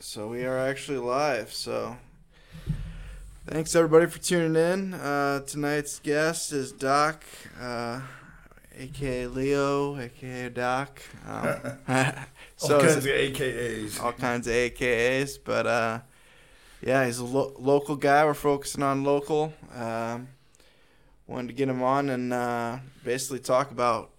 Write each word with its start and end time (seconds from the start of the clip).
so 0.00 0.28
we 0.28 0.44
are 0.44 0.58
actually 0.58 0.98
live. 0.98 1.52
So 1.52 1.96
thanks 3.46 3.74
everybody 3.74 4.06
for 4.06 4.18
tuning 4.18 4.54
in. 4.54 4.94
Uh, 4.94 5.40
tonight's 5.40 5.98
guest 5.98 6.52
is 6.52 6.72
Doc, 6.72 7.24
uh, 7.60 8.00
aka 8.78 9.26
Leo, 9.26 9.98
aka 9.98 10.48
Doc. 10.50 11.00
Um, 11.26 11.56
so 12.56 12.76
all 12.76 12.80
kinds 12.80 12.96
of 12.96 13.12
AKAs. 13.12 14.00
All 14.02 14.12
kinds 14.12 14.46
of 14.46 14.52
AKAs, 14.52 15.38
but 15.42 15.66
uh, 15.66 16.00
yeah, 16.80 17.04
he's 17.06 17.18
a 17.18 17.24
lo- 17.24 17.54
local 17.58 17.96
guy. 17.96 18.24
We're 18.24 18.34
focusing 18.34 18.82
on 18.82 19.04
local. 19.04 19.52
Um, 19.74 20.28
wanted 21.26 21.48
to 21.48 21.54
get 21.54 21.68
him 21.68 21.82
on 21.82 22.08
and 22.08 22.32
uh, 22.32 22.78
basically 23.04 23.40
talk 23.40 23.70
about. 23.70 24.10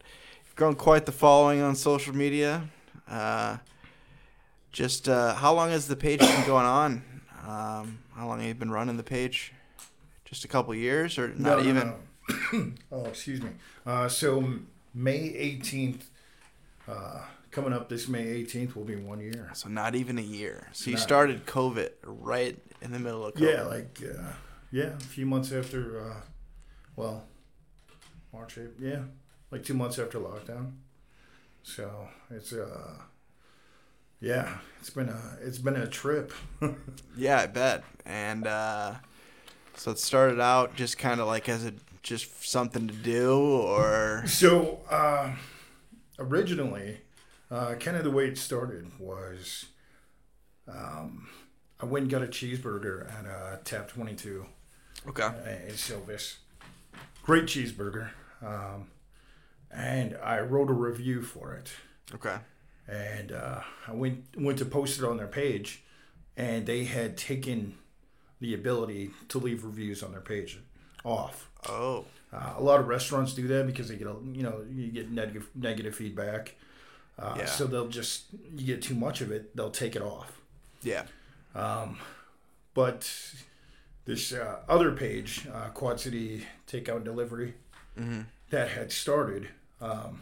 Grown 0.55 0.75
quite 0.75 1.05
the 1.05 1.13
following 1.13 1.61
on 1.61 1.73
social 1.73 2.13
media. 2.13 2.67
Uh, 3.09 3.57
just 4.71 5.09
uh, 5.09 5.33
how 5.35 5.53
long 5.53 5.69
has 5.69 5.87
the 5.87 5.95
page 5.95 6.19
been 6.19 6.45
going 6.45 6.65
on? 6.65 7.03
Um, 7.47 7.99
how 8.15 8.27
long 8.27 8.39
have 8.39 8.47
you 8.47 8.53
been 8.53 8.71
running 8.71 8.97
the 8.97 9.03
page? 9.03 9.53
Just 10.25 10.45
a 10.45 10.47
couple 10.47 10.73
years, 10.75 11.17
or 11.17 11.29
not 11.29 11.63
no, 11.63 11.69
even? 11.69 11.93
No. 12.53 12.71
oh, 12.91 13.05
excuse 13.05 13.41
me. 13.41 13.49
Uh, 13.85 14.07
so 14.07 14.53
May 14.93 15.17
eighteenth, 15.17 16.09
uh, 16.87 17.21
coming 17.49 17.73
up 17.73 17.89
this 17.89 18.07
May 18.07 18.27
eighteenth 18.27 18.75
will 18.75 18.83
be 18.83 18.95
one 18.95 19.19
year. 19.19 19.49
So 19.53 19.69
not 19.69 19.95
even 19.95 20.19
a 20.19 20.23
year. 20.23 20.67
So 20.71 20.91
you 20.91 20.97
started 20.97 21.45
COVID 21.45 21.89
right 22.03 22.57
in 22.81 22.91
the 22.91 22.99
middle 22.99 23.25
of 23.25 23.33
COVID. 23.33 23.53
Yeah, 23.53 23.63
like 23.63 23.99
uh, 24.03 24.33
yeah, 24.71 24.95
a 24.95 24.99
few 24.99 25.25
months 25.25 25.51
after. 25.51 26.11
Uh, 26.11 26.21
well, 26.95 27.23
March, 28.31 28.57
April, 28.57 28.73
yeah, 28.79 28.99
like 29.49 29.63
two 29.63 29.73
months 29.73 29.97
after 29.97 30.19
lockdown. 30.19 30.73
So 31.63 32.07
it's 32.29 32.53
uh 32.53 32.93
yeah, 34.21 34.57
it's 34.79 34.89
been 34.89 35.09
a 35.09 35.21
it's 35.41 35.57
been 35.57 35.75
a 35.75 35.87
trip. 35.87 36.33
yeah, 37.17 37.39
I 37.39 37.47
bet. 37.47 37.83
And 38.05 38.47
uh, 38.47 38.95
so 39.75 39.91
it 39.91 39.99
started 39.99 40.39
out 40.39 40.75
just 40.75 40.97
kind 40.97 41.21
of 41.21 41.27
like 41.27 41.47
as 41.47 41.65
a 41.65 41.73
just 42.03 42.49
something 42.49 42.87
to 42.87 42.93
do, 42.93 43.37
or 43.39 44.23
so 44.27 44.81
uh, 44.89 45.31
originally, 46.17 46.99
uh, 47.49 47.75
kind 47.75 47.97
of 47.97 48.03
the 48.03 48.11
way 48.11 48.27
it 48.27 48.37
started 48.37 48.91
was, 48.99 49.65
um, 50.67 51.27
I 51.79 51.85
went 51.85 52.03
and 52.03 52.11
got 52.11 52.23
a 52.23 52.27
cheeseburger 52.27 53.09
at 53.11 53.25
uh, 53.25 53.57
Tap 53.63 53.89
Twenty 53.89 54.15
Two. 54.15 54.45
Okay. 55.07 55.23
Uh, 55.23 55.67
in 55.67 55.77
Silvis, 55.77 56.39
great 57.23 57.45
cheeseburger, 57.45 58.09
um, 58.41 58.87
and 59.71 60.17
I 60.21 60.39
wrote 60.41 60.69
a 60.69 60.73
review 60.73 61.21
for 61.21 61.53
it. 61.53 61.71
Okay 62.15 62.35
and 62.89 63.31
uh, 63.31 63.61
I 63.87 63.93
went 63.93 64.25
went 64.37 64.57
to 64.59 64.65
post 64.65 64.99
it 64.99 65.05
on 65.05 65.17
their 65.17 65.27
page, 65.27 65.83
and 66.35 66.65
they 66.65 66.85
had 66.85 67.17
taken 67.17 67.75
the 68.39 68.53
ability 68.53 69.11
to 69.29 69.37
leave 69.37 69.63
reviews 69.63 70.01
on 70.01 70.11
their 70.11 70.21
page 70.21 70.59
off. 71.03 71.49
Oh, 71.67 72.05
uh, 72.33 72.53
a 72.57 72.63
lot 72.63 72.79
of 72.79 72.87
restaurants 72.87 73.33
do 73.33 73.47
that 73.47 73.67
because 73.67 73.89
they 73.89 73.95
get 73.95 74.07
a, 74.07 74.15
you 74.33 74.43
know 74.43 74.63
you 74.73 74.87
get 74.91 75.11
negative 75.11 75.49
negative 75.55 75.95
feedback. 75.95 76.55
Uh, 77.17 77.35
yeah. 77.39 77.45
So 77.45 77.67
they'll 77.67 77.89
just 77.89 78.25
you 78.55 78.65
get 78.65 78.81
too 78.81 78.95
much 78.95 79.21
of 79.21 79.31
it, 79.31 79.55
they'll 79.55 79.71
take 79.71 79.95
it 79.95 80.01
off. 80.01 80.41
Yeah. 80.81 81.03
Um, 81.53 81.97
but 82.73 83.11
this 84.05 84.31
uh, 84.31 84.59
other 84.67 84.93
page, 84.93 85.47
uh, 85.53 85.69
Quad 85.69 85.99
City 85.99 86.45
Takeout 86.67 86.97
and 86.97 87.05
Delivery, 87.05 87.55
mm-hmm. 87.99 88.21
that 88.49 88.69
had 88.69 88.91
started. 88.91 89.49
Um, 89.81 90.21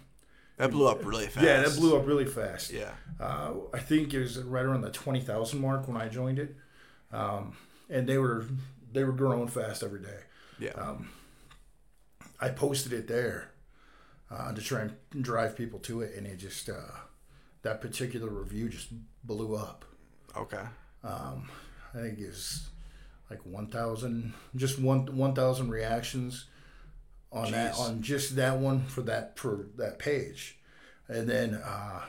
that 0.57 0.71
blew 0.71 0.87
up 0.87 1.05
really 1.05 1.27
fast. 1.27 1.45
Yeah, 1.45 1.61
that 1.61 1.75
blew 1.75 1.95
up 1.95 2.05
really 2.05 2.25
fast. 2.25 2.71
Yeah. 2.71 2.91
Uh, 3.19 3.53
I 3.73 3.79
think 3.79 4.13
it 4.13 4.19
was 4.19 4.39
right 4.39 4.65
around 4.65 4.81
the 4.81 4.91
twenty 4.91 5.21
thousand 5.21 5.61
mark 5.61 5.87
when 5.87 5.97
I 5.97 6.07
joined 6.07 6.39
it, 6.39 6.55
um, 7.11 7.55
and 7.89 8.07
they 8.07 8.17
were 8.17 8.45
they 8.91 9.03
were 9.03 9.13
growing 9.13 9.47
fast 9.47 9.83
every 9.83 10.01
day. 10.01 10.19
Yeah. 10.59 10.71
Um, 10.71 11.09
I 12.39 12.49
posted 12.49 12.93
it 12.93 13.07
there 13.07 13.51
uh, 14.29 14.53
to 14.53 14.61
try 14.61 14.81
and 14.81 15.23
drive 15.23 15.55
people 15.55 15.79
to 15.79 16.01
it, 16.01 16.15
and 16.15 16.27
it 16.27 16.37
just 16.37 16.69
uh, 16.69 16.95
that 17.61 17.81
particular 17.81 18.29
review 18.29 18.69
just 18.69 18.89
blew 19.23 19.55
up. 19.55 19.85
Okay. 20.35 20.63
Um, 21.03 21.49
I 21.93 21.99
think 21.99 22.19
it's 22.19 22.67
like 23.29 23.45
one 23.45 23.67
thousand, 23.67 24.33
just 24.55 24.79
one 24.79 25.17
one 25.17 25.33
thousand 25.33 25.69
reactions 25.69 26.45
on 27.31 27.47
Jeez. 27.47 27.51
that 27.51 27.77
on 27.77 28.01
just 28.01 28.35
that 28.35 28.57
one 28.57 28.85
for 28.85 29.01
that 29.01 29.37
for 29.37 29.67
that 29.77 29.99
page, 29.99 30.57
and 31.07 31.29
then 31.29 31.55
uh, 31.55 32.01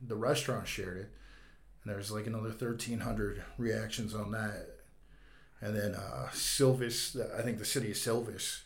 the 0.00 0.16
restaurant 0.16 0.68
shared 0.68 0.98
it, 0.98 1.10
and 1.82 1.94
there's 1.94 2.10
like 2.10 2.26
another 2.26 2.50
thirteen 2.50 3.00
hundred 3.00 3.42
reactions 3.58 4.14
on 4.14 4.32
that, 4.32 4.68
and 5.60 5.76
then 5.76 5.94
uh, 5.94 6.28
Silvis, 6.32 7.16
I 7.36 7.42
think 7.42 7.58
the 7.58 7.64
city 7.64 7.90
of 7.90 7.96
Silvis, 7.96 8.64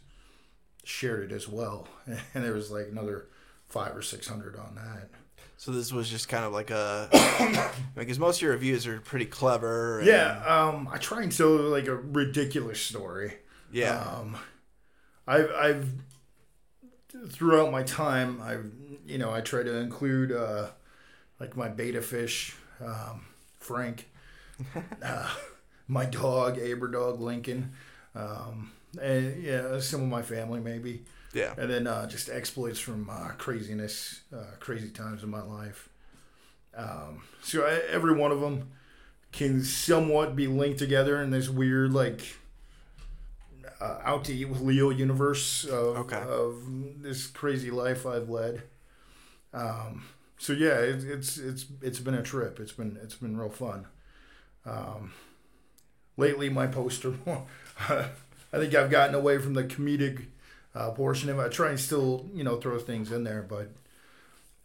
shared 0.84 1.30
it 1.30 1.34
as 1.34 1.48
well, 1.48 1.88
and 2.06 2.44
there 2.44 2.54
was 2.54 2.70
like 2.70 2.88
another 2.90 3.26
five 3.68 3.96
or 3.96 4.02
six 4.02 4.28
hundred 4.28 4.56
on 4.56 4.74
that. 4.74 5.10
So 5.56 5.72
this 5.72 5.92
was 5.92 6.08
just 6.08 6.28
kind 6.28 6.42
of 6.44 6.52
like 6.52 6.70
a 6.70 7.70
because 7.94 8.18
most 8.18 8.38
of 8.38 8.42
your 8.42 8.52
reviews 8.52 8.86
are 8.86 8.98
pretty 9.00 9.26
clever. 9.26 9.98
And... 9.98 10.08
Yeah, 10.08 10.42
um, 10.46 10.88
I 10.90 10.96
try 10.96 11.22
and 11.22 11.30
tell 11.30 11.50
like 11.50 11.86
a 11.86 11.96
ridiculous 11.96 12.80
story. 12.80 13.34
Yeah. 13.70 14.00
Um, 14.00 14.38
I've 15.26 15.50
I've 15.52 15.92
throughout 17.28 17.72
my 17.72 17.82
time 17.82 18.40
I've 18.42 18.72
you 19.06 19.18
know 19.18 19.32
I 19.32 19.40
try 19.40 19.62
to 19.62 19.76
include 19.76 20.32
uh, 20.32 20.68
like 21.38 21.56
my 21.56 21.68
beta 21.68 22.02
fish, 22.02 22.54
um, 22.84 23.26
Frank, 23.58 24.08
uh, 25.02 25.30
my 25.88 26.04
dog 26.04 26.58
Aber 26.58 26.88
dog 26.88 27.20
Lincoln, 27.20 27.72
um, 28.14 28.72
and 29.00 29.42
yeah 29.42 29.78
some 29.80 30.02
of 30.02 30.08
my 30.08 30.22
family 30.22 30.60
maybe. 30.60 31.04
Yeah. 31.32 31.54
And 31.56 31.70
then 31.70 31.86
uh, 31.86 32.08
just 32.08 32.28
exploits 32.28 32.80
from 32.80 33.08
uh, 33.08 33.28
craziness, 33.38 34.22
uh, 34.36 34.56
crazy 34.58 34.90
times 34.90 35.22
in 35.22 35.30
my 35.30 35.42
life. 35.42 35.88
Um, 36.76 37.22
so 37.42 37.64
I, 37.64 37.80
every 37.88 38.16
one 38.16 38.32
of 38.32 38.40
them 38.40 38.70
can 39.32 39.62
somewhat 39.62 40.34
be 40.34 40.46
linked 40.48 40.78
together 40.78 41.22
in 41.22 41.30
this 41.30 41.48
weird 41.48 41.92
like 41.92 42.36
uh, 43.80 43.98
out 44.04 44.24
to 44.24 44.34
eat 44.34 44.46
with 44.46 44.60
Leo 44.60 44.90
universe 44.90 45.64
of, 45.64 45.96
okay. 45.96 46.20
of 46.20 47.02
this 47.02 47.26
crazy 47.26 47.70
life 47.70 48.06
I've 48.06 48.28
led. 48.28 48.62
Um, 49.54 50.04
so 50.38 50.52
yeah, 50.52 50.78
it, 50.78 51.04
it's 51.04 51.38
it's 51.38 51.66
it's 51.82 51.98
been 51.98 52.14
a 52.14 52.22
trip. 52.22 52.60
It's 52.60 52.72
been 52.72 52.98
it's 53.02 53.14
been 53.14 53.36
real 53.36 53.50
fun. 53.50 53.86
Um, 54.64 55.12
lately, 56.16 56.48
my 56.48 56.66
poster, 56.66 57.14
I 57.26 58.08
think 58.52 58.74
I've 58.74 58.90
gotten 58.90 59.14
away 59.14 59.38
from 59.38 59.54
the 59.54 59.64
comedic 59.64 60.26
uh, 60.74 60.90
portion 60.90 61.30
of 61.30 61.38
it. 61.38 61.42
I 61.42 61.48
try 61.48 61.70
and 61.70 61.80
still 61.80 62.28
you 62.34 62.44
know 62.44 62.56
throw 62.56 62.78
things 62.78 63.10
in 63.12 63.24
there, 63.24 63.42
but 63.42 63.70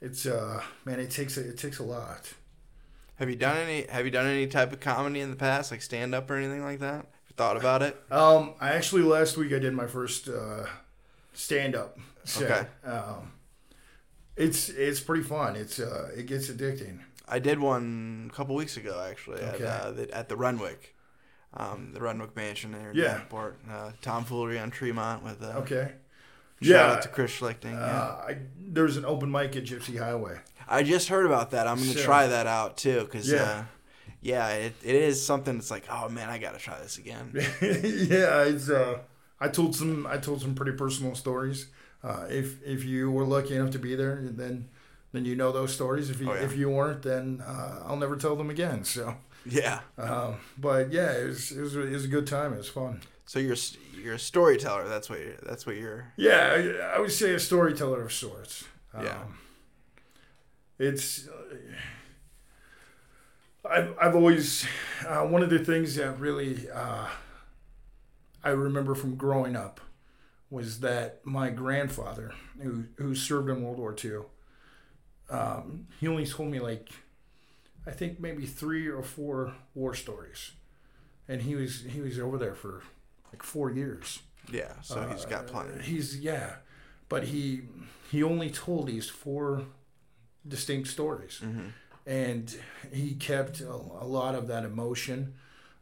it's 0.02 0.26
uh 0.26 0.62
man, 0.84 1.00
it 1.00 1.12
takes 1.12 1.38
a, 1.38 1.50
it 1.50 1.58
takes 1.58 1.80
a 1.80 1.84
lot. 1.84 2.34
Have 3.16 3.30
you 3.30 3.36
done 3.36 3.58
any 3.58 3.88
Have 3.88 4.06
you 4.06 4.12
done 4.12 4.28
any 4.28 4.48
type 4.48 4.74
of 4.74 4.80
comedy 4.80 5.22
in 5.22 5.30
the 5.30 5.38
past, 5.38 5.72
like 5.72 5.82
stand 5.82 6.14
up 6.14 6.30
or 6.30 6.36
anything 6.36 6.64
like 6.64 6.80
that? 6.80 7.08
Thought 7.36 7.58
about 7.58 7.82
it? 7.82 8.02
Um, 8.12 8.54
I 8.60 8.72
actually 8.72 9.04
last 9.04 9.38
week 9.38 9.54
I 9.54 9.60
did 9.60 9.74
my 9.74 9.88
first 9.88 10.30
uh, 10.30 10.66
stand 11.34 11.76
up 11.76 11.98
set. 12.24 12.52
Okay. 12.52 12.68
Um, 12.90 13.34
it's 14.36 14.70
it's 14.70 15.00
pretty 15.00 15.24
fun. 15.24 15.56
It's 15.56 15.80
uh, 15.80 16.12
it 16.16 16.26
gets 16.26 16.50
addicting. 16.50 17.00
I 17.28 17.40
did 17.40 17.60
one 17.60 18.30
a 18.32 18.36
couple 18.36 18.56
weeks 18.56 18.78
ago 18.78 19.04
actually 19.10 19.42
okay. 19.42 19.64
at 19.66 19.82
uh, 19.82 19.92
the, 19.92 20.16
at 20.16 20.30
the 20.30 20.36
Renwick, 20.36 20.96
um, 21.54 21.92
the 21.94 22.02
Renwick 22.02 22.36
Mansion 22.36 22.72
there 22.72 22.92
in 22.92 22.98
yeah. 22.98 23.14
Davenport. 23.14 23.58
Uh, 23.70 23.92
Tomfoolery 24.02 24.60
on 24.60 24.72
Tremont 24.72 25.24
with 25.24 25.42
uh, 25.42 25.54
okay. 25.58 25.94
Shout 26.62 26.70
yeah. 26.70 26.92
out 26.94 27.02
to 27.02 27.10
Chris 27.10 27.38
Schlichting. 27.38 27.76
Uh, 27.76 27.86
yeah. 27.86 28.02
I, 28.28 28.38
there's 28.58 28.98
an 28.98 29.06
open 29.06 29.30
mic 29.30 29.56
at 29.56 29.66
Gypsy 29.66 30.00
Highway. 30.00 30.40
I 30.68 30.84
just 30.84 31.10
heard 31.10 31.26
about 31.26 31.52
that. 31.52 31.68
I'm 31.68 31.78
going 31.78 31.92
to 31.92 31.98
so, 31.98 32.04
try 32.04 32.28
that 32.28 32.48
out 32.48 32.78
too 32.78 33.02
because 33.02 33.30
yeah. 33.30 33.66
Yeah, 34.26 34.48
it, 34.50 34.74
it 34.84 34.96
is 34.96 35.24
something 35.24 35.54
that's 35.54 35.70
like, 35.70 35.84
oh 35.88 36.10
man, 36.10 36.32
I 36.32 36.40
gotta 36.40 36.58
try 36.58 36.80
this 36.80 36.98
again. 36.98 37.30
yeah, 37.36 38.42
it's 38.42 38.72
uh, 38.72 38.98
I 39.40 39.50
told 39.50 39.76
some 39.76 40.08
I 40.08 40.18
told 40.18 40.42
some 40.42 40.56
pretty 40.56 40.72
personal 40.72 41.14
stories. 41.14 41.68
Uh, 42.04 42.26
if 42.28 42.60
if 42.64 42.84
you 42.84 43.12
were 43.12 43.24
lucky 43.24 43.56
enough 43.56 43.70
to 43.74 43.78
be 43.78 43.94
there, 43.94 44.20
then 44.24 44.68
then 45.12 45.26
you 45.26 45.36
know 45.36 45.52
those 45.52 45.76
stories. 45.76 46.10
If 46.10 46.22
you 46.22 46.32
oh, 46.32 46.34
yeah. 46.34 46.44
if 46.44 46.58
you 46.58 46.72
weren't, 46.72 47.04
then 47.04 47.44
uh, 47.46 47.84
I'll 47.86 47.98
never 47.98 48.16
tell 48.16 48.36
them 48.36 48.50
again. 48.50 48.84
So 48.84 49.16
yeah. 49.46 49.82
Um, 49.96 50.38
but 50.58 50.92
yeah, 50.92 51.12
it 51.12 51.28
was, 51.28 51.52
it 51.52 51.62
was 51.62 51.76
it 51.76 51.92
was 51.92 52.06
a 52.06 52.08
good 52.08 52.26
time. 52.26 52.52
It 52.54 52.58
was 52.58 52.70
fun. 52.70 53.02
So 53.28 53.38
you're 53.38 53.58
you're 53.96 54.16
a 54.16 54.20
storyteller. 54.20 54.88
That's 54.88 55.08
what 55.08 55.20
you're, 55.20 55.38
that's 55.44 55.68
what 55.68 55.76
you're. 55.76 56.14
Yeah, 56.18 56.82
I, 56.82 56.96
I 56.96 57.00
would 57.00 57.12
say 57.12 57.36
a 57.36 57.40
storyteller 57.40 58.02
of 58.02 58.12
sorts. 58.12 58.64
Um, 58.92 59.06
yeah. 59.06 59.24
It's. 60.80 61.28
Uh, 61.28 61.58
I've, 63.70 63.96
I've 64.00 64.16
always, 64.16 64.66
uh, 65.08 65.22
one 65.22 65.44
of 65.44 65.50
the 65.50 65.60
things 65.60 65.96
that 65.96 66.20
really 66.20 66.70
uh, 66.72 67.08
I 68.44 68.50
remember 68.50 68.96
from 68.96 69.16
growing 69.16 69.56
up 69.56 69.82
was 70.50 70.80
that 70.82 71.26
my 71.26 71.50
grandfather, 71.50 72.34
who, 72.62 72.86
who 72.98 73.16
served 73.16 73.50
in 73.50 73.64
World 73.64 73.78
War 73.78 73.96
II, 74.04 74.20
um, 75.30 75.88
he 76.00 76.08
only 76.08 76.26
told 76.26 76.50
me 76.52 76.60
like 76.60 76.90
I 77.88 77.92
think 77.92 78.20
maybe 78.20 78.46
three 78.46 78.88
or 78.88 79.02
four 79.04 79.54
war 79.74 79.94
stories, 79.96 80.52
and 81.28 81.42
he 81.42 81.56
was 81.56 81.82
he 81.82 82.00
was 82.02 82.20
over 82.20 82.38
there 82.38 82.54
for 82.56 82.84
like 83.32 83.42
four 83.44 83.72
years. 83.72 84.20
Yeah, 84.52 84.74
so 84.82 85.08
he's 85.10 85.26
got 85.26 85.48
plenty. 85.48 85.80
Uh, 85.80 85.82
he's 85.82 86.20
yeah, 86.20 86.58
but 87.10 87.26
he 87.26 87.62
he 88.12 88.22
only 88.24 88.50
told 88.52 88.88
these 88.88 89.10
four 89.10 89.64
distinct 90.48 90.90
stories, 90.90 91.42
Mm-hmm. 91.44 91.68
And 92.06 92.56
he 92.92 93.14
kept 93.16 93.62
a, 93.62 93.72
a 93.72 94.08
lot 94.08 94.36
of 94.36 94.48
that 94.48 94.64
emotion, 94.64 95.34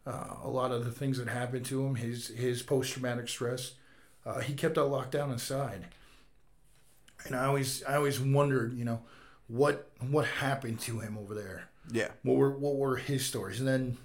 uh, 0.06 0.36
a 0.44 0.50
lot 0.50 0.72
of 0.72 0.86
the 0.86 0.92
things 0.92 1.18
that 1.18 1.28
happened 1.28 1.66
to 1.66 1.86
him, 1.86 1.96
his 1.96 2.30
his 2.30 2.62
post 2.62 2.94
traumatic 2.94 3.28
stress. 3.28 3.74
Uh, 4.25 4.40
he 4.40 4.54
kept 4.54 4.75
that 4.75 4.86
locked 4.86 5.12
down 5.12 5.31
inside, 5.31 5.86
and 7.25 7.36
I 7.36 7.46
always 7.46 7.84
I 7.84 7.96
always 7.96 8.20
wondered, 8.20 8.74
you 8.74 8.86
know, 8.86 9.02
what 9.48 9.90
what 10.00 10.25
happened 10.25 10.80
to 10.81 11.00
him 11.00 11.18
over 11.18 11.34
there? 11.34 11.70
Yeah, 11.92 12.10
what 12.24 12.38
were 12.38 12.52
what 12.52 12.76
were 12.76 12.96
his 12.98 13.26
stories? 13.26 13.60
And 13.60 13.68
then 13.68 13.98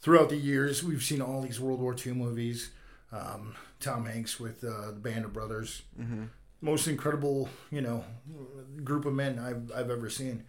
throughout 0.00 0.30
the 0.30 0.36
years 0.36 0.82
we've 0.82 1.02
seen 1.02 1.22
all 1.22 1.42
these 1.42 1.60
world 1.60 1.80
war 1.80 1.94
ii 2.04 2.12
movies 2.12 2.70
um, 3.12 3.54
tom 3.78 4.06
hanks 4.06 4.40
with 4.40 4.64
uh, 4.64 4.86
the 4.86 5.00
band 5.00 5.24
of 5.24 5.32
brothers. 5.32 5.82
Mm-hmm. 6.00 6.24
Most 6.62 6.86
incredible 6.86 7.50
you 7.70 7.82
know 7.82 8.04
group 8.82 9.04
of 9.04 9.12
men 9.12 9.38
i've, 9.38 9.70
I've 9.76 9.90
ever 9.90 10.08
seen. 10.08 10.44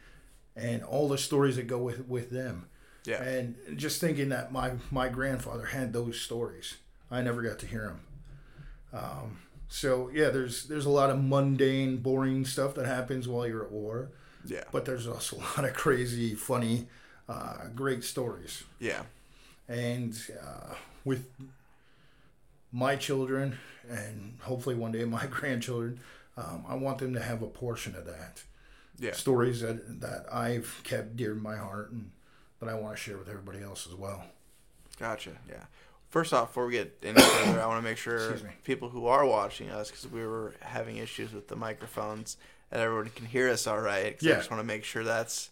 And 0.55 0.83
all 0.83 1.09
the 1.09 1.17
stories 1.17 1.55
that 1.55 1.65
go 1.65 1.79
with 1.79 2.07
with 2.07 2.29
them. 2.29 2.67
Yeah, 3.05 3.21
and 3.21 3.55
just 3.75 3.99
thinking 3.99 4.29
that 4.29 4.51
my 4.51 4.73
my 4.91 5.09
grandfather 5.09 5.65
had 5.65 5.91
those 5.91 6.21
stories 6.21 6.77
i 7.11 7.21
never 7.21 7.41
got 7.41 7.59
to 7.59 7.65
hear 7.67 7.87
them 7.87 7.99
um, 8.93 9.39
so 9.67 10.09
yeah 10.13 10.29
there's 10.29 10.65
there's 10.65 10.85
a 10.85 10.89
lot 10.89 11.09
of 11.09 11.21
mundane 11.21 11.97
boring 11.97 12.45
stuff 12.45 12.75
that 12.75 12.85
happens 12.85 13.27
while 13.27 13.47
you're 13.47 13.65
at 13.65 13.71
war. 13.71 14.09
Yeah, 14.45 14.63
but 14.71 14.85
there's 14.85 15.07
also 15.07 15.37
a 15.41 15.45
lot 15.57 15.65
of 15.65 15.73
crazy, 15.73 16.35
funny, 16.35 16.87
uh, 17.27 17.65
great 17.75 18.03
stories. 18.03 18.63
yeah, 18.79 19.03
And 19.67 20.15
uh, 20.41 20.75
with 21.03 21.25
my 22.73 22.95
children, 22.97 23.57
and 23.89 24.37
hopefully 24.41 24.75
one 24.75 24.91
day 24.91 25.05
my 25.05 25.25
grandchildren, 25.29 25.99
um, 26.35 26.65
I 26.67 26.75
want 26.75 26.97
them 26.97 27.13
to 27.13 27.21
have 27.21 27.41
a 27.41 27.47
portion 27.47 27.95
of 27.95 28.05
that. 28.05 28.43
yeah. 28.99 29.13
Stories 29.13 29.61
that, 29.61 30.01
that 30.01 30.25
I've 30.33 30.81
kept 30.83 31.15
dear 31.15 31.35
to 31.35 31.39
my 31.39 31.55
heart 31.55 31.91
and 31.91 32.11
that 32.59 32.67
I 32.69 32.73
want 32.73 32.95
to 32.97 33.01
share 33.01 33.17
with 33.17 33.29
everybody 33.29 33.61
else 33.61 33.87
as 33.87 33.93
well. 33.93 34.23
Gotcha. 34.99 35.31
Yeah. 35.47 35.63
First 36.09 36.33
off, 36.33 36.49
before 36.49 36.65
we 36.67 36.73
get 36.73 36.97
any 37.03 37.19
further, 37.19 37.61
I 37.61 37.65
want 37.67 37.83
to 37.83 37.89
make 37.89 37.97
sure 37.97 38.35
people 38.63 38.89
who 38.89 39.07
are 39.07 39.25
watching 39.25 39.69
us, 39.69 39.89
because 39.89 40.07
we 40.11 40.25
were 40.25 40.53
having 40.61 40.97
issues 40.97 41.33
with 41.33 41.47
the 41.47 41.55
microphones, 41.55 42.37
that 42.69 42.79
everyone 42.79 43.09
can 43.15 43.25
hear 43.25 43.49
us 43.49 43.65
all 43.67 43.79
right. 43.79 44.17
'cause 44.17 44.27
I 44.27 44.31
Yeah. 44.31 44.37
just 44.37 44.49
want 44.51 44.61
to 44.61 44.67
make 44.67 44.83
sure 44.83 45.03
that's. 45.03 45.49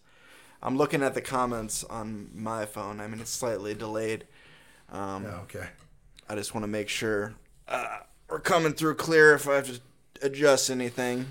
I'm 0.63 0.77
looking 0.77 1.01
at 1.01 1.15
the 1.15 1.21
comments 1.21 1.83
on 1.83 2.29
my 2.35 2.67
phone. 2.67 2.99
I 2.99 3.07
mean, 3.07 3.19
it's 3.21 3.31
slightly 3.31 3.73
delayed. 3.73 4.25
Um, 4.91 5.23
Yeah, 5.23 5.39
okay. 5.41 5.67
I 6.29 6.35
just 6.35 6.53
want 6.53 6.63
to 6.63 6.69
make 6.69 6.89
sure 6.89 7.33
uh, 7.67 7.97
we're 8.29 8.39
coming 8.39 8.73
through 8.73 8.95
clear. 8.95 9.33
If 9.33 9.47
I 9.47 9.55
have 9.55 9.67
to 9.67 9.79
adjust 10.21 10.69
anything, 10.69 11.25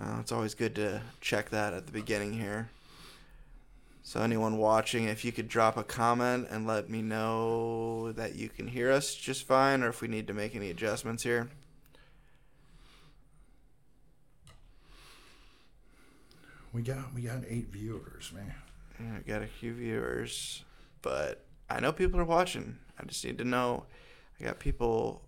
uh, 0.00 0.16
it's 0.20 0.32
always 0.32 0.54
good 0.54 0.74
to 0.76 1.02
check 1.20 1.50
that 1.50 1.72
at 1.72 1.86
the 1.86 1.92
beginning 1.92 2.32
here. 2.32 2.68
So 4.02 4.20
anyone 4.20 4.56
watching, 4.56 5.04
if 5.04 5.24
you 5.24 5.30
could 5.30 5.46
drop 5.46 5.76
a 5.76 5.84
comment 5.84 6.48
and 6.50 6.66
let 6.66 6.90
me 6.90 7.00
know 7.00 8.10
that 8.12 8.34
you 8.34 8.48
can 8.48 8.66
hear 8.66 8.90
us 8.90 9.14
just 9.14 9.46
fine, 9.46 9.84
or 9.84 9.88
if 9.88 10.00
we 10.00 10.08
need 10.08 10.26
to 10.26 10.34
make 10.34 10.56
any 10.56 10.70
adjustments 10.70 11.22
here. 11.22 11.48
We 16.72 16.82
got 16.82 17.12
we 17.14 17.22
got 17.22 17.42
eight 17.48 17.68
viewers, 17.68 18.32
man. 18.34 18.54
Yeah, 18.98 19.16
I 19.18 19.28
got 19.28 19.42
a 19.42 19.46
few 19.46 19.74
viewers, 19.74 20.64
but 21.02 21.44
I 21.70 21.80
know 21.80 21.92
people 21.92 22.18
are 22.20 22.24
watching. 22.24 22.78
I 22.98 23.04
just 23.04 23.24
need 23.24 23.38
to 23.38 23.44
know. 23.44 23.84
I 24.40 24.44
got 24.44 24.58
people. 24.58 25.22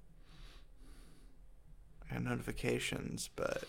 I 2.11 2.15
got 2.15 2.25
notifications, 2.25 3.31
but. 3.35 3.65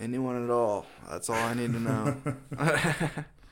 Anyone 0.00 0.42
at 0.42 0.50
all. 0.50 0.86
That's 1.08 1.30
all 1.30 1.36
I 1.36 1.54
need 1.54 1.72
to 1.72 1.80
know. 1.80 2.16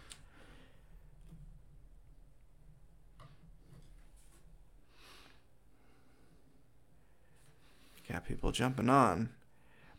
got 8.10 8.26
people 8.26 8.50
jumping 8.50 8.88
on. 8.88 9.30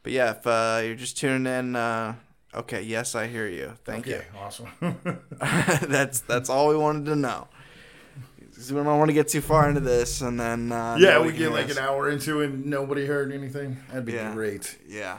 But 0.04 0.12
yeah, 0.12 0.32
if 0.32 0.46
uh, 0.46 0.82
you're 0.84 0.96
just 0.96 1.18
tuning 1.18 1.52
in, 1.52 1.76
uh, 1.76 2.16
okay, 2.56 2.82
yes, 2.82 3.16
I 3.16 3.28
hear 3.28 3.48
you. 3.48 3.74
Thank 3.86 4.08
you. 4.08 4.16
okay, 4.16 4.26
awesome. 4.40 4.68
that's 5.40 6.22
that's 6.22 6.50
all 6.50 6.70
we 6.70 6.76
wanted 6.78 7.06
to 7.06 7.16
know. 7.16 7.48
We 8.70 8.76
don't 8.76 8.86
want 8.86 9.10
to 9.10 9.14
get 9.14 9.28
too 9.28 9.42
far 9.42 9.68
into 9.68 9.82
this, 9.82 10.22
and 10.22 10.40
then 10.40 10.72
uh, 10.72 10.96
yeah, 11.00 11.20
we 11.20 11.32
get 11.32 11.52
like 11.52 11.66
us. 11.66 11.78
an 11.78 11.84
hour 11.84 12.10
into 12.10 12.42
it 12.42 12.52
and 12.52 12.66
nobody 12.68 13.06
heard 13.08 13.32
anything. 13.32 13.78
That'd 13.88 14.06
be 14.06 14.14
Yeah. 14.14 14.34
great. 14.34 14.78
Yeah, 14.88 15.18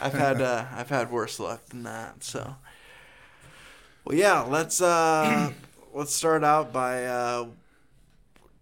I've 0.00 0.12
had 0.12 0.40
uh, 0.40 0.66
I've 0.72 0.88
had 0.88 1.10
worse 1.10 1.40
luck 1.40 1.64
than 1.66 1.82
that. 1.82 2.22
So, 2.22 2.54
well, 4.04 4.16
yeah, 4.16 4.42
let's 4.42 4.80
uh, 4.80 5.50
let's 5.94 6.14
start 6.14 6.44
out 6.44 6.72
by 6.72 7.06
uh, 7.06 7.46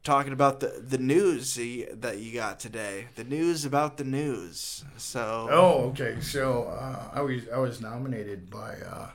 talking 0.04 0.32
about 0.32 0.60
the 0.60 0.68
the 0.86 0.98
news 0.98 1.54
that 1.56 2.18
you 2.18 2.32
got 2.34 2.60
today. 2.60 3.08
The 3.16 3.24
news 3.24 3.64
about 3.64 3.96
the 3.96 4.04
news. 4.04 4.84
So, 4.96 5.48
Oh, 5.50 5.72
okay. 5.90 6.20
So 6.20 6.64
uh, 6.64 7.10
I 7.12 7.22
was 7.22 7.48
I 7.52 7.58
was 7.58 7.80
nominated 7.80 8.50
by 8.50 8.74
uh, 8.86 9.08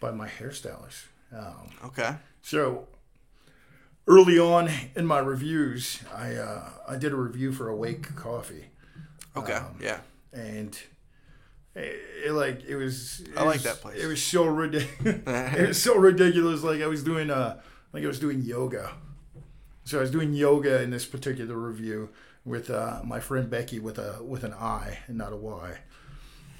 by 0.00 0.10
my 0.12 0.28
hairstylist. 0.28 1.06
Um, 1.36 1.70
okay, 1.86 2.14
so 2.42 2.86
early 4.06 4.38
on 4.38 4.70
in 4.94 5.04
my 5.06 5.18
reviews, 5.18 6.00
I 6.14 6.34
uh, 6.36 6.68
I 6.86 6.96
did 6.96 7.12
a 7.12 7.16
review 7.16 7.50
for 7.50 7.68
Awake 7.68 8.14
Coffee, 8.14 8.66
okay, 9.36 9.54
Um, 9.54 9.76
yeah, 9.80 9.98
and 10.32 10.78
it, 11.74 12.00
it 12.26 12.32
like 12.32 12.62
it 12.68 12.76
was. 12.76 13.20
It 13.20 13.36
I 13.36 13.42
like 13.42 13.54
was- 13.54 13.62
that 13.64 13.80
place. 13.80 14.00
It 14.00 14.06
was 14.06 14.22
so 14.22 14.44
ridiculous. 14.44 15.22
it 15.58 15.68
was 15.68 15.82
so 15.82 15.96
ridiculous. 15.96 16.62
Like 16.62 16.82
I 16.82 16.86
was 16.86 17.02
doing 17.02 17.30
uh 17.30 17.60
like 17.92 18.04
I 18.04 18.06
was 18.06 18.20
doing 18.20 18.42
yoga. 18.42 18.92
So 19.84 19.98
I 19.98 20.00
was 20.00 20.10
doing 20.10 20.32
yoga 20.32 20.80
in 20.80 20.88
this 20.88 21.04
particular 21.04 21.56
review 21.56 22.08
with 22.42 22.70
uh, 22.70 23.00
my 23.04 23.20
friend 23.20 23.50
Becky 23.50 23.78
with 23.78 23.98
a 23.98 24.18
with 24.22 24.42
an 24.42 24.54
I 24.54 24.98
and 25.08 25.18
not 25.18 25.34
a 25.34 25.36
Y, 25.36 25.78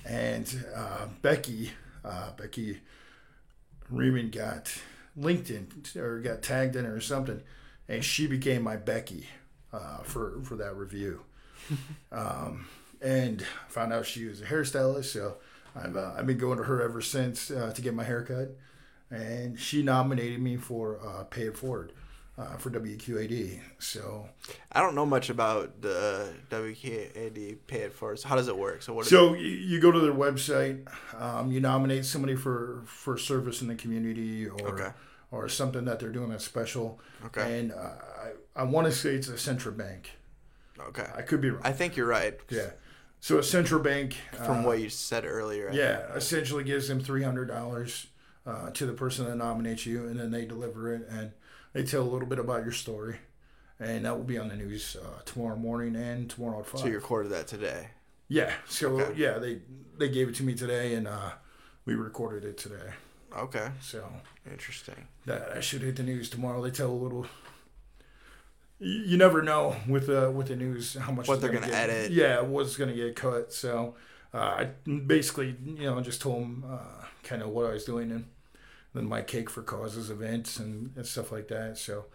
and 0.05 0.65
uh, 0.77 1.07
Becky 1.23 1.71
uh, 2.05 2.33
Becky 2.37 2.81
Riemann 3.89 4.31
got 4.31 4.71
LinkedIn 5.19 5.97
or 5.97 6.21
got 6.21 6.43
tagged 6.43 6.77
in 6.77 6.85
or 6.85 7.01
something, 7.01 7.41
and 7.89 8.05
she 8.05 8.27
became 8.27 8.63
my 8.63 8.77
Becky 8.77 9.27
uh, 9.73 9.99
for 10.03 10.43
for 10.43 10.57
that 10.57 10.77
review. 10.77 11.23
um, 12.13 12.67
and 13.01 13.43
found 13.69 13.91
out 13.95 14.05
she 14.05 14.27
was 14.27 14.43
a 14.43 14.45
hairstylist, 14.45 15.07
so 15.07 15.39
I've 15.75 15.97
uh, 15.97 16.13
I've 16.15 16.27
been 16.27 16.37
going 16.37 16.59
to 16.59 16.65
her 16.65 16.83
ever 16.83 17.01
since 17.01 17.51
uh, 17.51 17.73
to 17.75 17.81
get 17.81 17.95
my 17.95 18.05
haircut, 18.05 18.55
and 19.11 19.59
she 19.59 19.83
nominated 19.83 20.43
me 20.43 20.59
for 20.59 21.01
uh, 21.03 21.25
Pay 21.25 21.45
It 21.45 21.57
Forward 21.57 21.93
uh, 22.37 22.57
for 22.57 22.71
WQAD. 22.71 23.61
So 23.79 24.29
I 24.73 24.81
don't 24.81 24.95
know 24.95 25.07
much 25.07 25.31
about 25.31 25.81
the 25.81 26.33
WQAD 26.51 27.59
Pay 27.67 27.79
It 27.81 27.93
Forward. 27.93 28.19
So 28.19 28.29
how 28.29 28.37
does 28.37 28.49
it 28.49 28.57
work? 28.57 28.83
So 28.83 28.93
what? 28.95 29.07
So 29.07 29.35
you, 29.35 29.47
you 29.49 29.81
go 29.81 29.91
to 29.93 30.01
their 30.01 30.13
website, 30.13 30.87
um, 31.21 31.51
you 31.53 31.61
nominate 31.61 32.05
somebody 32.05 32.35
for 32.37 32.83
for 32.87 33.17
service 33.19 33.63
in 33.63 33.69
the 33.69 33.75
community 33.75 34.47
or 34.49 34.69
Okay. 34.69 34.91
or 35.31 35.49
something 35.49 35.85
that 35.85 36.01
they're 36.01 36.11
doing 36.13 36.31
that's 36.31 36.45
special. 36.45 37.01
Okay. 37.27 37.59
And 37.61 37.73
uh, 37.73 37.93
I 38.57 38.61
I 38.61 38.63
want 38.65 38.87
to 38.87 38.93
say 38.93 39.15
it's 39.15 39.29
a 39.29 39.39
central 39.39 39.75
bank. 39.75 40.13
okay. 40.89 41.07
I 41.17 41.23
could 41.23 41.41
be 41.41 41.51
wrong. 41.51 41.63
I 41.65 41.73
think 41.73 41.97
you're 41.97 42.07
right. 42.07 42.39
yeah. 42.51 42.71
So 43.21 43.39
a 43.39 43.43
central 43.43 43.81
bank 43.81 44.17
From 44.33 44.59
uh, 44.59 44.63
what 44.67 44.81
you 44.81 44.91
said 44.91 45.25
earlier. 45.25 45.71
I 45.71 45.75
yeah 45.75 46.15
essentially 46.15 46.63
gives 46.65 46.89
them 46.89 47.01
three 47.01 47.23
hundred 47.23 47.47
dollars 47.49 48.09
uh, 48.47 48.69
to 48.71 48.85
the 48.85 48.93
person 48.93 49.25
that 49.27 49.37
nominates 49.37 49.87
you, 49.87 50.07
and 50.07 50.19
then 50.21 50.31
they 50.31 50.45
deliver 50.45 50.93
it 50.93 51.07
and 51.09 51.31
they 51.75 51.83
tell 51.83 52.01
a 52.03 52.09
little 52.11 52.27
bit 52.29 52.39
about 52.39 52.63
your 52.65 52.73
story, 52.73 53.17
and 53.79 54.07
that 54.07 54.17
will 54.17 54.25
be 54.25 54.39
on 54.39 54.49
the 54.49 54.57
news 54.57 54.97
uh, 55.03 55.21
tomorrow 55.27 55.57
morning 55.57 55.95
and 55.97 56.31
tomorrow 56.31 56.61
at 56.61 56.67
five. 56.67 56.81
So 56.81 56.87
you 56.87 56.95
recorded 56.95 57.31
that 57.33 57.47
today. 57.47 57.89
Yeah. 58.29 58.53
So 58.67 58.99
Okay. 59.01 59.21
yeah, 59.21 59.39
they 59.39 59.61
they 59.99 60.09
gave 60.09 60.29
it 60.31 60.35
to 60.37 60.43
me 60.43 60.55
today, 60.55 60.95
and 60.95 61.07
uh, 61.07 61.33
we 61.85 61.95
recorded 61.95 62.45
it 62.49 62.57
today. 62.57 62.91
Okay. 63.37 63.69
So 63.83 64.03
Interesting. 64.51 65.09
that, 65.27 65.53
that 65.55 65.63
should 65.65 65.83
hit 65.83 65.97
the 65.97 66.03
news 66.05 66.31
tomorrow. 66.31 66.63
They 66.63 66.71
tell 66.71 66.91
a 66.91 66.93
little. 66.95 67.27
You 68.79 69.17
never 69.17 69.43
know 69.43 69.77
with 69.89 70.09
uh, 70.09 70.31
with 70.35 70.49
the 70.49 70.57
news 70.57 70.95
how 70.95 71.13
much 71.13 71.29
What 71.29 71.41
they're 71.41 71.53
gonna 71.53 71.67
get- 71.67 71.91
edit. 71.91 72.11
Yeah, 72.13 72.41
what's 72.41 72.77
gonna 72.77 72.93
get 72.95 73.15
cut. 73.17 73.53
So 73.53 73.95
uh, 74.33 74.39
I 74.39 74.65
basically 75.07 75.57
you 75.65 75.85
know 75.85 76.01
just 76.01 76.21
told 76.21 76.43
them 76.43 76.65
uh, 76.69 77.05
kind 77.23 77.41
of 77.43 77.49
what 77.51 77.67
I 77.67 77.73
was 77.73 77.85
doing 77.85 78.11
and 78.11 78.27
then 78.95 79.07
my 79.07 79.23
Cake 79.23 79.51
for 79.51 79.63
Causes 79.63 80.11
events 80.11 80.59
and, 80.59 80.93
and 80.97 81.07
stuff 81.07 81.33
like 81.33 81.49
that. 81.49 81.77
So, 81.77 82.07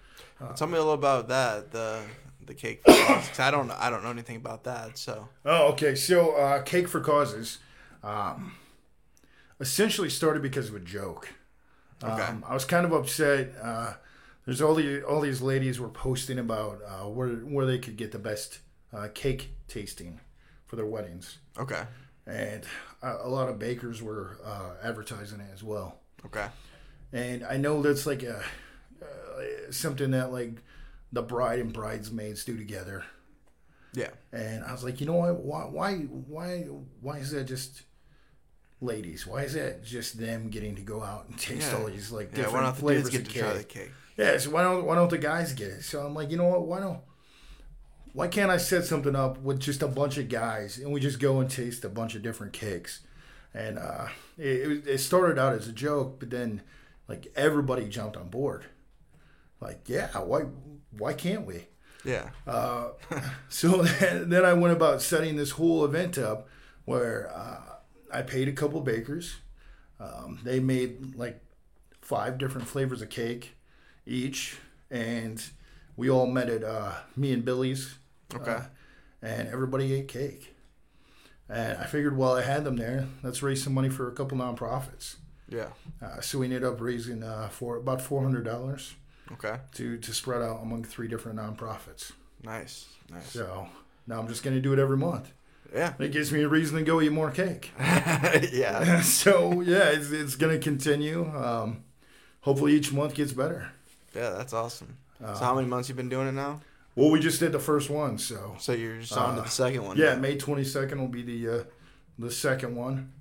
uh, 0.41 0.53
tell 0.53 0.67
me 0.67 0.75
a 0.75 0.79
little 0.79 0.93
about 0.93 1.27
that. 1.27 1.71
The 1.71 2.01
the 2.45 2.53
Cake 2.53 2.81
for 2.83 2.91
Causes. 2.91 3.39
I 3.39 3.51
don't 3.51 3.69
I 3.71 3.89
don't 3.89 4.03
know 4.03 4.09
anything 4.09 4.37
about 4.37 4.63
that. 4.63 4.97
So. 4.97 5.29
Oh, 5.45 5.67
okay. 5.73 5.95
So 5.95 6.31
uh, 6.35 6.61
Cake 6.63 6.87
for 6.87 7.01
Causes, 7.01 7.59
um, 8.03 8.55
essentially 9.59 10.09
started 10.09 10.41
because 10.41 10.69
of 10.69 10.75
a 10.75 10.79
joke. 10.79 11.29
Okay. 12.03 12.21
Um, 12.21 12.45
I 12.47 12.53
was 12.53 12.65
kind 12.65 12.85
of 12.85 12.93
upset. 12.93 13.53
Uh, 13.61 13.93
there's 14.45 14.61
all 14.61 14.73
the 14.73 15.03
all 15.03 15.21
these 15.21 15.41
ladies 15.41 15.79
were 15.79 15.89
posting 15.89 16.39
about 16.39 16.79
uh, 16.87 17.07
where 17.09 17.29
where 17.29 17.65
they 17.65 17.77
could 17.77 17.97
get 17.97 18.11
the 18.11 18.19
best 18.19 18.59
uh, 18.93 19.09
cake 19.13 19.51
tasting 19.67 20.21
for 20.65 20.75
their 20.75 20.85
weddings. 20.85 21.39
Okay. 21.57 21.83
And 22.25 22.63
a, 23.01 23.17
a 23.23 23.29
lot 23.29 23.49
of 23.49 23.59
bakers 23.59 24.01
were 24.01 24.37
uh, 24.45 24.71
advertising 24.87 25.39
it 25.39 25.49
as 25.53 25.63
well. 25.63 25.99
Okay. 26.25 26.47
And 27.11 27.43
I 27.43 27.57
know 27.57 27.81
that's 27.81 28.05
like 28.05 28.23
a 28.23 28.43
uh, 29.01 29.71
something 29.71 30.11
that 30.11 30.31
like 30.31 30.61
the 31.11 31.21
bride 31.21 31.59
and 31.59 31.73
bridesmaids 31.73 32.45
do 32.45 32.57
together. 32.57 33.03
Yeah. 33.93 34.09
And 34.31 34.63
I 34.63 34.71
was 34.71 34.83
like, 34.83 34.99
you 34.99 35.07
know 35.07 35.15
what? 35.15 35.39
Why 35.39 35.61
why 35.63 35.95
why 35.95 36.59
why 37.01 37.17
is 37.17 37.31
that 37.31 37.45
just 37.45 37.83
ladies? 38.81 39.25
Why 39.25 39.43
is 39.43 39.53
that 39.53 39.83
just 39.83 40.19
them 40.19 40.49
getting 40.49 40.75
to 40.75 40.81
go 40.81 41.03
out 41.03 41.27
and 41.27 41.37
taste 41.37 41.71
yeah. 41.71 41.77
all 41.77 41.85
these 41.87 42.11
like 42.11 42.33
different 42.33 42.53
yeah, 42.53 42.59
why 42.59 42.65
don't 42.65 42.77
flavors 42.77 43.09
get 43.09 43.21
of 43.21 43.29
cake? 43.29 43.57
the 43.57 43.63
cake? 43.63 43.91
Yeah, 44.17 44.37
so 44.37 44.51
why 44.51 44.63
don't 44.63 44.85
why 44.85 44.95
don't 44.95 45.09
the 45.09 45.17
guys 45.17 45.53
get 45.53 45.69
it? 45.69 45.83
So 45.83 46.05
I'm 46.05 46.13
like, 46.13 46.29
you 46.29 46.37
know 46.37 46.47
what? 46.47 46.67
Why 46.67 46.79
don't 46.79 46.99
why 48.13 48.27
can't 48.27 48.51
I 48.51 48.57
set 48.57 48.85
something 48.85 49.15
up 49.15 49.39
with 49.41 49.59
just 49.59 49.81
a 49.81 49.87
bunch 49.87 50.17
of 50.17 50.29
guys 50.29 50.77
and 50.77 50.91
we 50.91 50.99
just 50.99 51.19
go 51.19 51.39
and 51.39 51.49
taste 51.49 51.85
a 51.85 51.89
bunch 51.89 52.15
of 52.15 52.21
different 52.21 52.53
cakes? 52.53 53.01
And 53.53 53.79
uh, 53.79 54.07
it, 54.37 54.87
it 54.87 54.97
started 54.99 55.39
out 55.39 55.53
as 55.53 55.67
a 55.67 55.71
joke, 55.71 56.19
but 56.19 56.29
then 56.29 56.61
like 57.09 57.31
everybody 57.35 57.89
jumped 57.89 58.15
on 58.15 58.29
board. 58.29 58.65
Like, 59.59 59.81
yeah, 59.87 60.07
why 60.19 60.43
why 60.97 61.13
can't 61.13 61.45
we? 61.45 61.65
Yeah. 62.05 62.29
Uh, 62.47 62.89
so 63.49 63.81
then 63.83 64.45
I 64.45 64.53
went 64.53 64.73
about 64.73 65.01
setting 65.01 65.35
this 65.35 65.51
whole 65.51 65.83
event 65.83 66.17
up 66.17 66.47
where 66.85 67.29
uh, 67.35 67.75
I 68.13 68.21
paid 68.21 68.47
a 68.47 68.53
couple 68.53 68.79
bakers. 68.81 69.37
Um, 69.99 70.39
they 70.43 70.61
made 70.61 71.15
like 71.15 71.41
five 72.01 72.37
different 72.37 72.67
flavors 72.67 73.01
of 73.01 73.09
cake 73.09 73.57
each, 74.05 74.57
and 74.89 75.43
we 75.97 76.09
all 76.09 76.27
met 76.27 76.47
at 76.47 76.63
uh, 76.63 76.93
me 77.17 77.33
and 77.33 77.43
Billy's. 77.43 77.97
Okay. 78.33 78.51
Uh, 78.51 78.61
and 79.21 79.49
everybody 79.49 79.93
ate 79.93 80.07
cake. 80.07 80.55
And 81.49 81.77
I 81.79 81.85
figured 81.85 82.15
while 82.15 82.33
I 82.33 82.43
had 82.43 82.63
them 82.63 82.77
there, 82.77 83.07
let's 83.23 83.41
raise 83.41 83.63
some 83.63 83.73
money 83.73 83.89
for 83.89 84.07
a 84.07 84.11
couple 84.11 84.37
nonprofits. 84.37 85.15
Yeah. 85.49 85.69
Uh, 86.01 86.21
so 86.21 86.39
we 86.39 86.45
ended 86.45 86.63
up 86.63 86.79
raising 86.79 87.23
uh, 87.23 87.49
for 87.49 87.77
about 87.77 88.01
four 88.01 88.21
hundred 88.21 88.45
dollars. 88.45 88.95
Okay. 89.31 89.57
To 89.73 89.97
to 89.97 90.13
spread 90.13 90.41
out 90.41 90.61
among 90.61 90.83
three 90.83 91.07
different 91.07 91.39
nonprofits. 91.39 92.11
Nice, 92.43 92.87
nice. 93.11 93.31
So 93.31 93.67
now 94.07 94.19
I'm 94.19 94.27
just 94.27 94.43
gonna 94.43 94.61
do 94.61 94.73
it 94.73 94.79
every 94.79 94.97
month. 94.97 95.31
Yeah. 95.73 95.93
It 95.99 96.11
gives 96.11 96.31
me 96.31 96.41
a 96.41 96.47
reason 96.47 96.77
to 96.77 96.83
go 96.83 97.01
eat 97.01 97.11
more 97.11 97.31
cake. 97.31 97.71
yeah. 97.79 99.01
so 99.03 99.61
yeah, 99.61 99.89
it's, 99.89 100.11
it's 100.11 100.35
going 100.35 100.57
to 100.57 100.63
continue. 100.63 101.25
Um, 101.35 101.83
hopefully 102.41 102.73
each 102.73 102.91
month 102.91 103.13
gets 103.13 103.33
better. 103.33 103.71
Yeah, 104.15 104.31
that's 104.31 104.53
awesome. 104.53 104.97
Uh, 105.23 105.33
so 105.35 105.43
how 105.43 105.55
many 105.55 105.67
months 105.67 105.89
you 105.89 105.95
been 105.95 106.09
doing 106.09 106.27
it 106.27 106.33
now? 106.33 106.61
Well, 106.95 107.11
we 107.11 107.19
just 107.19 107.39
did 107.39 107.51
the 107.51 107.59
first 107.59 107.89
one, 107.89 108.17
so. 108.17 108.55
So 108.59 108.73
you're 108.73 108.99
just 108.99 109.15
on 109.15 109.31
uh, 109.31 109.35
to 109.35 109.41
the 109.41 109.47
uh, 109.47 109.49
second 109.49 109.85
one. 109.85 109.97
Yeah, 109.97 110.15
now. 110.15 110.21
May 110.21 110.37
22nd 110.37 110.97
will 110.97 111.07
be 111.07 111.21
the 111.21 111.59
uh, 111.59 111.63
the 112.17 112.31
second 112.31 112.75
one. 112.75 113.13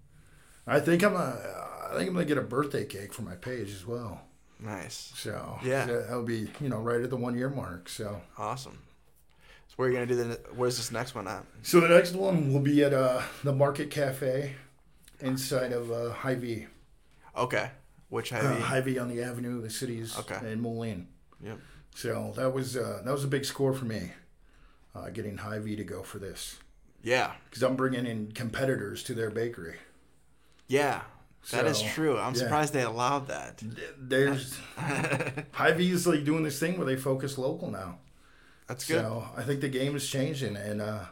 I 0.66 0.80
think 0.80 1.02
I'm 1.02 1.14
a, 1.14 1.67
I 1.88 1.96
think 1.96 2.08
I'm 2.08 2.14
gonna 2.14 2.24
get 2.24 2.38
a 2.38 2.42
birthday 2.42 2.84
cake 2.84 3.12
for 3.12 3.22
my 3.22 3.34
page 3.34 3.72
as 3.72 3.86
well. 3.86 4.20
Nice. 4.60 5.12
So 5.16 5.58
yeah, 5.64 5.86
that'll 5.86 6.22
be 6.24 6.48
you 6.60 6.68
know 6.68 6.78
right 6.78 7.00
at 7.00 7.10
the 7.10 7.16
one 7.16 7.36
year 7.36 7.48
mark. 7.48 7.88
So 7.88 8.20
awesome. 8.36 8.78
Where 9.78 9.86
are 9.86 9.92
you 9.92 9.96
gonna 9.96 10.06
do 10.06 10.16
the? 10.16 10.40
Where's 10.56 10.76
this 10.76 10.90
next 10.90 11.14
one 11.14 11.28
at? 11.28 11.44
So 11.62 11.78
the 11.78 11.88
next 11.88 12.12
one 12.12 12.52
will 12.52 12.58
be 12.58 12.82
at 12.82 12.92
uh, 12.92 13.22
the 13.44 13.52
Market 13.52 13.92
Cafe, 13.92 14.56
inside 15.20 15.70
of 15.70 15.92
uh, 15.92 16.10
Hy-Vee. 16.10 16.66
Okay. 17.36 17.70
Which 18.08 18.30
Hy-Vee? 18.30 18.46
Uh, 18.46 18.60
Hy-Vee 18.60 18.98
on 18.98 19.08
the 19.08 19.22
Avenue, 19.22 19.62
the 19.62 19.70
city's 19.70 20.18
okay. 20.18 20.40
in 20.50 20.60
Moline. 20.60 21.06
Yep. 21.40 21.58
So 21.94 22.32
that 22.34 22.52
was 22.52 22.76
uh, 22.76 23.02
that 23.04 23.12
was 23.12 23.22
a 23.22 23.28
big 23.28 23.44
score 23.44 23.72
for 23.72 23.84
me, 23.84 24.10
uh, 24.96 25.10
getting 25.10 25.36
Hy-Vee 25.36 25.76
to 25.76 25.84
go 25.84 26.02
for 26.02 26.18
this. 26.18 26.56
Yeah. 27.00 27.34
Because 27.48 27.62
I'm 27.62 27.76
bringing 27.76 28.04
in 28.04 28.32
competitors 28.32 29.04
to 29.04 29.14
their 29.14 29.30
bakery. 29.30 29.76
Yeah. 30.66 31.02
That 31.50 31.64
so, 31.64 31.66
is 31.66 31.82
true. 31.82 32.18
I'm 32.18 32.34
yeah. 32.34 32.40
surprised 32.40 32.74
they 32.74 32.82
allowed 32.82 33.28
that. 33.28 33.62
There's 33.98 34.58
Hy-Vee 35.52 35.90
is 35.90 36.06
like 36.06 36.24
doing 36.24 36.42
this 36.42 36.60
thing 36.60 36.76
where 36.76 36.86
they 36.86 36.96
focus 36.96 37.38
local 37.38 37.70
now. 37.70 37.98
That's 38.66 38.86
good. 38.86 39.00
So 39.00 39.26
I 39.34 39.42
think 39.42 39.62
the 39.62 39.68
game 39.68 39.96
is 39.96 40.08
changing, 40.08 40.56
and 40.56 40.82
uh, 40.82 41.06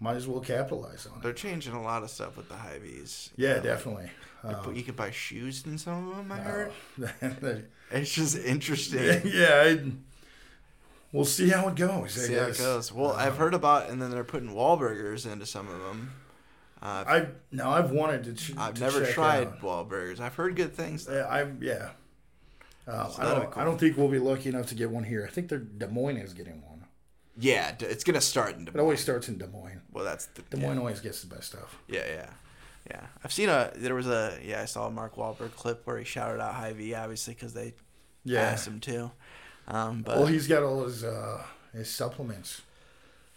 might 0.00 0.16
as 0.16 0.26
well 0.26 0.40
capitalize 0.40 1.06
on 1.06 1.18
it. 1.18 1.22
They're 1.22 1.34
changing 1.34 1.74
a 1.74 1.82
lot 1.82 2.02
of 2.02 2.08
stuff 2.10 2.38
with 2.38 2.48
the 2.48 2.56
Hy-Vees. 2.56 3.30
Yeah, 3.36 3.56
know? 3.56 3.62
definitely. 3.62 4.10
Um, 4.42 4.74
you 4.74 4.82
can 4.82 4.94
buy 4.94 5.10
shoes 5.10 5.64
in 5.66 5.76
some 5.76 6.08
of 6.08 6.16
them. 6.16 6.32
I 6.32 6.38
heard. 6.38 6.72
it's 7.90 8.14
just 8.14 8.38
interesting. 8.38 9.20
Yeah, 9.30 9.62
I, 9.66 9.92
we'll 11.12 11.26
see 11.26 11.50
how 11.50 11.68
it 11.68 11.76
goes. 11.76 12.12
see 12.12 12.32
how 12.32 12.46
it 12.46 12.56
goes. 12.56 12.92
Well, 12.92 13.12
uh, 13.12 13.16
I've 13.16 13.36
heard 13.36 13.52
about, 13.52 13.90
and 13.90 14.00
then 14.00 14.10
they're 14.10 14.24
putting 14.24 14.50
Wahlburgers 14.50 15.30
into 15.30 15.44
some 15.44 15.68
of 15.68 15.78
them. 15.80 16.12
Uh, 16.82 17.04
I 17.06 17.26
now 17.52 17.72
I've 17.72 17.90
wanted 17.90 18.24
to. 18.24 18.32
Ch- 18.34 18.56
I've 18.56 18.74
to 18.74 18.80
never 18.80 19.04
tried 19.04 19.60
Wahlburgers. 19.60 20.20
I've 20.20 20.34
heard 20.34 20.56
good 20.56 20.74
things. 20.74 21.06
Though. 21.06 21.22
I 21.22 21.46
yeah. 21.60 21.90
Uh, 22.88 23.08
so 23.08 23.22
I 23.22 23.34
don't. 23.34 23.50
Cool. 23.50 23.62
I 23.62 23.64
don't 23.64 23.78
think 23.78 23.96
we'll 23.96 24.08
be 24.08 24.18
lucky 24.18 24.48
enough 24.48 24.66
to 24.66 24.74
get 24.74 24.90
one 24.90 25.04
here. 25.04 25.24
I 25.26 25.30
think 25.30 25.48
they're 25.48 25.58
Des 25.58 25.88
Moines 25.88 26.16
is 26.16 26.32
getting 26.32 26.62
one. 26.62 26.84
Yeah, 27.38 27.74
it's 27.80 28.04
gonna 28.04 28.20
start 28.20 28.56
in 28.56 28.64
Des 28.64 28.70
Moines. 28.70 28.80
It 28.80 28.82
always 28.82 29.00
starts 29.00 29.28
in 29.28 29.38
Des 29.38 29.46
Moines. 29.46 29.82
Well, 29.92 30.04
that's 30.04 30.26
the, 30.26 30.42
Des 30.42 30.56
Moines 30.56 30.76
yeah. 30.76 30.80
always 30.80 31.00
gets 31.00 31.20
the 31.22 31.34
best 31.34 31.48
stuff. 31.48 31.78
Yeah, 31.86 32.06
yeah, 32.08 32.30
yeah. 32.90 33.06
I've 33.22 33.32
seen 33.32 33.48
a. 33.48 33.70
There 33.76 33.94
was 33.94 34.06
a. 34.06 34.38
Yeah, 34.42 34.62
I 34.62 34.64
saw 34.64 34.86
a 34.86 34.90
Mark 34.90 35.16
Wahlberg 35.16 35.54
clip 35.56 35.86
where 35.86 35.98
he 35.98 36.04
shouted 36.04 36.40
out 36.40 36.54
Hy-Vee, 36.54 36.94
obviously, 36.94 37.34
because 37.34 37.52
they 37.52 37.74
yeah. 38.24 38.40
asked 38.40 38.66
him 38.66 38.80
to. 38.80 39.10
Um, 39.68 40.02
but 40.02 40.16
well, 40.16 40.26
he's 40.26 40.48
got 40.48 40.62
all 40.62 40.84
his 40.84 41.04
uh, 41.04 41.42
his 41.72 41.90
supplements 41.90 42.62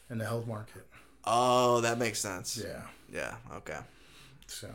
in 0.10 0.18
the 0.18 0.26
health 0.26 0.48
market. 0.48 0.88
Oh, 1.26 1.82
that 1.82 1.98
makes 1.98 2.20
sense. 2.20 2.58
Yeah. 2.58 2.82
Yeah. 3.14 3.36
Okay. 3.58 3.78
So 4.48 4.70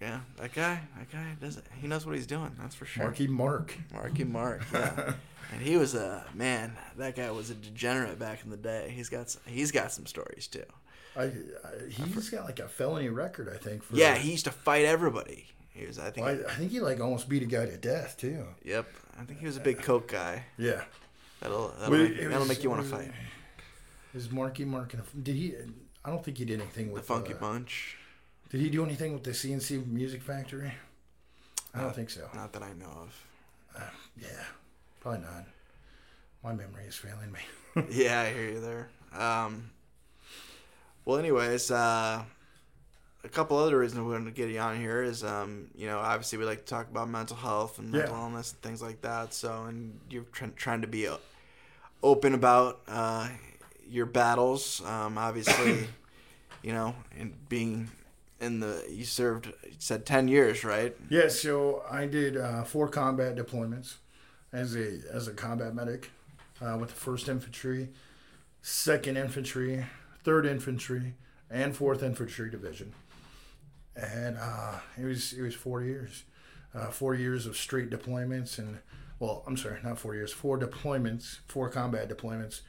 yeah, 0.00 0.20
that 0.36 0.54
guy, 0.54 0.80
that 0.96 1.10
guy 1.10 1.36
does 1.40 1.56
it. 1.56 1.64
He 1.80 1.88
knows 1.88 2.06
what 2.06 2.14
he's 2.14 2.26
doing. 2.26 2.52
That's 2.60 2.74
for 2.74 2.84
sure. 2.84 3.04
Marky 3.04 3.26
Mark. 3.26 3.76
Marky 3.92 4.24
Mark. 4.24 4.62
Yeah. 4.72 5.14
and 5.52 5.62
he 5.62 5.76
was 5.76 5.94
a 5.94 6.24
man. 6.34 6.76
That 6.96 7.16
guy 7.16 7.30
was 7.30 7.50
a 7.50 7.54
degenerate 7.54 8.18
back 8.18 8.44
in 8.44 8.50
the 8.50 8.56
day. 8.56 8.92
He's 8.94 9.08
got 9.08 9.34
he's 9.46 9.72
got 9.72 9.90
some 9.90 10.06
stories 10.06 10.46
too. 10.46 10.64
I, 11.16 11.24
I 11.24 11.30
he's 11.88 12.30
got 12.30 12.44
like 12.44 12.60
a 12.60 12.68
felony 12.68 13.08
record, 13.08 13.48
I 13.52 13.56
think. 13.56 13.82
For, 13.82 13.96
yeah, 13.96 14.14
he 14.14 14.30
used 14.30 14.44
to 14.44 14.52
fight 14.52 14.84
everybody. 14.84 15.48
He 15.70 15.86
was, 15.86 15.98
I 15.98 16.10
think. 16.10 16.26
Well, 16.26 16.40
I, 16.46 16.52
I, 16.52 16.54
think 16.54 16.70
he 16.70 16.80
like 16.80 17.00
almost 17.00 17.28
beat 17.28 17.42
a 17.42 17.46
guy 17.46 17.66
to 17.66 17.76
death 17.76 18.16
too. 18.18 18.46
Yep, 18.64 18.86
I 19.18 19.24
think 19.24 19.40
he 19.40 19.46
was 19.46 19.56
a 19.56 19.60
big 19.60 19.82
coke 19.82 20.08
guy. 20.08 20.44
Yeah. 20.58 20.82
That'll 21.40 21.68
that'll, 21.68 21.92
Wait, 21.92 22.16
make, 22.16 22.28
that'll 22.28 22.46
make 22.46 22.62
you 22.62 22.70
want 22.70 22.86
to 22.88 22.94
uh, 22.94 22.98
fight. 22.98 23.12
Is 24.14 24.30
Marky 24.30 24.64
Mark? 24.64 24.94
Did 25.22 25.34
he? 25.34 25.54
I 26.08 26.10
don't 26.10 26.24
think 26.24 26.38
he 26.38 26.46
did 26.46 26.58
anything 26.58 26.90
with 26.90 27.02
the 27.02 27.06
Funky 27.06 27.34
uh, 27.34 27.36
Bunch. 27.36 27.98
Did 28.48 28.62
he 28.62 28.70
do 28.70 28.82
anything 28.82 29.12
with 29.12 29.24
the 29.24 29.34
C+C 29.34 29.76
Music 29.86 30.22
Factory? 30.22 30.72
I 31.74 31.82
don't 31.82 31.94
think 31.94 32.08
so. 32.08 32.30
Not 32.34 32.54
that 32.54 32.62
I 32.62 32.72
know 32.72 32.86
of. 32.86 33.24
Uh, 33.76 33.80
yeah, 34.18 34.44
probably 35.00 35.20
not. 35.20 35.44
My 36.42 36.54
memory 36.54 36.84
is 36.86 36.94
failing 36.94 37.30
me. 37.30 37.40
yeah, 37.90 38.22
I 38.22 38.32
hear 38.32 38.48
you 38.48 38.58
there. 38.58 38.88
Um, 39.12 39.68
well, 41.04 41.18
anyways, 41.18 41.70
uh, 41.70 42.22
a 43.22 43.28
couple 43.28 43.58
other 43.58 43.78
reasons 43.78 44.00
we 44.00 44.10
wanted 44.10 44.34
to 44.34 44.42
get 44.42 44.48
you 44.48 44.60
on 44.60 44.80
here 44.80 45.02
is, 45.02 45.22
um, 45.22 45.68
you 45.76 45.88
know, 45.88 45.98
obviously 45.98 46.38
we 46.38 46.46
like 46.46 46.60
to 46.60 46.64
talk 46.64 46.88
about 46.90 47.10
mental 47.10 47.36
health 47.36 47.78
and 47.78 47.92
mental 47.92 48.16
yeah. 48.16 48.22
illness 48.22 48.52
and 48.52 48.62
things 48.62 48.80
like 48.80 49.02
that. 49.02 49.34
So, 49.34 49.64
and 49.64 50.00
you're 50.08 50.24
tr- 50.32 50.46
trying 50.56 50.80
to 50.80 50.86
be 50.86 51.06
uh, 51.06 51.18
open 52.02 52.32
about 52.32 52.80
uh, 52.88 53.28
your 53.90 54.06
battles, 54.06 54.82
um, 54.86 55.18
obviously, 55.18 55.86
you 56.62 56.72
know, 56.72 56.94
and 57.18 57.48
being 57.48 57.90
in 58.40 58.60
the 58.60 58.84
you 58.88 59.04
served 59.04 59.46
you 59.46 59.74
said 59.78 60.06
10 60.06 60.28
years 60.28 60.64
right? 60.64 60.96
Yeah 61.10 61.28
so 61.28 61.82
i 61.90 62.06
did 62.06 62.36
uh, 62.36 62.62
four 62.62 62.88
combat 62.88 63.36
deployments 63.36 63.94
as 64.52 64.76
a 64.76 65.00
as 65.12 65.26
a 65.26 65.32
combat 65.32 65.74
medic 65.74 66.10
uh, 66.60 66.76
with 66.78 66.90
the 66.90 66.94
first 66.94 67.28
infantry 67.28 67.88
second 68.62 69.16
infantry 69.16 69.84
third 70.22 70.46
infantry 70.46 71.14
and 71.50 71.74
fourth 71.74 72.02
infantry 72.02 72.50
division. 72.50 72.92
And 73.96 74.36
uh, 74.38 74.74
it 75.00 75.04
was 75.04 75.32
it 75.32 75.42
was 75.42 75.54
four 75.54 75.82
years 75.82 76.24
uh, 76.74 76.86
four 76.88 77.14
years 77.14 77.46
of 77.46 77.56
straight 77.56 77.90
deployments 77.90 78.58
and 78.58 78.78
well 79.18 79.42
i'm 79.46 79.56
sorry 79.56 79.78
not 79.82 79.98
four 79.98 80.14
years 80.14 80.32
four 80.32 80.58
deployments 80.58 81.38
four 81.48 81.68
combat 81.68 82.08
deployments 82.08 82.60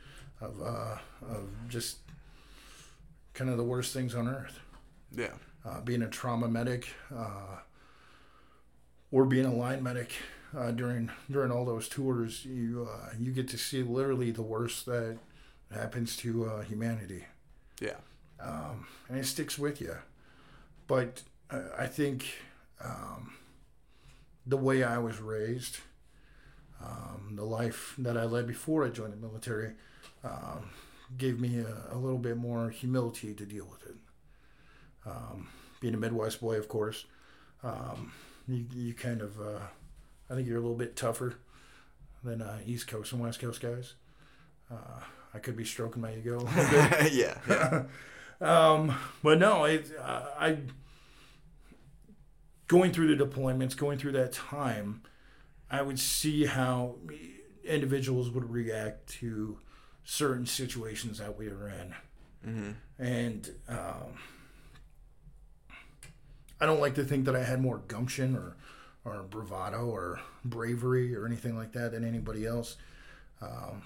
of 0.41 0.61
uh, 0.61 0.97
of 1.21 1.49
just 1.67 1.97
kind 3.39 3.49
of 3.49 3.57
the 3.57 3.63
worst 3.63 3.93
things 3.93 4.13
on 4.13 4.27
earth 4.27 4.59
yeah 5.15 5.31
uh, 5.65 5.81
being 5.81 6.01
a 6.01 6.07
trauma 6.07 6.47
medic, 6.47 6.89
uh, 7.15 7.57
or 9.11 9.25
being 9.25 9.45
a 9.45 9.53
line 9.53 9.83
medic 9.83 10.13
uh, 10.57 10.71
during 10.71 11.11
during 11.29 11.51
all 11.51 11.65
those 11.65 11.89
tours, 11.89 12.45
you 12.45 12.87
uh, 12.89 13.09
you 13.19 13.31
get 13.31 13.47
to 13.49 13.57
see 13.57 13.83
literally 13.83 14.31
the 14.31 14.41
worst 14.41 14.85
that 14.85 15.17
happens 15.73 16.15
to 16.17 16.45
uh, 16.45 16.61
humanity. 16.61 17.25
Yeah. 17.81 17.97
Um, 18.41 18.87
and 19.09 19.17
it 19.17 19.25
sticks 19.25 19.59
with 19.59 19.81
you. 19.81 19.95
But 20.87 21.21
uh, 21.49 21.61
I 21.77 21.87
think 21.87 22.25
um, 22.83 23.33
the 24.45 24.57
way 24.57 24.83
I 24.83 24.97
was 24.97 25.19
raised, 25.19 25.79
um, 26.81 27.33
the 27.35 27.43
life 27.43 27.95
that 27.97 28.17
I 28.17 28.23
led 28.23 28.47
before 28.47 28.85
I 28.85 28.89
joined 28.89 29.13
the 29.13 29.17
military, 29.17 29.73
um, 30.23 30.69
gave 31.17 31.39
me 31.39 31.59
a, 31.59 31.95
a, 31.95 31.97
little 31.97 32.17
bit 32.17 32.37
more 32.37 32.69
humility 32.69 33.33
to 33.33 33.45
deal 33.45 33.65
with 33.65 33.85
it. 33.85 33.95
Um, 35.05 35.47
being 35.79 35.93
a 35.93 35.97
Midwest 35.97 36.41
boy, 36.41 36.57
of 36.57 36.67
course, 36.67 37.05
um, 37.63 38.11
you, 38.47 38.65
you 38.73 38.93
kind 38.93 39.21
of, 39.21 39.39
uh, 39.39 39.59
I 40.29 40.35
think 40.35 40.47
you're 40.47 40.57
a 40.57 40.61
little 40.61 40.77
bit 40.77 40.95
tougher 40.95 41.35
than 42.23 42.41
uh, 42.41 42.59
East 42.65 42.87
Coast 42.87 43.11
and 43.11 43.21
West 43.21 43.39
Coast 43.39 43.61
guys. 43.61 43.95
Uh, 44.71 45.01
I 45.33 45.39
could 45.39 45.55
be 45.55 45.65
stroking 45.65 46.01
my 46.01 46.15
ego. 46.15 46.47
yeah. 47.11 47.37
yeah. 47.47 47.83
um, 48.41 48.95
but 49.23 49.39
no, 49.39 49.65
it, 49.65 49.91
uh, 49.99 50.25
I 50.39 50.57
going 52.67 52.91
through 52.91 53.15
the 53.15 53.25
deployments, 53.25 53.75
going 53.75 53.97
through 53.97 54.13
that 54.13 54.31
time, 54.31 55.01
I 55.69 55.81
would 55.81 55.99
see 55.99 56.45
how 56.45 56.95
individuals 57.63 58.29
would 58.31 58.49
react 58.49 59.07
to 59.19 59.59
certain 60.09 60.47
situations 60.47 61.19
that 61.19 61.37
we 61.37 61.47
were 61.49 61.69
in. 61.69 61.93
Mm-hmm. 62.43 62.71
And 62.97 63.51
um, 63.67 64.17
I 66.59 66.65
don't 66.65 66.81
like 66.81 66.95
to 66.95 67.03
think 67.03 67.25
that 67.25 67.35
I 67.35 67.43
had 67.43 67.61
more 67.61 67.77
gumption 67.87 68.35
or, 68.35 68.55
or 69.05 69.21
bravado 69.21 69.85
or 69.85 70.19
bravery 70.43 71.15
or 71.15 71.27
anything 71.27 71.55
like 71.55 71.73
that 71.73 71.91
than 71.91 72.03
anybody 72.03 72.47
else. 72.47 72.77
Um, 73.39 73.83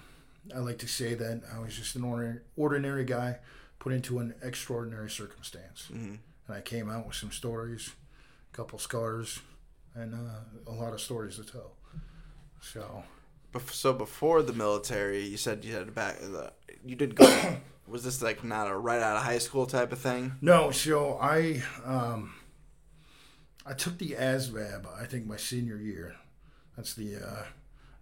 I 0.54 0.60
like 0.60 0.78
to 0.78 0.88
say 0.88 1.12
that 1.12 1.42
I 1.54 1.58
was 1.58 1.76
just 1.76 1.94
an 1.94 2.04
ordinary, 2.04 2.40
ordinary 2.56 3.04
guy 3.04 3.36
put 3.78 3.92
into 3.92 4.18
an 4.18 4.34
extraordinary 4.42 5.10
circumstance. 5.10 5.88
Mm-hmm. 5.92 6.14
And 6.46 6.56
I 6.56 6.62
came 6.62 6.88
out 6.88 7.06
with 7.06 7.16
some 7.16 7.32
stories, 7.32 7.90
a 8.50 8.56
couple 8.56 8.78
scars, 8.78 9.40
and 9.94 10.14
uh, 10.14 10.70
a 10.70 10.72
lot 10.72 10.94
of 10.94 11.02
stories 11.02 11.36
to 11.36 11.44
tell. 11.44 11.72
So. 12.62 13.04
So 13.70 13.92
before 13.92 14.42
the 14.42 14.52
military, 14.52 15.22
you 15.22 15.36
said 15.36 15.64
you 15.64 15.74
had 15.74 15.86
to 15.86 15.92
back. 15.92 16.16
You 16.84 16.96
did 16.96 17.14
go. 17.14 17.56
was 17.86 18.04
this 18.04 18.22
like 18.22 18.44
not 18.44 18.70
a 18.70 18.76
right 18.76 19.00
out 19.00 19.16
of 19.16 19.22
high 19.22 19.38
school 19.38 19.66
type 19.66 19.92
of 19.92 19.98
thing? 19.98 20.32
No. 20.40 20.70
So 20.70 21.18
I, 21.20 21.62
um, 21.84 22.34
I 23.66 23.74
took 23.74 23.98
the 23.98 24.10
ASVAB. 24.10 24.86
I 25.00 25.06
think 25.06 25.26
my 25.26 25.36
senior 25.36 25.76
year. 25.76 26.16
That's 26.76 26.94
the 26.94 27.16
uh, 27.16 27.44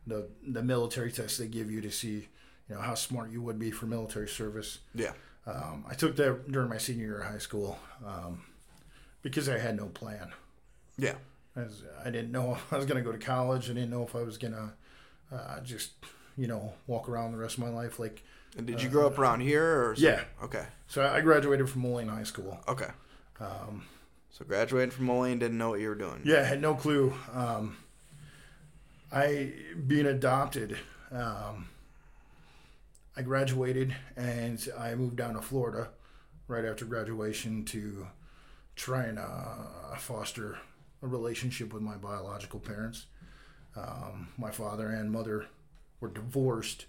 the 0.07 0.29
the 0.47 0.63
military 0.63 1.13
test 1.13 1.39
they 1.39 1.47
give 1.47 1.71
you 1.71 1.81
to 1.83 1.91
see, 1.91 2.29
you 2.69 2.75
know, 2.75 2.81
how 2.81 2.95
smart 2.95 3.31
you 3.31 3.43
would 3.43 3.59
be 3.59 3.71
for 3.71 3.87
military 3.87 4.29
service. 4.29 4.79
Yeah. 4.95 5.13
Um, 5.47 5.85
I 5.89 5.95
took 5.95 6.17
that 6.17 6.51
during 6.51 6.69
my 6.69 6.79
senior 6.79 7.07
year 7.07 7.21
of 7.21 7.33
high 7.33 7.39
school 7.39 7.79
um, 8.07 8.45
because 9.23 9.49
I 9.49 9.59
had 9.59 9.77
no 9.77 9.87
plan. 9.87 10.33
Yeah. 10.97 11.15
As 11.57 11.83
I 12.03 12.11
didn't 12.11 12.33
know 12.33 12.55
if 12.55 12.73
I 12.73 12.77
was 12.77 12.87
going 12.87 13.03
to 13.03 13.03
go 13.03 13.13
to 13.13 13.25
college. 13.25 13.69
I 13.69 13.75
didn't 13.75 13.91
know 13.91 14.05
if 14.05 14.15
I 14.15 14.23
was 14.23 14.39
going 14.39 14.55
to 14.55 14.73
uh, 15.33 15.61
just, 15.61 15.93
you 16.37 16.47
know, 16.47 16.73
walk 16.87 17.09
around 17.09 17.33
the 17.33 17.39
rest 17.39 17.59
of 17.59 17.65
my 17.65 17.71
life. 17.71 17.99
Like. 17.99 18.23
And 18.57 18.67
did 18.67 18.83
you 18.83 18.89
uh, 18.89 18.93
grow 18.93 19.07
up 19.07 19.19
around 19.19 19.41
here 19.41 19.65
or? 19.65 19.95
Yeah. 19.97 20.21
Okay. 20.43 20.67
So 20.87 21.07
I 21.07 21.21
graduated 21.21 21.69
from 21.71 21.83
Moline 21.83 22.09
High 22.09 22.25
School. 22.25 22.61
Okay. 22.69 22.91
Um, 23.41 23.85
so 24.31 24.45
graduated 24.45 24.93
from 24.93 25.07
Moline, 25.07 25.39
didn't 25.39 25.59
know 25.59 25.71
what 25.71 25.81
you 25.81 25.89
were 25.89 25.95
doing. 25.95 26.23
Yeah, 26.25 26.43
had 26.45 26.61
no 26.61 26.75
clue. 26.75 27.15
Um, 27.33 27.77
I 29.11 29.53
being 29.87 30.07
adopted. 30.07 30.79
Um, 31.11 31.69
I 33.15 33.23
graduated 33.23 33.95
and 34.17 34.67
I 34.79 34.95
moved 34.95 35.17
down 35.17 35.35
to 35.35 35.43
Florida 35.43 35.91
right 36.49 36.65
after 36.65 36.87
graduation 36.87 37.65
to 37.67 38.07
try 38.75 39.05
and 39.05 39.19
uh, 39.19 39.97
foster 39.99 40.59
a 41.03 41.07
relationship 41.07 41.75
with 41.75 41.83
my 41.83 41.97
biological 41.97 42.59
parents. 42.59 43.07
Um, 43.77 44.29
my 44.37 44.51
father 44.51 44.89
and 44.89 45.11
mother 45.11 45.47
were 46.01 46.09
divorced, 46.09 46.87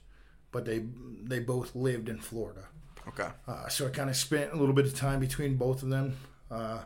but 0.52 0.65
they 0.65 0.86
they 1.24 1.39
both 1.39 1.76
lived 1.76 2.10
in 2.10 2.19
Florida. 2.19 2.67
Okay. 3.08 3.30
Uh, 3.48 3.67
so 3.67 3.88
I 3.88 3.89
kind 3.89 4.10
of 4.10 4.15
spent 4.15 4.54
a 4.54 4.56
little 4.56 4.76
bit 4.76 4.86
of 4.86 4.96
time 4.96 5.19
between 5.19 5.56
both 5.56 5.84
of 5.84 5.89
them, 5.89 6.15
uh, 6.50 6.80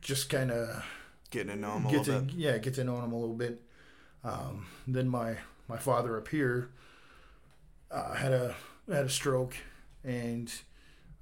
just 0.00 0.28
kind 0.28 0.50
of 0.50 0.84
getting 1.30 1.48
to 1.48 1.56
know 1.56 1.74
them 1.74 1.86
a 1.86 1.90
get 1.90 1.98
little 2.06 2.20
to, 2.20 2.26
bit. 2.26 2.34
Yeah, 2.34 2.58
get 2.58 2.74
to 2.74 2.84
know 2.84 3.00
them 3.00 3.12
a 3.12 3.18
little 3.18 3.36
bit. 3.36 3.62
Um, 4.24 4.66
then 4.86 5.08
my 5.08 5.36
my 5.68 5.78
father 5.78 6.16
up 6.18 6.28
here 6.28 6.70
uh, 7.90 8.14
had 8.14 8.32
a 8.32 8.54
had 8.90 9.06
a 9.06 9.10
stroke, 9.10 9.56
and 10.04 10.52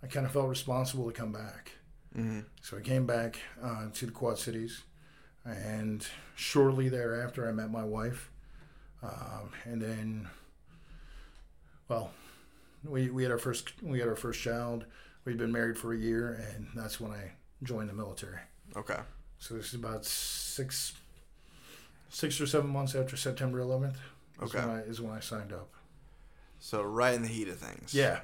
I 0.03 0.07
kind 0.07 0.27
of 0.27 0.33
felt 0.33 0.49
responsible 0.49 1.07
to 1.07 1.13
come 1.13 1.33
back. 1.33 1.73
Mm-hmm. 2.17 2.41
So 2.63 2.77
I 2.77 2.81
came 2.81 3.07
back 3.07 3.39
uh, 3.63 3.87
to 3.95 4.07
the 4.07 4.13
Quad 4.13 4.39
Cities, 4.39 4.83
and 5.45 6.07
shortly 6.37 6.89
thereafter, 6.89 7.49
I 7.49 7.53
met 7.53 7.71
my 7.71 7.85
wife, 7.85 8.31
um, 9.03 9.51
and 9.65 9.81
then, 9.81 10.29
well, 11.89 12.11
we, 12.85 13.11
we 13.11 13.23
had 13.23 13.33
our 13.33 13.39
first 13.39 13.73
we 13.83 13.99
had 13.99 14.09
our 14.09 14.17
first 14.17 14.41
child. 14.41 14.85
We'd 15.25 15.39
been 15.39 15.53
married 15.53 15.77
for 15.77 15.93
a 15.93 15.99
year, 15.99 16.43
and 16.55 16.69
that's 16.75 16.99
when 17.01 17.13
I 17.13 17.33
joined 17.63 17.91
the 17.91 17.95
military. 17.95 18.39
Okay. 18.77 18.99
So 19.39 19.55
this 19.55 19.69
is 19.69 19.75
about 19.75 20.05
six 20.05 20.95
six 22.11 22.41
or 22.41 22.47
seven 22.47 22.71
months 22.71 22.95
after 22.95 23.17
September 23.17 23.61
11th. 23.61 23.95
Is 24.43 24.55
okay. 24.55 24.67
When 24.67 24.77
I, 24.77 24.81
is 24.81 25.01
when 25.01 25.13
I 25.13 25.21
signed 25.21 25.53
up. 25.53 25.69
So 26.59 26.83
right 26.83 27.15
in 27.15 27.23
the 27.23 27.29
heat 27.29 27.49
of 27.49 27.59
things. 27.59 27.95
Yeah. 27.95 28.21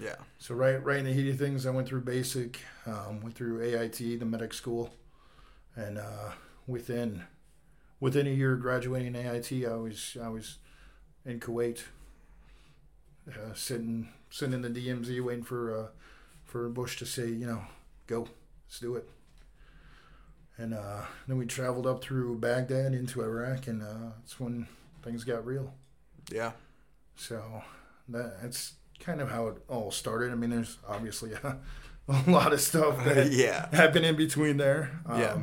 Yeah. 0.00 0.16
So 0.38 0.54
right, 0.54 0.82
right 0.82 0.98
in 0.98 1.04
the 1.04 1.12
heat 1.12 1.30
of 1.30 1.38
things, 1.38 1.66
I 1.66 1.70
went 1.70 1.86
through 1.86 2.00
basic, 2.00 2.60
um, 2.86 3.20
went 3.20 3.34
through 3.34 3.62
AIT, 3.62 3.98
the 3.98 4.24
medic 4.24 4.52
school, 4.52 4.92
and 5.76 5.98
uh, 5.98 6.30
within 6.66 7.24
within 8.00 8.26
a 8.26 8.30
year 8.30 8.54
of 8.54 8.60
graduating 8.60 9.16
AIT, 9.16 9.52
I 9.66 9.74
was 9.76 10.16
I 10.22 10.28
was 10.28 10.58
in 11.24 11.40
Kuwait, 11.40 11.84
uh, 13.28 13.54
sitting 13.54 14.08
sitting 14.30 14.54
in 14.54 14.62
the 14.62 14.68
DMZ 14.68 15.22
waiting 15.22 15.44
for 15.44 15.76
uh, 15.76 15.86
for 16.44 16.68
Bush 16.68 16.98
to 16.98 17.06
say, 17.06 17.28
you 17.28 17.46
know, 17.46 17.62
go, 18.06 18.28
let's 18.66 18.78
do 18.80 18.94
it. 18.96 19.08
And 20.56 20.72
uh, 20.72 21.02
then 21.26 21.36
we 21.36 21.46
traveled 21.46 21.86
up 21.86 22.02
through 22.02 22.38
Baghdad 22.38 22.94
into 22.94 23.22
Iraq, 23.22 23.66
and 23.66 23.82
uh, 23.82 24.12
that's 24.18 24.38
when 24.38 24.68
things 25.02 25.24
got 25.24 25.44
real. 25.44 25.74
Yeah. 26.30 26.52
So 27.16 27.62
that, 28.08 28.40
that's 28.40 28.74
kind 29.00 29.20
of 29.20 29.30
how 29.30 29.48
it 29.48 29.56
all 29.68 29.90
started. 29.90 30.30
I 30.30 30.36
mean, 30.36 30.50
there's 30.50 30.78
obviously 30.88 31.32
a, 31.32 31.56
a 32.08 32.30
lot 32.30 32.52
of 32.52 32.60
stuff 32.60 33.04
that 33.04 33.32
yeah. 33.32 33.68
happened 33.74 34.06
in 34.06 34.14
between 34.14 34.56
there. 34.56 35.00
Um, 35.06 35.20
yeah. 35.20 35.36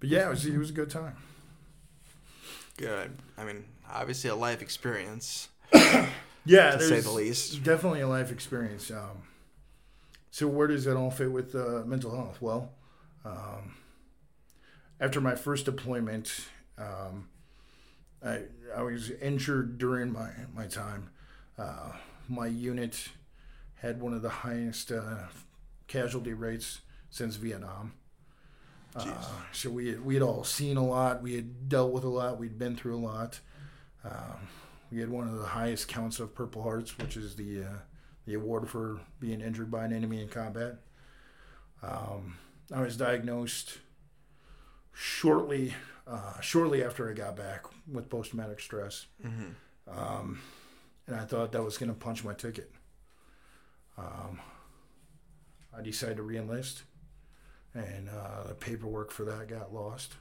But 0.00 0.08
yeah, 0.08 0.26
it 0.26 0.30
was, 0.30 0.46
it 0.46 0.58
was 0.58 0.70
a 0.70 0.74
good 0.74 0.90
time. 0.90 1.16
Good. 2.76 3.16
I 3.38 3.44
mean, 3.44 3.64
obviously 3.90 4.30
a 4.30 4.36
life 4.36 4.60
experience. 4.60 5.48
yeah, 6.44 6.72
to 6.72 6.80
say 6.80 7.00
the 7.00 7.10
least. 7.10 7.62
Definitely 7.62 8.02
a 8.02 8.08
life 8.08 8.30
experience. 8.30 8.90
Um, 8.90 9.22
so 10.30 10.46
where 10.46 10.66
does 10.66 10.84
that 10.84 10.96
all 10.96 11.10
fit 11.10 11.32
with 11.32 11.54
uh, 11.54 11.82
mental 11.86 12.14
health? 12.14 12.42
Well, 12.42 12.72
um, 13.24 13.74
after 15.00 15.20
my 15.20 15.34
first 15.34 15.64
deployment, 15.64 16.46
um, 16.76 17.28
I 18.22 18.42
I 18.76 18.82
was 18.82 19.10
injured 19.10 19.78
during 19.78 20.12
my 20.12 20.30
my 20.54 20.66
time. 20.66 21.10
Uh, 21.58 21.92
my 22.28 22.46
unit 22.46 23.08
had 23.76 24.00
one 24.00 24.12
of 24.12 24.20
the 24.20 24.28
highest 24.28 24.92
uh, 24.92 25.28
casualty 25.86 26.34
rates 26.34 26.80
since 27.08 27.36
Vietnam. 27.36 27.94
Uh, 28.96 29.24
so 29.52 29.70
we 29.70 29.88
had, 29.88 30.04
we 30.04 30.14
had 30.14 30.22
all 30.22 30.44
seen 30.44 30.76
a 30.76 30.84
lot. 30.84 31.22
We 31.22 31.34
had 31.34 31.68
dealt 31.68 31.92
with 31.92 32.04
a 32.04 32.08
lot. 32.08 32.38
We'd 32.38 32.58
been 32.58 32.76
through 32.76 32.96
a 32.96 33.04
lot. 33.04 33.40
Um, 34.04 34.48
we 34.90 35.00
had 35.00 35.10
one 35.10 35.28
of 35.28 35.38
the 35.38 35.46
highest 35.46 35.88
counts 35.88 36.20
of 36.20 36.34
Purple 36.34 36.62
Hearts, 36.62 36.96
which 36.98 37.16
is 37.16 37.36
the 37.36 37.64
uh, 37.64 37.78
the 38.24 38.34
award 38.34 38.68
for 38.68 39.00
being 39.20 39.40
injured 39.40 39.70
by 39.70 39.84
an 39.84 39.92
enemy 39.92 40.20
in 40.20 40.28
combat. 40.28 40.76
Um, 41.82 42.38
I 42.72 42.80
was 42.80 42.96
diagnosed 42.96 43.78
shortly 44.92 45.74
uh, 46.06 46.40
shortly 46.40 46.84
after 46.84 47.10
I 47.10 47.12
got 47.12 47.36
back 47.36 47.64
with 47.90 48.08
post 48.08 48.30
traumatic 48.30 48.60
stress. 48.60 49.06
Mm-hmm. 49.24 49.98
Um, 49.98 50.40
and 51.06 51.16
I 51.16 51.24
thought 51.24 51.52
that 51.52 51.62
was 51.62 51.78
going 51.78 51.88
to 51.88 51.94
punch 51.94 52.24
my 52.24 52.34
ticket. 52.34 52.70
Um, 53.98 54.40
I 55.76 55.82
decided 55.82 56.16
to 56.18 56.22
reenlist, 56.22 56.82
and 57.76 58.08
uh, 58.08 58.48
the 58.48 58.54
paperwork 58.54 59.10
for 59.10 59.24
that 59.24 59.48
got 59.48 59.72
lost. 59.72 60.14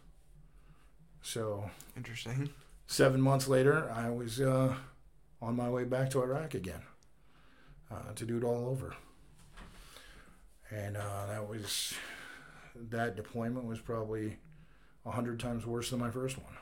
So 1.21 1.69
interesting. 1.95 2.49
Seven 2.87 3.19
months 3.21 3.47
later, 3.47 3.89
I 3.91 4.09
was 4.09 4.39
uh, 4.39 4.75
on 5.41 5.55
my 5.55 5.69
way 5.69 5.85
back 5.85 6.09
to 6.11 6.21
Iraq 6.21 6.53
again 6.53 6.81
uh, 7.91 8.13
to 8.15 8.25
do 8.25 8.37
it 8.37 8.43
all 8.43 8.67
over, 8.67 8.95
and 10.69 10.95
uh, 10.97 11.25
that 11.27 11.49
was 11.49 11.93
that 12.75 13.15
deployment 13.15 13.65
was 13.65 13.79
probably 13.79 14.37
a 15.05 15.11
hundred 15.11 15.39
times 15.39 15.65
worse 15.65 15.89
than 15.89 15.99
my 15.99 16.11
first 16.11 16.37
one. 16.37 16.53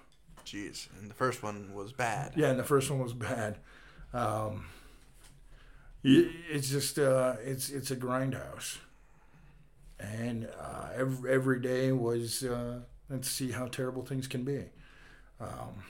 Jeez, 0.46 0.88
and 1.00 1.10
the 1.10 1.14
first 1.16 1.44
one 1.44 1.74
was 1.74 1.92
bad. 1.92 2.34
Yeah, 2.36 2.50
and 2.50 2.60
the 2.60 2.64
first 2.64 2.90
one 2.90 3.00
was 3.00 3.14
bad. 3.14 3.58
Um, 4.14 4.66
it's 6.04 6.70
just 6.70 7.00
uh, 7.00 7.36
it's 7.44 7.70
it's 7.70 7.92
a 7.92 7.96
grindhouse, 7.96 8.78
and 10.00 10.50
uh, 10.60 10.90
every 10.96 11.32
every 11.32 11.60
day 11.60 11.92
was 11.92 12.44
uh, 12.44 12.80
let's 13.10 13.30
see 13.30 13.52
how 13.52 13.68
terrible 13.68 14.04
things 14.04 14.28
can 14.28 14.44
be. 14.44 14.66
Um, 15.40 15.84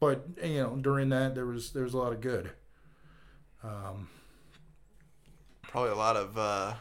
but 0.00 0.26
you 0.42 0.62
know, 0.62 0.76
during 0.76 1.10
that 1.10 1.34
there 1.34 1.46
was 1.46 1.72
there 1.72 1.84
was 1.84 1.94
a 1.94 1.98
lot 1.98 2.12
of 2.12 2.20
good. 2.20 2.50
Um, 3.62 4.08
Probably 5.62 5.90
a 5.90 5.96
lot 5.96 6.16
of 6.16 6.36
uh, 6.36 6.74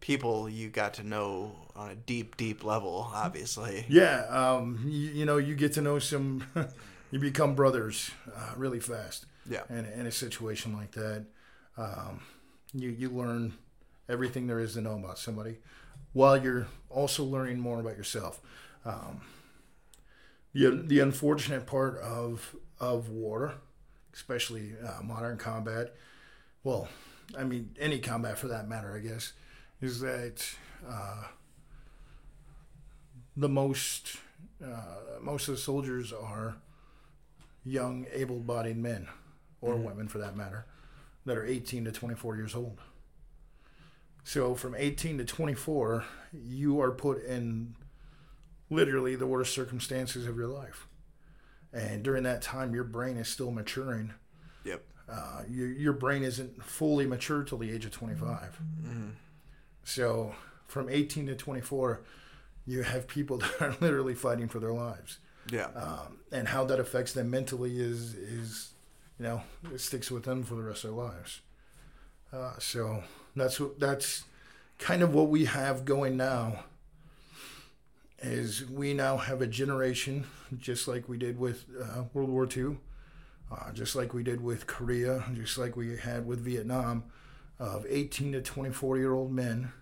people 0.00 0.48
you 0.48 0.70
got 0.70 0.94
to 0.94 1.02
know 1.02 1.52
on 1.76 1.90
a 1.90 1.94
deep, 1.94 2.36
deep 2.36 2.64
level. 2.64 3.10
Obviously. 3.12 3.84
Yeah, 3.88 4.24
um, 4.30 4.80
you, 4.84 5.10
you, 5.10 5.24
know, 5.26 5.36
you 5.36 5.54
get 5.54 5.74
to 5.74 5.82
know 5.82 5.98
some. 5.98 6.44
you 7.10 7.18
become 7.18 7.54
brothers 7.54 8.10
uh, 8.34 8.52
really 8.56 8.80
fast. 8.80 9.26
Yeah. 9.48 9.62
In, 9.68 9.84
in 9.84 10.06
a 10.06 10.10
situation 10.10 10.72
like 10.74 10.92
that, 10.92 11.26
um, 11.76 12.20
you 12.72 12.90
you 12.90 13.10
learn 13.10 13.54
everything 14.08 14.46
there 14.46 14.60
is 14.60 14.74
to 14.74 14.80
know 14.80 14.94
about 14.94 15.18
somebody, 15.18 15.58
while 16.12 16.42
you're 16.42 16.66
also 16.90 17.24
learning 17.24 17.58
more 17.58 17.80
about 17.80 17.96
yourself. 17.96 18.40
Um, 18.84 19.22
the 20.52 20.70
the 20.70 21.00
unfortunate 21.00 21.66
part 21.66 21.98
of 21.98 22.56
of 22.80 23.08
war, 23.08 23.54
especially 24.14 24.74
uh, 24.84 25.02
modern 25.02 25.36
combat, 25.36 25.94
well, 26.64 26.88
I 27.36 27.44
mean, 27.44 27.74
any 27.78 27.98
combat 27.98 28.38
for 28.38 28.48
that 28.48 28.68
matter, 28.68 28.94
I 28.96 29.00
guess, 29.06 29.32
is 29.80 30.00
that 30.00 30.44
uh, 30.88 31.24
the 33.36 33.48
most 33.48 34.16
uh, 34.64 35.20
most 35.20 35.48
of 35.48 35.54
the 35.54 35.60
soldiers 35.60 36.12
are 36.12 36.56
young, 37.64 38.06
able-bodied 38.12 38.76
men, 38.76 39.08
or 39.60 39.74
mm-hmm. 39.74 39.84
women 39.84 40.08
for 40.08 40.18
that 40.18 40.36
matter, 40.36 40.66
that 41.26 41.36
are 41.36 41.44
18 41.44 41.84
to 41.84 41.92
24 41.92 42.36
years 42.36 42.54
old. 42.54 42.80
So 44.28 44.54
from 44.54 44.74
18 44.76 45.16
to 45.16 45.24
24, 45.24 46.04
you 46.34 46.82
are 46.82 46.90
put 46.90 47.24
in 47.24 47.74
literally 48.68 49.16
the 49.16 49.26
worst 49.26 49.54
circumstances 49.54 50.26
of 50.26 50.36
your 50.36 50.48
life. 50.48 50.86
And 51.72 52.02
during 52.02 52.24
that 52.24 52.42
time, 52.42 52.74
your 52.74 52.84
brain 52.84 53.16
is 53.16 53.26
still 53.26 53.50
maturing. 53.50 54.12
Yep. 54.64 54.84
Uh, 55.10 55.44
your, 55.48 55.68
your 55.68 55.92
brain 55.94 56.24
isn't 56.24 56.62
fully 56.62 57.06
mature 57.06 57.42
till 57.42 57.56
the 57.56 57.70
age 57.70 57.86
of 57.86 57.92
25. 57.92 58.60
Mm-hmm. 58.82 59.08
So 59.84 60.34
from 60.66 60.90
18 60.90 61.28
to 61.28 61.34
24, 61.34 62.02
you 62.66 62.82
have 62.82 63.08
people 63.08 63.38
that 63.38 63.62
are 63.62 63.76
literally 63.80 64.14
fighting 64.14 64.48
for 64.48 64.60
their 64.60 64.74
lives. 64.74 65.20
Yeah. 65.50 65.68
Um, 65.74 66.18
and 66.30 66.48
how 66.48 66.66
that 66.66 66.78
affects 66.78 67.14
them 67.14 67.30
mentally 67.30 67.80
is, 67.80 68.12
is, 68.12 68.74
you 69.18 69.24
know, 69.24 69.42
it 69.72 69.80
sticks 69.80 70.10
with 70.10 70.24
them 70.24 70.42
for 70.42 70.54
the 70.54 70.64
rest 70.64 70.84
of 70.84 70.90
their 70.90 71.02
lives. 71.02 71.40
Uh, 72.30 72.58
so 72.58 73.04
that's 73.40 73.60
what, 73.60 73.78
that's 73.78 74.24
kind 74.78 75.02
of 75.02 75.14
what 75.14 75.28
we 75.28 75.46
have 75.46 75.84
going 75.84 76.16
now 76.16 76.64
is 78.20 78.68
we 78.68 78.94
now 78.94 79.16
have 79.16 79.40
a 79.40 79.46
generation, 79.46 80.26
just 80.58 80.88
like 80.88 81.08
we 81.08 81.18
did 81.18 81.38
with 81.38 81.66
uh, 81.80 82.02
World 82.12 82.30
War 82.30 82.48
II, 82.54 82.78
uh, 83.52 83.72
just 83.72 83.94
like 83.94 84.12
we 84.12 84.22
did 84.22 84.40
with 84.40 84.66
Korea, 84.66 85.24
just 85.34 85.56
like 85.56 85.76
we 85.76 85.96
had 85.96 86.26
with 86.26 86.40
Vietnam, 86.40 87.04
of 87.58 87.86
18 87.88 88.32
to 88.32 88.42
24 88.42 88.98
year 88.98 89.14
old 89.14 89.32
men 89.32 89.72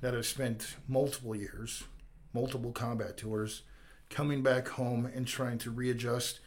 that 0.00 0.14
have 0.14 0.26
spent 0.26 0.76
multiple 0.86 1.34
years, 1.34 1.84
multiple 2.32 2.72
combat 2.72 3.16
tours, 3.16 3.62
coming 4.10 4.42
back 4.42 4.68
home 4.68 5.06
and 5.06 5.26
trying 5.26 5.58
to 5.58 5.70
readjust 5.70 6.40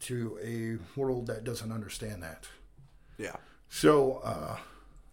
to 0.00 0.38
a 0.42 0.98
world 0.98 1.26
that 1.26 1.42
doesn't 1.42 1.72
understand 1.72 2.22
that. 2.22 2.46
Yeah. 3.16 3.36
So, 3.68 4.20
uh, 4.24 4.56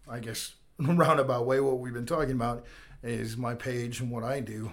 I 0.08 0.20
guess 0.20 0.54
roundabout 0.78 1.46
way, 1.46 1.60
what 1.60 1.78
we've 1.78 1.94
been 1.94 2.06
talking 2.06 2.32
about 2.32 2.64
is 3.02 3.36
my 3.36 3.54
page 3.54 4.00
and 4.00 4.10
what 4.10 4.24
I 4.24 4.40
do. 4.40 4.72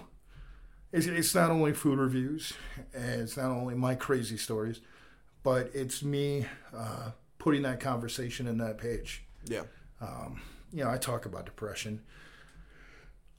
It's, 0.92 1.06
it's 1.06 1.34
not 1.34 1.50
only 1.50 1.72
food 1.72 1.98
reviews, 1.98 2.52
and 2.94 3.22
it's 3.22 3.36
not 3.36 3.50
only 3.50 3.74
my 3.74 3.94
crazy 3.94 4.36
stories, 4.36 4.80
but 5.42 5.70
it's 5.74 6.02
me 6.02 6.46
uh, 6.74 7.10
putting 7.38 7.62
that 7.62 7.80
conversation 7.80 8.46
in 8.46 8.58
that 8.58 8.78
page. 8.78 9.24
Yeah. 9.44 9.64
Um, 10.00 10.40
you 10.72 10.84
know, 10.84 10.90
I 10.90 10.96
talk 10.96 11.26
about 11.26 11.46
depression. 11.46 12.02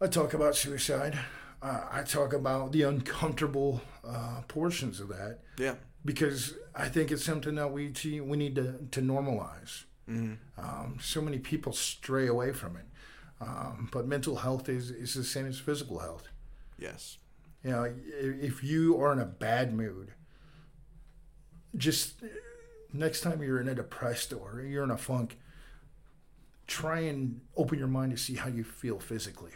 I 0.02 0.08
talk 0.08 0.34
about 0.34 0.56
suicide. 0.56 1.18
Uh, 1.62 1.82
I 1.92 2.04
talk 2.04 2.34
about 2.34 2.72
the 2.72 2.84
uncomfortable 2.84 3.82
uh, 4.08 4.42
portions 4.48 5.00
of 5.00 5.08
that. 5.10 5.40
Yeah. 5.58 5.76
Because 6.04 6.54
I 6.76 6.90
think 6.90 7.12
it's 7.12 7.24
something 7.24 7.56
that 7.56 7.72
we 7.72 7.92
we 8.22 8.38
need 8.38 8.56
to 8.56 8.76
to 8.92 9.02
normalize. 9.02 9.86
Mm-hmm. 10.10 10.34
Um, 10.64 10.98
so 11.02 11.22
many 11.22 11.40
people 11.40 11.74
stray 11.74 12.28
away 12.28 12.52
from 12.52 12.78
it. 12.78 12.86
Um, 13.42 13.90
but 13.92 14.08
mental 14.08 14.38
health 14.38 14.70
is, 14.70 14.92
is 14.92 15.14
the 15.14 15.24
same 15.24 15.46
as 15.46 15.60
physical 15.60 16.00
health. 16.00 16.30
Yes. 16.80 17.18
You 17.64 17.72
know, 17.72 17.94
if 18.08 18.64
you 18.64 19.02
are 19.02 19.12
in 19.12 19.20
a 19.20 19.26
bad 19.26 19.74
mood, 19.74 20.12
just 21.76 22.24
next 22.94 23.22
time 23.22 23.42
you're 23.42 23.60
in 23.60 23.68
a 23.68 23.76
depressed 23.76 24.32
or 24.32 24.62
you're 24.62 24.84
in 24.84 24.92
a 24.92 24.98
funk, 24.98 25.38
try 26.68 27.00
and 27.00 27.42
open 27.58 27.78
your 27.78 27.88
mind 27.88 28.12
to 28.12 28.18
see 28.18 28.36
how 28.36 28.48
you 28.48 28.64
feel 28.64 29.00
physically. 29.00 29.52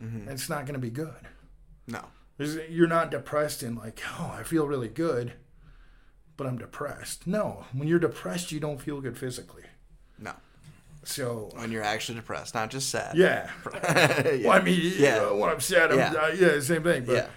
Mm-hmm. 0.00 0.22
And 0.22 0.30
it's 0.30 0.48
not 0.48 0.64
going 0.64 0.74
to 0.74 0.80
be 0.80 0.90
good. 0.90 1.28
No. 1.86 2.04
You're 2.38 2.88
not 2.88 3.10
depressed 3.10 3.62
and 3.62 3.76
like, 3.76 4.00
oh, 4.18 4.34
I 4.38 4.42
feel 4.42 4.66
really 4.66 4.88
good, 4.88 5.34
but 6.36 6.46
I'm 6.46 6.58
depressed. 6.58 7.26
No, 7.26 7.66
when 7.72 7.86
you're 7.88 7.98
depressed, 7.98 8.50
you 8.50 8.58
don't 8.58 8.80
feel 8.80 9.00
good 9.00 9.18
physically. 9.18 9.64
No. 10.22 10.32
So 11.04 11.50
when 11.54 11.72
you're 11.72 11.82
actually 11.82 12.16
depressed, 12.16 12.54
not 12.54 12.70
just 12.70 12.90
sad. 12.90 13.16
Yeah. 13.16 13.50
yeah. 13.74 14.48
Well, 14.48 14.52
I 14.52 14.62
mean, 14.62 14.80
yeah. 14.96 15.16
You 15.16 15.22
know, 15.22 15.36
when 15.36 15.50
I'm 15.50 15.60
sad, 15.60 15.90
I'm, 15.90 15.98
yeah. 15.98 16.12
Uh, 16.12 16.28
yeah, 16.28 16.60
same 16.60 16.82
thing. 16.84 17.04
But, 17.04 17.30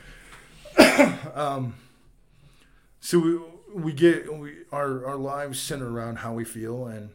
yeah. 0.78 1.18
um, 1.34 1.76
so 3.00 3.20
we 3.20 3.40
we 3.74 3.94
get 3.94 4.32
we 4.38 4.54
our 4.72 5.06
our 5.06 5.16
lives 5.16 5.60
center 5.60 5.90
around 5.90 6.18
how 6.18 6.34
we 6.34 6.46
feel 6.46 6.86
and 6.88 7.10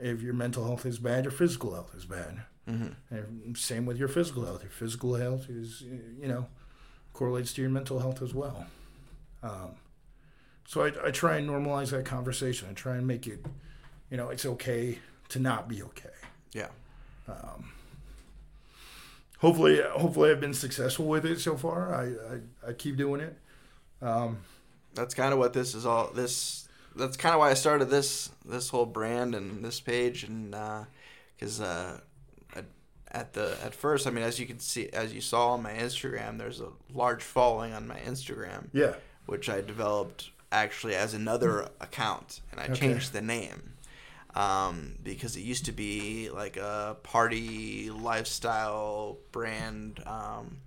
if 0.00 0.22
your 0.22 0.32
mental 0.32 0.64
health 0.64 0.86
is 0.86 0.98
bad, 0.98 1.24
your 1.24 1.30
physical 1.30 1.74
health 1.74 1.94
is 1.94 2.06
bad. 2.06 2.42
Mm-hmm. 2.68 3.54
same 3.54 3.84
with 3.84 3.96
your 3.96 4.08
physical 4.08 4.44
health. 4.44 4.62
Your 4.62 4.70
physical 4.70 5.14
health 5.14 5.48
is, 5.48 5.82
you 5.82 6.28
know, 6.28 6.46
correlates 7.12 7.52
to 7.54 7.62
your 7.62 7.70
mental 7.70 7.98
health 7.98 8.22
as 8.22 8.32
well. 8.32 8.66
Um, 9.42 9.72
so 10.66 10.82
I, 10.82 10.92
I 11.06 11.10
try 11.10 11.36
and 11.36 11.48
normalize 11.48 11.90
that 11.90 12.04
conversation. 12.04 12.68
I 12.70 12.74
try 12.74 12.96
and 12.96 13.06
make 13.06 13.26
it, 13.26 13.44
you 14.10 14.16
know, 14.16 14.28
it's 14.28 14.44
okay 14.44 14.98
to 15.30 15.38
not 15.38 15.68
be 15.68 15.82
okay. 15.82 16.08
Yeah. 16.52 16.68
Um, 17.28 17.72
hopefully, 19.38 19.80
hopefully 19.82 20.30
I've 20.30 20.40
been 20.40 20.54
successful 20.54 21.06
with 21.06 21.24
it 21.24 21.40
so 21.40 21.56
far. 21.56 21.94
I, 21.94 22.04
I, 22.66 22.70
I 22.70 22.72
keep 22.72 22.96
doing 22.96 23.20
it. 23.20 23.38
Um, 24.02 24.38
That's 24.94 25.14
kind 25.14 25.32
of 25.32 25.38
what 25.38 25.52
this 25.52 25.74
is 25.74 25.86
all. 25.86 26.10
This 26.12 26.68
that's 26.96 27.16
kind 27.16 27.34
of 27.34 27.38
why 27.38 27.50
I 27.50 27.54
started 27.54 27.90
this 27.90 28.30
this 28.44 28.68
whole 28.70 28.86
brand 28.86 29.34
and 29.34 29.64
this 29.64 29.80
page, 29.80 30.24
and 30.24 30.50
because 31.36 31.60
uh, 31.60 32.00
uh, 32.56 32.62
at 33.12 33.32
the 33.34 33.56
at 33.62 33.74
first, 33.74 34.06
I 34.06 34.10
mean, 34.10 34.24
as 34.24 34.40
you 34.40 34.46
can 34.46 34.58
see, 34.58 34.88
as 34.88 35.14
you 35.14 35.20
saw 35.20 35.50
on 35.52 35.62
my 35.62 35.72
Instagram, 35.72 36.38
there's 36.38 36.60
a 36.60 36.70
large 36.92 37.22
following 37.22 37.72
on 37.72 37.86
my 37.86 37.98
Instagram. 38.00 38.68
Yeah. 38.72 38.94
Which 39.26 39.48
I 39.48 39.60
developed 39.60 40.30
actually 40.50 40.96
as 40.96 41.14
another 41.14 41.68
account, 41.80 42.40
and 42.50 42.58
I 42.58 42.64
okay. 42.64 42.74
changed 42.74 43.12
the 43.12 43.22
name 43.22 43.74
um, 44.34 44.94
because 45.02 45.36
it 45.36 45.40
used 45.40 45.66
to 45.66 45.72
be 45.72 46.30
like 46.30 46.56
a 46.56 46.96
party 47.02 47.90
lifestyle 47.90 49.18
brand. 49.32 50.02
Um, 50.06 50.58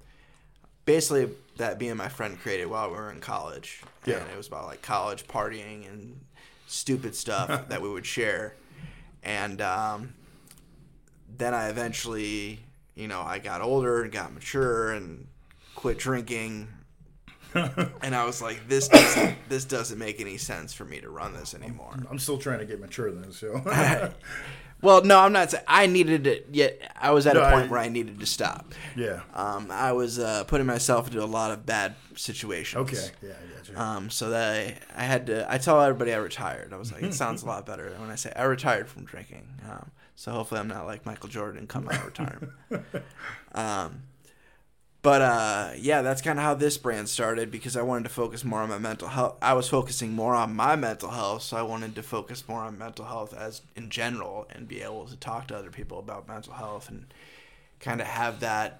basically 0.85 1.29
that 1.57 1.79
me 1.79 1.89
and 1.89 1.97
my 1.97 2.09
friend 2.09 2.39
created 2.39 2.65
while 2.65 2.89
we 2.89 2.95
were 2.95 3.11
in 3.11 3.19
college. 3.19 3.81
Yeah. 4.05 4.17
And 4.17 4.31
it 4.31 4.37
was 4.37 4.47
about 4.47 4.65
like 4.65 4.81
college 4.81 5.27
partying 5.27 5.89
and 5.89 6.19
stupid 6.67 7.15
stuff 7.15 7.67
that 7.69 7.81
we 7.81 7.89
would 7.89 8.05
share. 8.05 8.55
And 9.23 9.61
um, 9.61 10.13
then 11.37 11.53
I 11.53 11.69
eventually, 11.69 12.59
you 12.95 13.07
know, 13.07 13.21
I 13.21 13.39
got 13.39 13.61
older 13.61 14.03
and 14.03 14.11
got 14.11 14.33
mature 14.33 14.91
and 14.91 15.27
quit 15.75 15.97
drinking. 15.97 16.67
and 18.01 18.15
I 18.15 18.25
was 18.25 18.41
like, 18.41 18.67
this 18.67 18.87
doesn't, 18.87 19.35
this 19.49 19.65
doesn't 19.65 19.99
make 19.99 20.19
any 20.19 20.37
sense 20.37 20.73
for 20.73 20.85
me 20.85 20.99
to 21.01 21.09
run 21.09 21.33
this 21.33 21.53
anymore. 21.53 21.95
I'm 22.09 22.19
still 22.19 22.37
trying 22.37 22.59
to 22.59 22.65
get 22.65 22.79
mature 22.79 23.11
then, 23.11 23.31
so. 23.31 23.61
Well, 24.83 25.01
no, 25.01 25.17
I'm 25.17 25.31
not 25.31 25.49
saying 25.49 25.63
I 25.65 25.87
needed 25.87 26.27
it 26.27 26.47
yet. 26.51 26.93
I 26.99 27.11
was 27.11 27.25
at 27.25 27.35
no, 27.35 27.41
a 27.41 27.51
point 27.51 27.67
I, 27.67 27.71
where 27.71 27.79
I 27.79 27.87
needed 27.87 28.19
to 28.19 28.25
stop. 28.25 28.73
Yeah. 28.97 29.21
Um, 29.33 29.71
I 29.71 29.93
was 29.93 30.19
uh, 30.19 30.43
putting 30.43 30.67
myself 30.67 31.07
into 31.07 31.23
a 31.23 31.25
lot 31.25 31.51
of 31.51 31.65
bad 31.65 31.95
situations. 32.15 32.81
Okay. 32.81 33.11
Yeah, 33.21 33.31
I 33.31 33.73
got 33.73 33.81
Um, 33.81 34.09
so 34.09 34.31
that 34.31 34.53
I, 34.53 34.77
I 34.93 35.05
had 35.05 35.27
to. 35.27 35.49
I 35.49 35.57
tell 35.57 35.81
everybody 35.81 36.13
I 36.13 36.17
retired. 36.17 36.73
I 36.73 36.77
was 36.77 36.91
like, 36.91 37.01
it 37.01 37.13
sounds 37.13 37.43
a 37.43 37.45
lot 37.45 37.65
better 37.65 37.95
when 37.97 38.09
I 38.09 38.15
say 38.15 38.33
I 38.35 38.43
retired 38.43 38.89
from 38.89 39.05
drinking. 39.05 39.47
Um, 39.71 39.89
so 40.15 40.33
hopefully 40.33 40.59
I'm 40.59 40.67
not 40.67 40.85
like 40.85 41.05
Michael 41.05 41.29
Jordan 41.29 41.65
come 41.65 41.87
out 41.87 41.95
of 41.95 42.05
retirement. 42.05 42.51
um, 43.55 44.03
but 45.03 45.21
uh, 45.21 45.71
yeah, 45.77 46.01
that's 46.01 46.21
kind 46.21 46.39
of 46.39 46.45
how 46.45 46.53
this 46.53 46.77
brand 46.77 47.09
started 47.09 47.51
because 47.51 47.75
I 47.75 47.81
wanted 47.81 48.05
to 48.05 48.09
focus 48.09 48.45
more 48.45 48.61
on 48.61 48.69
my 48.69 48.77
mental 48.77 49.09
health. 49.09 49.35
I 49.41 49.51
was 49.53 49.67
focusing 49.67 50.13
more 50.13 50.33
on 50.33 50.55
my 50.55 50.77
mental 50.77 51.09
health, 51.09 51.43
so 51.43 51.57
I 51.57 51.61
wanted 51.61 51.93
to 51.95 52.03
focus 52.03 52.47
more 52.47 52.61
on 52.61 52.77
mental 52.77 53.03
health 53.03 53.33
as 53.33 53.61
in 53.75 53.89
general 53.89 54.47
and 54.49 54.65
be 54.65 54.81
able 54.81 55.05
to 55.07 55.17
talk 55.17 55.47
to 55.49 55.57
other 55.57 55.69
people 55.69 55.99
about 55.99 56.29
mental 56.29 56.53
health 56.53 56.89
and 56.89 57.05
kind 57.81 57.99
of 57.99 58.07
have 58.07 58.39
that 58.39 58.79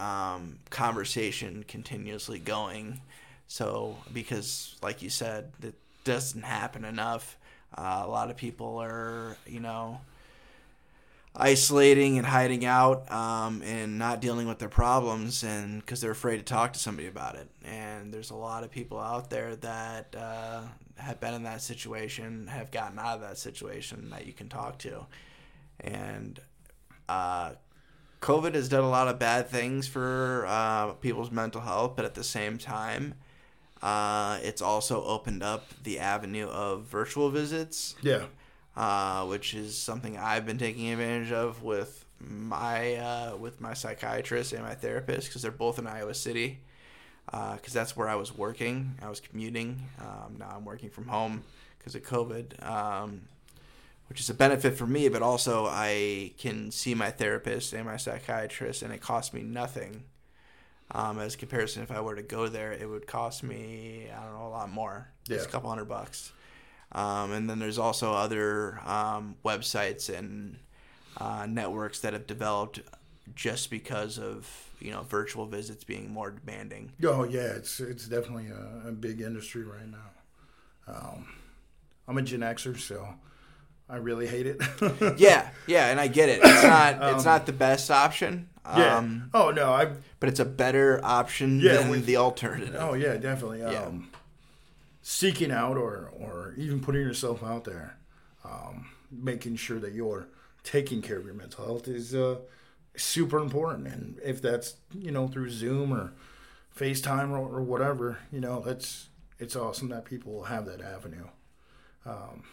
um, 0.00 0.58
conversation 0.70 1.64
continuously 1.68 2.40
going. 2.40 3.00
So 3.46 3.96
because, 4.12 4.74
like 4.82 5.02
you 5.02 5.10
said, 5.10 5.52
it 5.62 5.74
doesn't 6.02 6.42
happen 6.42 6.84
enough. 6.84 7.38
Uh, 7.78 8.02
a 8.04 8.08
lot 8.08 8.28
of 8.28 8.36
people 8.36 8.78
are, 8.82 9.36
you 9.46 9.60
know 9.60 10.00
isolating 11.34 12.18
and 12.18 12.26
hiding 12.26 12.64
out 12.64 13.10
um, 13.10 13.62
and 13.62 13.98
not 13.98 14.20
dealing 14.20 14.48
with 14.48 14.58
their 14.58 14.68
problems 14.68 15.42
and 15.42 15.80
because 15.80 16.00
they're 16.00 16.10
afraid 16.10 16.38
to 16.38 16.42
talk 16.42 16.72
to 16.72 16.78
somebody 16.78 17.08
about 17.08 17.36
it. 17.36 17.48
And 17.64 18.12
there's 18.12 18.30
a 18.30 18.36
lot 18.36 18.64
of 18.64 18.70
people 18.70 18.98
out 18.98 19.30
there 19.30 19.56
that 19.56 20.14
uh, 20.16 20.62
have 20.96 21.20
been 21.20 21.34
in 21.34 21.44
that 21.44 21.62
situation 21.62 22.48
have 22.48 22.70
gotten 22.70 22.98
out 22.98 23.16
of 23.16 23.20
that 23.20 23.38
situation 23.38 24.10
that 24.10 24.26
you 24.26 24.32
can 24.32 24.48
talk 24.48 24.78
to. 24.78 25.06
And 25.80 26.40
uh, 27.08 27.52
covid 28.20 28.54
has 28.54 28.68
done 28.68 28.84
a 28.84 28.90
lot 28.90 29.08
of 29.08 29.18
bad 29.18 29.48
things 29.48 29.88
for 29.88 30.44
uh, 30.46 30.92
people's 30.94 31.30
mental 31.30 31.62
health 31.62 31.96
but 31.96 32.04
at 32.04 32.14
the 32.14 32.22
same 32.22 32.58
time 32.58 33.14
uh, 33.82 34.38
it's 34.42 34.60
also 34.60 35.02
opened 35.04 35.42
up 35.42 35.66
the 35.82 35.98
avenue 35.98 36.48
of 36.48 36.82
virtual 36.82 37.30
visits. 37.30 37.94
Yeah. 38.02 38.26
Uh, 38.76 39.24
which 39.26 39.54
is 39.54 39.76
something 39.76 40.16
I've 40.16 40.46
been 40.46 40.58
taking 40.58 40.90
advantage 40.90 41.32
of 41.32 41.62
with 41.62 42.04
my 42.20 42.96
uh, 42.96 43.36
with 43.36 43.60
my 43.60 43.74
psychiatrist 43.74 44.52
and 44.52 44.62
my 44.62 44.74
therapist 44.74 45.28
because 45.28 45.42
they're 45.42 45.50
both 45.50 45.78
in 45.78 45.86
Iowa 45.86 46.14
City. 46.14 46.60
Because 47.30 47.72
that's 47.72 47.96
where 47.96 48.08
I 48.08 48.16
was 48.16 48.36
working. 48.36 48.96
I 49.00 49.08
was 49.08 49.20
commuting. 49.20 49.82
Um, 50.00 50.36
now 50.38 50.52
I'm 50.56 50.64
working 50.64 50.90
from 50.90 51.06
home 51.06 51.44
because 51.78 51.94
of 51.94 52.02
COVID, 52.02 52.68
um, 52.68 53.22
which 54.08 54.18
is 54.18 54.28
a 54.28 54.34
benefit 54.34 54.76
for 54.76 54.86
me. 54.86 55.08
But 55.08 55.22
also, 55.22 55.66
I 55.66 56.32
can 56.38 56.72
see 56.72 56.92
my 56.94 57.10
therapist 57.12 57.72
and 57.72 57.84
my 57.84 57.96
psychiatrist, 57.98 58.82
and 58.82 58.92
it 58.92 59.00
costs 59.00 59.32
me 59.32 59.42
nothing. 59.42 60.04
Um, 60.92 61.20
as 61.20 61.36
comparison, 61.36 61.84
if 61.84 61.92
I 61.92 62.00
were 62.00 62.16
to 62.16 62.22
go 62.22 62.48
there, 62.48 62.72
it 62.72 62.88
would 62.88 63.06
cost 63.06 63.44
me 63.44 64.08
I 64.12 64.24
don't 64.24 64.34
know 64.34 64.48
a 64.48 64.50
lot 64.50 64.70
more. 64.70 65.06
Just 65.36 65.48
a 65.48 65.52
couple 65.52 65.70
hundred 65.70 65.84
bucks. 65.88 66.32
Um, 66.92 67.32
and 67.32 67.48
then 67.48 67.58
there's 67.58 67.78
also 67.78 68.12
other 68.12 68.80
um, 68.84 69.36
websites 69.44 70.08
and 70.12 70.58
uh, 71.16 71.46
networks 71.48 72.00
that 72.00 72.12
have 72.12 72.26
developed 72.26 72.80
just 73.36 73.70
because 73.70 74.18
of 74.18 74.48
you 74.80 74.90
know 74.90 75.02
virtual 75.02 75.46
visits 75.46 75.84
being 75.84 76.10
more 76.10 76.30
demanding. 76.30 76.92
Oh 77.04 77.24
yeah, 77.24 77.42
it's 77.56 77.78
it's 77.80 78.06
definitely 78.06 78.48
a, 78.48 78.88
a 78.88 78.92
big 78.92 79.20
industry 79.20 79.62
right 79.64 79.88
now. 79.88 80.08
Um, 80.92 81.26
I'm 82.08 82.18
a 82.18 82.22
Gen 82.22 82.40
Xer, 82.40 82.76
so 82.78 83.06
I 83.88 83.96
really 83.96 84.26
hate 84.26 84.46
it. 84.46 84.60
Yeah, 85.18 85.50
yeah, 85.66 85.88
and 85.88 86.00
I 86.00 86.08
get 86.08 86.28
it. 86.28 86.40
It's 86.42 86.62
not 86.64 87.14
it's 87.14 87.24
not 87.24 87.46
the 87.46 87.52
best 87.52 87.90
option. 87.90 88.48
yeah. 88.64 88.96
Um, 88.96 89.30
oh 89.32 89.50
no, 89.50 89.72
I. 89.72 89.92
but 90.18 90.28
it's 90.28 90.40
a 90.40 90.44
better 90.44 91.00
option 91.04 91.60
Yeah, 91.60 91.82
than 91.82 92.04
the 92.04 92.16
alternative. 92.16 92.74
Oh 92.78 92.94
yeah, 92.94 93.16
definitely. 93.16 93.60
Yeah. 93.60 93.90
Seeking 95.12 95.50
out 95.50 95.76
or 95.76 96.08
or 96.20 96.54
even 96.56 96.78
putting 96.80 97.00
yourself 97.00 97.42
out 97.42 97.64
there, 97.64 97.96
um, 98.44 98.86
making 99.10 99.56
sure 99.56 99.80
that 99.80 99.92
you're 99.92 100.28
taking 100.62 101.02
care 101.02 101.18
of 101.18 101.24
your 101.24 101.34
mental 101.34 101.64
health 101.64 101.88
is 101.88 102.14
uh, 102.14 102.36
super 102.96 103.38
important. 103.38 103.88
And 103.88 104.20
if 104.24 104.40
that's 104.40 104.76
you 104.94 105.10
know 105.10 105.26
through 105.26 105.50
Zoom 105.50 105.92
or 105.92 106.12
FaceTime 106.78 107.30
or, 107.30 107.38
or 107.38 107.60
whatever, 107.60 108.18
you 108.30 108.40
know 108.40 108.60
that's 108.60 109.08
it's 109.40 109.56
awesome 109.56 109.88
that 109.88 110.04
people 110.04 110.44
have 110.44 110.64
that 110.66 110.80
avenue. 110.80 111.26
Um, 112.06 112.44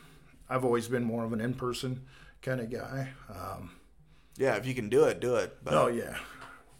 I've 0.50 0.66
always 0.66 0.88
been 0.88 1.04
more 1.04 1.24
of 1.26 1.34
an 1.34 1.42
in-person 1.42 2.02
kind 2.42 2.60
of 2.60 2.72
guy. 2.72 3.10
Um, 3.30 3.72
Yeah, 4.36 4.56
if 4.56 4.66
you 4.66 4.74
can 4.74 4.90
do 4.90 5.04
it, 5.04 5.20
do 5.20 5.36
it. 5.36 5.58
But 5.64 5.76
Oh 5.76 5.88
yeah. 5.88 6.18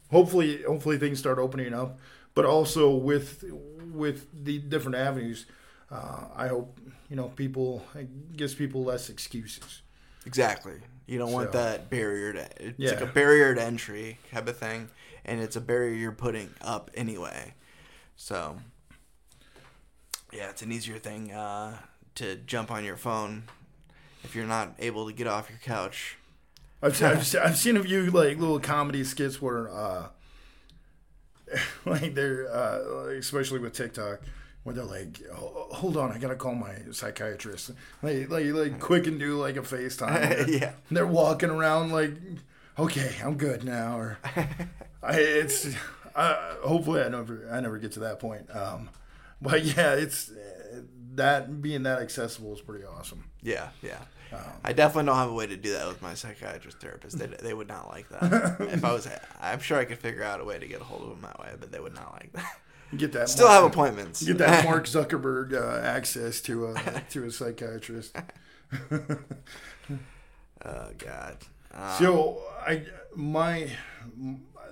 Hopefully, 0.10 0.64
hopefully 0.64 0.98
things 0.98 1.20
start 1.20 1.38
opening 1.38 1.74
up, 1.74 2.00
but 2.34 2.46
also 2.46 2.90
with 2.90 3.44
with 3.94 4.28
the 4.46 4.58
different 4.58 4.96
avenues, 4.96 5.46
uh, 5.92 6.26
I 6.36 6.48
hope 6.48 6.80
you 7.10 7.16
know 7.16 7.30
people 7.30 7.84
it 7.96 8.36
gives 8.38 8.54
people 8.56 8.84
less 8.84 9.10
excuses. 9.10 9.82
Exactly. 10.26 10.74
You 11.06 11.18
don't 11.18 11.32
want 11.32 11.54
that 11.54 11.90
barrier 11.90 12.34
to 12.34 12.48
it's 12.60 12.78
Yeah. 12.78 12.92
like 12.92 13.02
a 13.02 13.06
barrier 13.06 13.56
to 13.56 13.62
entry 13.64 14.18
type 14.32 14.48
of 14.48 14.58
thing, 14.58 14.90
and 15.24 15.40
it's 15.40 15.56
a 15.56 15.62
barrier 15.62 15.94
you're 15.96 16.12
putting 16.12 16.50
up 16.62 16.92
anyway. 16.96 17.54
So 18.18 18.58
yeah, 20.34 20.50
it's 20.50 20.62
an 20.62 20.72
easier 20.72 20.98
thing 21.00 21.32
uh, 21.32 21.78
to 22.16 22.36
jump 22.36 22.72
on 22.72 22.84
your 22.84 22.98
phone 22.98 23.44
if 24.24 24.36
you're 24.36 24.46
not 24.46 24.74
able 24.80 25.08
to 25.08 25.14
get 25.14 25.28
off 25.28 25.50
your 25.50 25.60
couch. 25.60 26.18
I've, 26.82 27.02
I've, 27.02 27.36
I've 27.42 27.58
seen 27.58 27.78
a 27.78 27.84
few 27.84 28.12
like 28.12 28.38
little 28.38 28.60
comedy 28.60 29.04
skits 29.06 29.42
where, 29.42 29.70
uh, 29.74 30.08
like 31.86 32.14
they're 32.14 32.48
uh, 32.54 33.08
especially 33.18 33.60
with 33.60 33.74
TikTok, 33.74 34.20
where 34.68 34.76
they're 34.76 34.84
like, 34.84 35.26
"Ho- 35.34 35.68
"Hold 35.72 35.96
on, 35.96 36.12
I 36.12 36.18
gotta 36.18 36.36
call 36.36 36.54
my 36.54 36.76
psychiatrist." 36.92 37.72
Like, 38.04 38.30
like, 38.30 38.48
like 38.48 38.80
quick 38.82 39.08
and 39.08 39.18
do 39.18 39.40
like 39.40 39.56
a 39.56 39.62
FaceTime. 39.62 40.48
yeah. 40.62 40.74
they're 40.92 41.08
walking 41.08 41.50
around 41.50 41.94
like, 41.94 42.12
okay, 42.78 43.16
I'm 43.24 43.38
good 43.38 43.64
now. 43.64 43.98
Or 43.98 44.18
I, 45.02 45.16
it's 45.20 45.74
uh, 46.14 46.56
hopefully 46.66 47.02
I 47.02 47.08
never 47.08 47.48
I 47.50 47.62
never 47.62 47.78
get 47.78 47.94
to 47.94 48.02
that 48.02 48.20
point. 48.20 48.54
Um, 48.54 48.90
but 49.42 49.64
yeah, 49.64 49.94
it's 49.94 50.34
that 51.16 51.62
being 51.62 51.84
that 51.84 52.02
accessible 52.02 52.54
is 52.54 52.60
pretty 52.60 52.84
awesome. 52.84 53.24
Yeah, 53.42 53.70
yeah. 53.82 54.00
Um, 54.34 54.42
I 54.66 54.74
definitely 54.74 55.06
don't 55.06 55.16
have 55.16 55.30
a 55.30 55.34
way 55.34 55.48
to 55.48 55.56
do 55.56 55.72
that 55.72 55.88
with 55.88 56.02
my 56.02 56.14
psychiatrist 56.14 56.82
therapist. 56.82 57.18
They, 57.18 57.28
they 57.28 57.54
would 57.54 57.70
not 57.70 57.88
like 57.88 58.10
that. 58.10 58.58
if 58.74 58.84
I 58.84 58.92
was, 58.92 59.08
I'm 59.40 59.60
sure 59.60 59.78
I 59.78 59.86
could 59.86 60.00
figure 60.00 60.24
out 60.24 60.42
a 60.42 60.44
way 60.44 60.60
to 60.60 60.68
get 60.68 60.82
a 60.82 60.84
hold 60.84 61.04
of 61.04 61.10
them 61.10 61.22
that 61.22 61.40
way, 61.40 61.52
but 61.58 61.72
they 61.72 61.80
would 61.80 61.96
not 61.96 62.12
like 62.12 62.34
that. 62.34 62.60
Get 62.96 63.12
that 63.14 63.28
Still 63.30 63.50
have 63.50 63.64
Mark- 63.64 63.74
appointments. 63.74 64.24
Get 64.24 64.38
that 64.38 64.64
Mark 64.70 64.86
Zuckerberg 64.86 65.54
uh, 65.54 65.86
access 65.86 66.40
to 66.42 66.68
a 66.68 67.04
to 67.12 67.26
a 67.26 67.32
psychiatrist. 67.32 68.16
oh 68.92 70.90
God. 70.98 71.38
Um, 71.74 71.92
So 72.00 72.42
I 72.66 72.84
my 73.16 73.72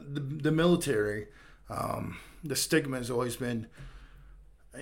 the, 0.01 0.19
the 0.19 0.51
military, 0.51 1.27
um, 1.69 2.17
the 2.43 2.55
stigma 2.55 2.97
has 2.97 3.09
always 3.09 3.35
been 3.35 3.67
uh, 4.73 4.79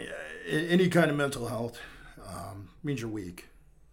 any 0.47 0.89
kind 0.89 1.09
of 1.09 1.17
mental 1.17 1.47
health 1.47 1.79
um, 2.27 2.69
means 2.83 3.01
you're 3.01 3.09
weak. 3.09 3.47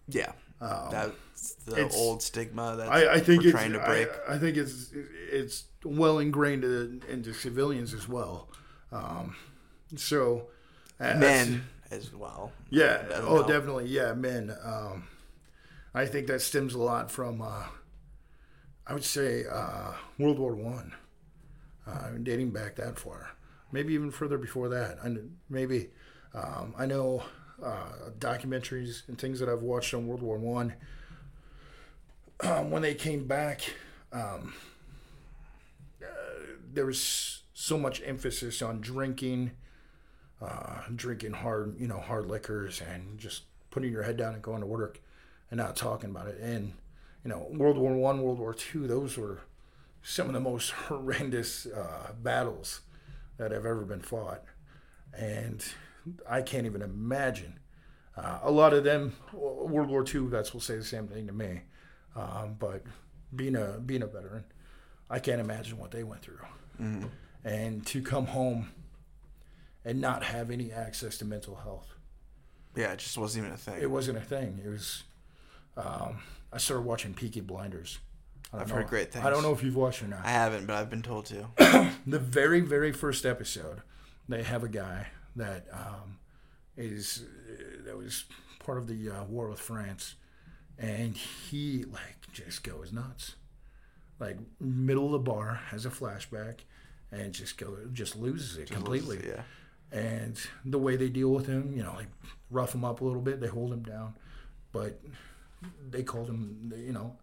yeah, 0.08 0.32
Um, 0.60 0.88
that's 0.90 1.54
the 1.66 1.88
old 1.94 2.22
stigma 2.22 2.76
that 2.76 2.88
I, 2.88 3.14
I 3.14 3.20
think 3.20 3.42
we're 3.42 3.48
it's 3.50 3.58
trying 3.58 3.72
to 3.72 3.78
break. 3.80 4.08
I, 4.28 4.34
I 4.34 4.38
think 4.38 4.56
it's 4.56 4.90
it's 5.30 5.64
well 5.84 6.18
ingrained 6.18 6.64
in, 6.64 7.02
into 7.08 7.32
civilians 7.32 7.94
as 7.94 8.08
well. 8.08 8.48
Um, 8.92 9.36
so 9.96 10.48
Men 10.98 11.64
as 11.90 12.14
well. 12.14 12.52
Yeah. 12.70 13.02
Oh, 13.14 13.36
help. 13.36 13.48
definitely. 13.48 13.86
Yeah, 13.86 14.12
men. 14.14 14.54
Um, 14.62 15.08
I 15.94 16.06
think 16.06 16.26
that 16.28 16.40
stems 16.40 16.74
a 16.74 16.78
lot 16.78 17.10
from, 17.10 17.42
uh, 17.42 17.64
I 18.86 18.94
would 18.94 19.04
say, 19.04 19.44
uh, 19.50 19.92
World 20.18 20.38
War 20.38 20.54
One, 20.54 20.94
uh, 21.86 22.10
dating 22.22 22.50
back 22.50 22.76
that 22.76 22.98
far, 22.98 23.30
maybe 23.72 23.94
even 23.94 24.10
further 24.10 24.38
before 24.38 24.68
that. 24.68 24.98
I 25.00 25.04
kn- 25.08 25.36
maybe 25.48 25.90
um, 26.34 26.74
I 26.78 26.86
know 26.86 27.24
uh, 27.62 28.10
documentaries 28.18 29.08
and 29.08 29.18
things 29.18 29.40
that 29.40 29.48
I've 29.48 29.62
watched 29.62 29.94
on 29.94 30.06
World 30.06 30.22
War 30.22 30.38
One. 30.38 30.74
Um, 32.42 32.70
when 32.70 32.82
they 32.82 32.94
came 32.94 33.26
back, 33.26 33.62
um, 34.12 34.54
uh, 36.02 36.06
there 36.72 36.86
was 36.86 37.39
so 37.60 37.76
much 37.76 38.00
emphasis 38.06 38.62
on 38.62 38.80
drinking 38.80 39.50
uh, 40.40 40.80
drinking 40.96 41.32
hard, 41.32 41.78
you 41.78 41.86
know, 41.86 42.00
hard 42.00 42.26
liquors 42.26 42.80
and 42.80 43.18
just 43.18 43.42
putting 43.70 43.92
your 43.92 44.02
head 44.02 44.16
down 44.16 44.32
and 44.32 44.42
going 44.42 44.60
to 44.60 44.66
work 44.66 44.98
and 45.50 45.58
not 45.58 45.76
talking 45.76 46.08
about 46.08 46.26
it. 46.26 46.38
And 46.40 46.72
you 47.22 47.28
know, 47.28 47.46
World 47.50 47.76
War 47.76 47.92
One, 47.92 48.22
World 48.22 48.38
War 48.38 48.54
Two, 48.54 48.86
those 48.86 49.18
were 49.18 49.40
some 50.02 50.28
of 50.28 50.32
the 50.32 50.40
most 50.40 50.70
horrendous 50.88 51.66
uh, 51.66 52.12
battles 52.22 52.80
that 53.36 53.50
have 53.52 53.66
ever 53.66 53.82
been 53.82 54.00
fought, 54.00 54.42
and 55.12 55.62
I 56.28 56.40
can't 56.40 56.64
even 56.64 56.80
imagine. 56.80 57.58
Uh, 58.16 58.38
a 58.42 58.50
lot 58.50 58.72
of 58.72 58.84
them, 58.84 59.12
World 59.34 59.90
War 59.90 60.02
Two 60.02 60.26
vets 60.30 60.54
will 60.54 60.62
say 60.62 60.76
the 60.76 60.84
same 60.84 61.08
thing 61.08 61.26
to 61.26 61.34
me, 61.34 61.60
um, 62.16 62.56
but 62.58 62.84
being 63.36 63.54
a 63.54 63.78
being 63.84 64.02
a 64.02 64.06
veteran, 64.06 64.44
I 65.10 65.18
can't 65.18 65.42
imagine 65.42 65.76
what 65.76 65.90
they 65.90 66.04
went 66.04 66.22
through, 66.22 66.38
and 67.44 67.86
to 67.86 68.02
come 68.02 68.26
home 68.26 68.70
and 69.84 70.00
not 70.00 70.24
have 70.24 70.50
any 70.50 70.72
access 70.72 71.18
to 71.18 71.24
mental 71.24 71.56
health. 71.56 71.88
Yeah, 72.76 72.92
it 72.92 72.98
just 72.98 73.18
wasn't 73.18 73.44
even 73.44 73.54
a 73.54 73.58
thing. 73.58 73.80
It 73.80 73.90
wasn't 73.90 74.18
a 74.18 74.22
thing. 74.22 74.60
It 74.64 74.68
was. 74.68 75.02
Um, 75.76 76.20
I 76.52 76.58
started 76.58 76.82
watching 76.82 77.14
Peaky 77.14 77.40
Blinders. 77.40 77.98
I've 78.52 78.68
know. 78.68 78.76
heard 78.76 78.88
great 78.88 79.12
things. 79.12 79.24
I 79.24 79.30
don't 79.30 79.42
know 79.42 79.52
if 79.52 79.62
you've 79.62 79.76
watched 79.76 80.02
or 80.02 80.08
not. 80.08 80.24
I 80.24 80.30
haven't, 80.30 80.66
but 80.66 80.76
I've 80.76 80.90
been 80.90 81.02
told 81.02 81.26
to. 81.26 81.46
the 82.06 82.18
very 82.18 82.60
very 82.60 82.92
first 82.92 83.24
episode 83.24 83.82
they 84.30 84.42
have 84.44 84.62
a 84.62 84.68
guy 84.68 85.08
that 85.36 85.66
um, 85.72 86.18
is 86.76 87.24
that 87.84 87.96
was 87.96 88.24
part 88.60 88.78
of 88.78 88.86
the 88.86 89.10
uh, 89.10 89.24
war 89.24 89.48
with 89.48 89.58
france 89.58 90.14
and 90.78 91.16
he 91.16 91.84
like 91.92 92.32
just 92.32 92.62
goes 92.62 92.92
nuts 92.92 93.34
like 94.18 94.38
middle 94.60 95.06
of 95.06 95.12
the 95.12 95.18
bar 95.18 95.60
has 95.70 95.84
a 95.84 95.90
flashback 95.90 96.60
and 97.12 97.32
just 97.32 97.56
go 97.58 97.76
just 97.92 98.16
loses 98.16 98.56
it 98.56 98.70
completely 98.70 99.20
Yeah. 99.26 99.42
and 99.92 100.36
the 100.64 100.78
way 100.78 100.96
they 100.96 101.08
deal 101.08 101.30
with 101.30 101.46
him 101.46 101.72
you 101.74 101.82
know 101.82 101.96
they 101.98 102.06
rough 102.50 102.74
him 102.74 102.84
up 102.84 103.00
a 103.00 103.04
little 103.04 103.20
bit 103.22 103.40
they 103.40 103.46
hold 103.48 103.72
him 103.72 103.82
down 103.82 104.14
but 104.72 105.00
they 105.90 106.02
called 106.02 106.28
him 106.28 106.72
you 106.76 106.92
know 106.92 107.16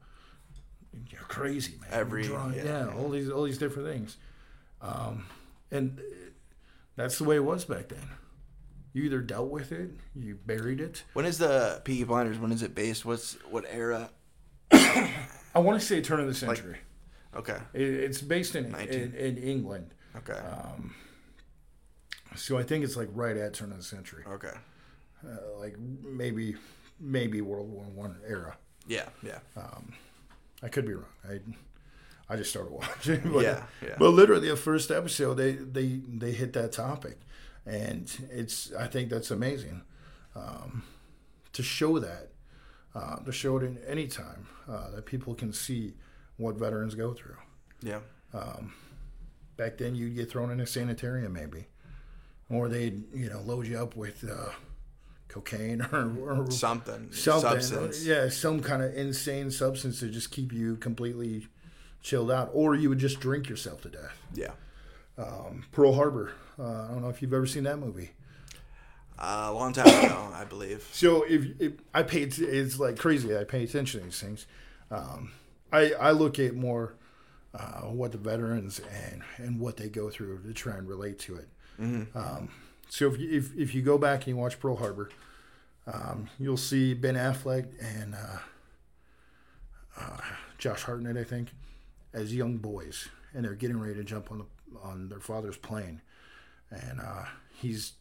you're 1.12 1.22
crazy 1.22 1.76
man 1.82 1.90
Every- 1.92 2.24
drunk. 2.24 2.56
yeah, 2.56 2.64
yeah, 2.88 2.94
all 2.96 3.10
these 3.10 3.30
all 3.30 3.44
these 3.44 3.58
different 3.58 3.88
things 3.88 4.18
um, 4.82 5.26
and 5.72 6.00
that's 6.96 7.18
the 7.18 7.24
way 7.24 7.36
it 7.38 7.44
was 7.44 7.66
back 7.66 7.88
then 7.90 8.08
you 8.94 9.04
either 9.04 9.22
dealt 9.22 9.50
with 9.50 9.72
it 9.72 9.92
you 10.16 10.36
buried 10.46 10.80
it 10.82 11.04
When 11.14 11.26
is 11.26 11.38
the 11.38 11.82
Peaky 11.84 12.04
Blinders? 12.04 12.40
When 12.40 12.52
is 12.52 12.64
it 12.64 12.74
based? 12.74 13.06
What's 13.06 13.34
what 13.50 13.66
era? 13.70 14.10
i 14.72 15.60
want 15.60 15.80
to 15.80 15.86
say 15.86 16.02
turn 16.02 16.20
of 16.20 16.28
the 16.28 16.34
century 16.34 16.78
Okay. 17.36 17.58
it, 17.74 17.82
it's 17.82 18.22
based 18.22 18.56
in, 18.56 18.74
in 18.76 19.14
in 19.14 19.38
england 19.38 19.94
Okay. 20.16 20.40
so 22.36 22.58
i 22.58 22.64
think 22.64 22.84
it's 22.84 22.96
like 22.96 23.10
right 23.14 23.38
at 23.38 23.54
turn 23.54 23.72
of 23.72 23.78
the 23.78 23.84
century 23.84 24.24
okay. 24.28 24.54
uh, 25.26 25.60
like 25.60 25.76
maybe 26.04 26.56
maybe 27.00 27.42
world 27.42 27.70
war 27.72 27.86
one 27.86 28.18
era 28.28 28.58
Yeah. 28.88 29.10
Yeah. 29.22 29.40
I 30.64 30.70
could 30.70 30.86
be 30.88 30.94
wrong. 30.94 31.14
I 31.30 31.40
I 32.30 32.36
just 32.38 32.50
started 32.50 32.72
watching. 32.72 33.22
But, 33.34 33.44
Yeah, 33.44 33.64
yeah. 33.82 33.96
But 34.00 34.10
literally, 34.10 34.50
the 34.50 34.56
first 34.56 34.90
episode, 34.92 35.36
they 35.36 35.52
they 35.54 36.02
they 36.20 36.32
hit 36.32 36.54
that 36.54 36.72
topic, 36.72 37.18
and 37.66 38.10
it's 38.32 38.74
I 38.74 38.88
think 38.88 39.10
that's 39.10 39.30
amazing 39.32 39.82
um, 40.36 40.84
to 41.54 41.62
show 41.64 42.00
that 42.00 42.32
uh, 42.96 43.18
to 43.26 43.32
show 43.32 43.58
it 43.58 43.64
in 43.64 43.78
any 43.88 44.08
time 44.08 44.48
uh, 44.68 44.90
that 44.96 45.06
people 45.06 45.36
can 45.36 45.54
see 45.54 45.94
what 46.38 46.56
veterans 46.56 46.96
go 46.96 47.14
through. 47.14 47.38
Yeah. 47.82 48.00
Back 49.58 49.78
then, 49.80 49.96
you'd 49.96 50.16
get 50.16 50.30
thrown 50.30 50.52
in 50.52 50.60
a 50.60 50.68
sanitarium 50.68 51.34
maybe, 51.34 51.66
or 52.50 52.70
they'd 52.70 53.04
you 53.14 53.30
know 53.30 53.42
load 53.42 53.66
you 53.66 53.78
up 53.80 53.96
with 53.96 54.24
uh, 54.30 54.52
cocaine 55.30 55.82
or, 55.92 56.16
or 56.44 56.52
Something. 56.52 57.12
something. 57.12 57.62
Substance. 57.62 58.06
Yeah, 58.06 58.30
some 58.30 58.62
kind 58.62 58.84
of 58.84 58.96
insane 58.96 59.50
substance 59.50 60.00
to 60.02 60.10
just 60.10 60.30
keep 60.32 60.54
you 60.54 60.76
completely 60.76 61.48
chilled 62.04 62.30
out, 62.30 62.52
or 62.54 62.76
you 62.76 62.90
would 62.90 63.00
just 63.00 63.20
drink 63.20 63.50
yourself 63.50 63.82
to 63.82 63.90
death. 63.90 64.22
Yeah. 64.34 64.52
Pearl 65.72 65.94
Harbor. 65.94 66.34
Uh, 66.60 66.64
I 66.84 66.88
don't 66.90 67.02
know 67.02 67.10
if 67.10 67.22
you've 67.24 67.34
ever 67.34 67.48
seen 67.48 67.64
that 67.64 67.78
movie. 67.80 68.12
Uh, 69.18 69.48
a 69.50 69.54
long 69.54 69.74
time 69.74 69.88
ago, 69.88 70.30
I 70.36 70.44
believe. 70.46 70.88
So 70.92 71.24
if, 71.24 71.60
if 71.60 71.74
I 71.96 72.02
att- 72.02 72.38
it's 72.38 72.80
like 72.80 73.00
crazy. 73.00 73.36
I 73.36 73.44
pay 73.46 73.64
attention 73.64 74.02
to 74.02 74.06
these 74.06 74.20
things. 74.22 74.46
Um, 74.92 75.32
I 75.72 75.92
I 75.94 76.12
look 76.12 76.40
at 76.40 76.56
more 76.56 76.94
uh, 77.54 77.82
what 77.82 78.12
the 78.12 78.18
veterans 78.18 78.80
and 78.80 79.24
and 79.38 79.60
what 79.60 79.78
they 79.78 79.90
go 79.90 80.10
through 80.10 80.44
to 80.44 80.54
try 80.54 80.76
and 80.78 80.88
relate 80.88 81.20
to 81.20 81.36
it. 81.36 81.48
Um, 82.16 82.50
so 82.90 83.08
if 83.12 83.20
you, 83.20 83.30
if 83.32 83.56
if 83.58 83.76
you 83.76 83.82
go 83.82 83.98
back 83.98 84.20
and 84.22 84.28
you 84.28 84.38
watch 84.38 84.60
Pearl 84.60 84.78
Harbor, 84.78 85.10
um, 85.86 86.30
you'll 86.40 86.58
see 86.58 86.94
Ben 86.94 87.16
Affleck 87.16 87.68
and 87.80 88.16
uh, 88.16 88.38
uh, 90.00 90.18
Josh 90.58 90.84
Hartnett, 90.84 91.18
I 91.18 91.24
think, 91.24 91.50
as 92.14 92.34
young 92.34 92.58
boys, 92.58 93.10
and 93.34 93.46
they're 93.46 93.54
getting 93.56 93.80
ready 93.80 93.96
to 93.96 94.04
jump 94.04 94.32
on 94.32 94.40
the 94.40 94.46
on 94.84 95.10
their 95.10 95.20
father's 95.20 95.58
plane, 95.58 96.02
and 96.72 97.00
uh, 97.00 97.26
he's 97.54 97.94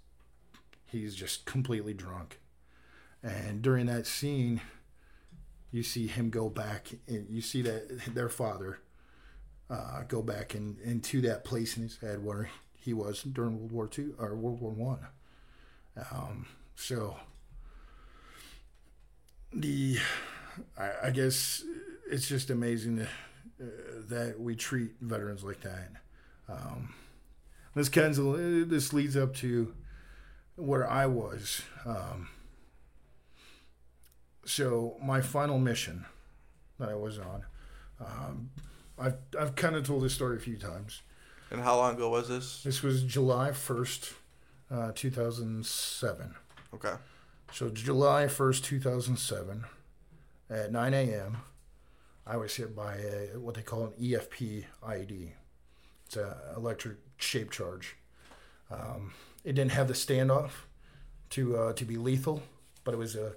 he's 0.87 1.14
just 1.14 1.44
completely 1.44 1.94
drunk. 1.94 2.40
And 3.22 3.61
during 3.61 3.87
that 3.87 4.07
scene, 4.07 4.61
you 5.72 5.83
see 5.83 6.07
him 6.07 6.31
go 6.31 6.48
back, 6.48 6.88
and 7.07 7.26
you 7.29 7.40
see 7.40 7.62
that 7.62 8.14
their 8.14 8.29
father 8.29 8.79
uh, 9.68 10.02
go 10.09 10.22
back 10.22 10.55
in, 10.55 10.76
into 10.85 11.20
that 11.22 11.44
place 11.44 11.76
in 11.76 11.83
his 11.83 11.98
head 11.98 12.24
where 12.24 12.48
he 12.74 12.92
was 12.92 13.22
during 13.22 13.59
World 13.59 13.72
War 13.72 13.87
Two 13.88 14.14
or 14.18 14.35
World 14.35 14.61
War 14.61 14.70
One. 14.70 15.07
Um, 16.12 16.46
so 16.74 17.16
the, 19.52 19.98
I, 20.79 20.90
I 21.05 21.11
guess 21.11 21.64
it's 22.11 22.29
just 22.29 22.50
amazing 22.50 22.96
that, 22.96 23.09
uh, 23.61 23.64
that 24.09 24.38
we 24.38 24.55
treat 24.55 24.92
veterans 25.00 25.42
like 25.42 25.61
that. 25.62 25.88
Um, 26.48 26.94
this 27.74 27.88
of 27.88 28.70
this 28.70 28.92
leads 28.92 29.16
up 29.16 29.35
to 29.37 29.74
where 30.55 30.88
I 30.88 31.07
was. 31.07 31.62
Um, 31.85 32.29
so 34.46 34.96
my 35.02 35.20
final 35.20 35.59
mission 35.59 36.06
that 36.78 36.88
I 36.88 36.94
was 36.94 37.18
on, 37.18 37.44
um, 38.00 38.50
I've 38.98 39.16
I've 39.38 39.54
kind 39.54 39.76
of 39.76 39.87
told 39.87 40.02
this 40.02 40.14
story 40.14 40.37
a 40.37 40.40
few 40.40 40.56
times. 40.56 41.02
And 41.50 41.61
how 41.61 41.76
long 41.76 41.94
ago 41.94 42.09
was 42.09 42.28
this? 42.28 42.62
This 42.62 42.82
was 42.82 43.02
July 43.02 43.52
first, 43.52 44.14
uh, 44.70 44.92
two 44.94 45.11
thousand 45.11 45.66
seven. 45.66 46.35
Okay. 46.74 46.94
So 47.52 47.68
July 47.68 48.28
first, 48.28 48.64
two 48.64 48.80
thousand 48.80 49.18
seven, 49.18 49.64
at 50.48 50.72
nine 50.72 50.94
a.m., 50.94 51.38
I 52.26 52.37
was 52.37 52.56
hit 52.56 52.74
by 52.74 52.96
a, 52.96 53.38
what 53.38 53.54
they 53.54 53.62
call 53.62 53.85
an 53.85 53.92
EFP 54.00 54.64
IED. 54.82 55.32
It's 56.06 56.16
a 56.16 56.37
electric 56.56 56.96
shape 57.18 57.50
charge. 57.50 57.96
Um, 58.70 59.12
it 59.44 59.54
didn't 59.54 59.72
have 59.72 59.88
the 59.88 59.94
standoff 59.94 60.50
to 61.30 61.56
uh, 61.56 61.72
to 61.74 61.85
be 61.85 61.96
lethal, 61.96 62.42
but 62.85 62.94
it 62.94 62.96
was 62.96 63.14
a, 63.14 63.35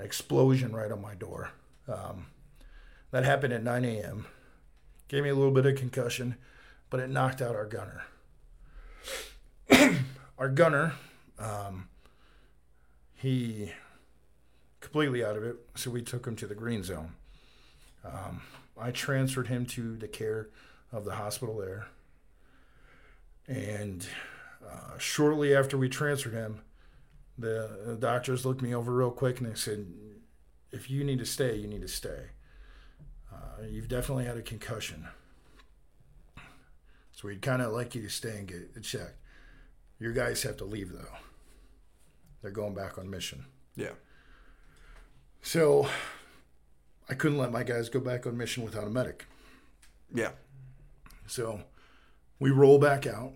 an 0.00 0.06
explosion 0.06 0.72
right 0.72 0.90
on 0.90 1.02
my 1.02 1.14
door. 1.14 1.50
Um, 1.86 2.26
that 3.10 3.24
happened 3.24 3.52
at 3.52 3.62
9 3.62 3.84
a.m. 3.84 4.26
Gave 5.08 5.24
me 5.24 5.28
a 5.28 5.34
little 5.34 5.52
bit 5.52 5.66
of 5.66 5.76
concussion, 5.76 6.36
but 6.88 7.00
it 7.00 7.10
knocked 7.10 7.42
out 7.42 7.54
our 7.54 7.66
gunner. 7.66 8.04
our 10.38 10.48
gunner, 10.48 10.94
um, 11.38 11.88
he 13.14 13.72
completely 14.80 15.24
out 15.24 15.36
of 15.36 15.44
it, 15.44 15.56
so 15.74 15.90
we 15.90 16.00
took 16.02 16.26
him 16.26 16.36
to 16.36 16.46
the 16.46 16.54
green 16.54 16.82
zone. 16.82 17.14
Um, 18.04 18.42
I 18.80 18.92
transferred 18.92 19.48
him 19.48 19.66
to 19.66 19.96
the 19.96 20.08
care 20.08 20.48
of 20.92 21.04
the 21.04 21.16
hospital 21.16 21.58
there. 21.58 21.88
And 23.46 24.06
uh, 24.66 24.96
shortly 24.96 25.54
after 25.54 25.76
we 25.76 25.88
transferred 25.88 26.32
him, 26.32 26.62
the, 27.40 27.96
doctors 27.98 28.44
looked 28.44 28.62
me 28.62 28.74
over 28.74 28.92
real 28.92 29.10
quick 29.10 29.40
and 29.40 29.50
they 29.50 29.54
said, 29.54 29.86
if 30.72 30.90
you 30.90 31.04
need 31.04 31.18
to 31.18 31.26
stay, 31.26 31.56
you 31.56 31.66
need 31.66 31.82
to 31.82 31.88
stay. 31.88 32.30
Uh, 33.32 33.64
you've 33.68 33.88
definitely 33.88 34.24
had 34.24 34.36
a 34.36 34.42
concussion. 34.42 35.08
So 37.12 37.28
we'd 37.28 37.42
kind 37.42 37.60
of 37.60 37.72
like 37.72 37.94
you 37.94 38.02
to 38.02 38.08
stay 38.08 38.38
and 38.38 38.48
get 38.48 38.70
it 38.74 38.82
checked. 38.82 39.16
Your 39.98 40.12
guys 40.12 40.42
have 40.42 40.56
to 40.58 40.64
leave 40.64 40.92
though. 40.92 41.16
They're 42.40 42.50
going 42.50 42.74
back 42.74 42.96
on 42.96 43.10
mission. 43.10 43.44
Yeah. 43.76 43.92
So 45.42 45.88
I 47.08 47.14
couldn't 47.14 47.38
let 47.38 47.52
my 47.52 47.62
guys 47.62 47.88
go 47.88 48.00
back 48.00 48.26
on 48.26 48.36
mission 48.36 48.64
without 48.64 48.86
a 48.86 48.90
medic. 48.90 49.26
Yeah. 50.14 50.30
So 51.26 51.60
we 52.38 52.50
roll 52.50 52.78
back 52.78 53.06
out 53.06 53.34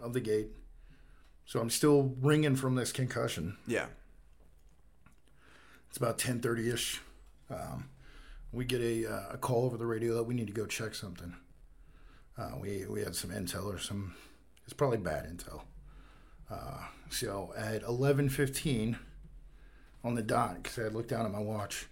of 0.00 0.12
the 0.12 0.20
gate. 0.20 0.48
So 1.46 1.60
I'm 1.60 1.70
still 1.70 2.14
ringing 2.20 2.56
from 2.56 2.74
this 2.74 2.92
concussion. 2.92 3.56
Yeah. 3.66 3.86
It's 5.88 5.98
about 5.98 6.18
10:30 6.18 6.72
ish. 6.72 7.00
Um, 7.50 7.90
we 8.50 8.64
get 8.64 8.80
a, 8.80 9.06
uh, 9.06 9.32
a 9.32 9.38
call 9.38 9.64
over 9.64 9.76
the 9.76 9.86
radio 9.86 10.14
that 10.14 10.24
we 10.24 10.34
need 10.34 10.46
to 10.46 10.52
go 10.52 10.66
check 10.66 10.94
something. 10.94 11.34
Uh, 12.38 12.52
we 12.58 12.86
we 12.86 13.00
had 13.02 13.14
some 13.14 13.30
intel 13.30 13.66
or 13.66 13.78
some. 13.78 14.14
It's 14.64 14.72
probably 14.72 14.98
bad 14.98 15.26
intel. 15.26 15.62
Uh, 16.50 16.86
so 17.10 17.52
at 17.56 17.82
11:15 17.82 18.98
on 20.04 20.14
the 20.14 20.22
dot, 20.22 20.62
because 20.62 20.78
I 20.78 20.84
had 20.84 20.94
looked 20.94 21.10
down 21.10 21.26
at 21.26 21.32
my 21.32 21.40
watch. 21.40 21.86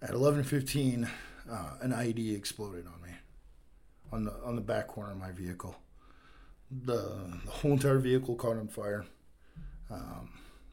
At 0.00 0.10
11:15, 0.10 1.08
uh, 1.50 1.76
an 1.80 1.92
IED 1.92 2.34
exploded 2.36 2.86
on 2.86 3.00
me, 3.00 3.14
on 4.10 4.24
the 4.24 4.32
on 4.42 4.56
the 4.56 4.62
back 4.62 4.88
corner 4.88 5.12
of 5.12 5.18
my 5.18 5.32
vehicle. 5.32 5.76
The, 6.84 7.38
the 7.44 7.50
whole 7.50 7.72
entire 7.72 7.98
vehicle 7.98 8.34
caught 8.34 8.56
on 8.56 8.68
fire. 8.68 9.04
Um, 9.90 10.30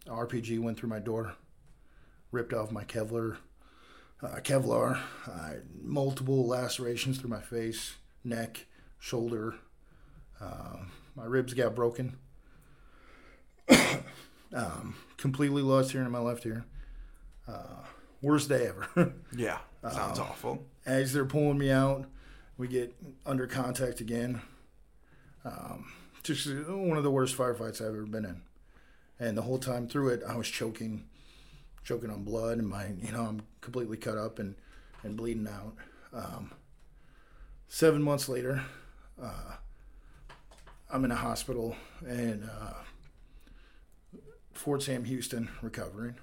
RPG 0.07 0.59
went 0.59 0.77
through 0.79 0.89
my 0.89 0.99
door, 0.99 1.33
ripped 2.31 2.53
off 2.53 2.71
my 2.71 2.83
Kevlar. 2.85 3.37
Uh, 4.21 4.39
Kevlar, 4.41 4.99
uh, 5.27 5.53
multiple 5.81 6.45
lacerations 6.47 7.17
through 7.19 7.29
my 7.29 7.41
face, 7.41 7.95
neck, 8.23 8.65
shoulder. 8.99 9.55
Uh, 10.41 10.77
my 11.15 11.23
ribs 11.25 11.53
got 11.53 11.73
broken. 11.75 12.17
um, 14.53 14.95
completely 15.17 15.61
lost 15.61 15.91
hearing 15.91 16.05
in 16.07 16.11
my 16.11 16.19
left 16.19 16.45
ear. 16.45 16.65
Uh, 17.47 17.83
worst 18.21 18.49
day 18.49 18.67
ever. 18.67 19.13
Yeah. 19.35 19.59
Sounds 19.89 20.19
awful. 20.19 20.65
as 20.85 21.13
they're 21.13 21.23
pulling 21.23 21.57
me 21.57 21.71
out, 21.71 22.05
we 22.57 22.67
get 22.67 22.93
under 23.25 23.47
contact 23.47 24.01
again. 24.01 24.41
Um, 25.45 25.91
just 26.23 26.47
one 26.47 26.97
of 26.97 27.03
the 27.03 27.11
worst 27.11 27.37
firefights 27.37 27.81
I've 27.81 27.87
ever 27.87 28.05
been 28.05 28.25
in, 28.25 28.41
and 29.19 29.37
the 29.37 29.41
whole 29.41 29.57
time 29.57 29.87
through 29.87 30.09
it, 30.09 30.21
I 30.27 30.35
was 30.35 30.47
choking, 30.47 31.05
choking 31.83 32.09
on 32.09 32.23
blood, 32.23 32.57
and 32.57 32.67
my 32.67 32.87
you 33.01 33.11
know 33.11 33.23
I'm 33.23 33.41
completely 33.61 33.97
cut 33.97 34.17
up 34.17 34.39
and 34.39 34.55
and 35.03 35.15
bleeding 35.15 35.47
out. 35.47 35.75
Um, 36.13 36.51
seven 37.67 38.01
months 38.01 38.27
later, 38.27 38.63
uh, 39.21 39.55
I'm 40.91 41.05
in 41.05 41.11
a 41.11 41.15
hospital 41.15 41.75
in 42.01 42.43
uh, 42.43 42.73
Fort 44.53 44.83
Sam 44.83 45.05
Houston 45.05 45.49
recovering. 45.61 46.15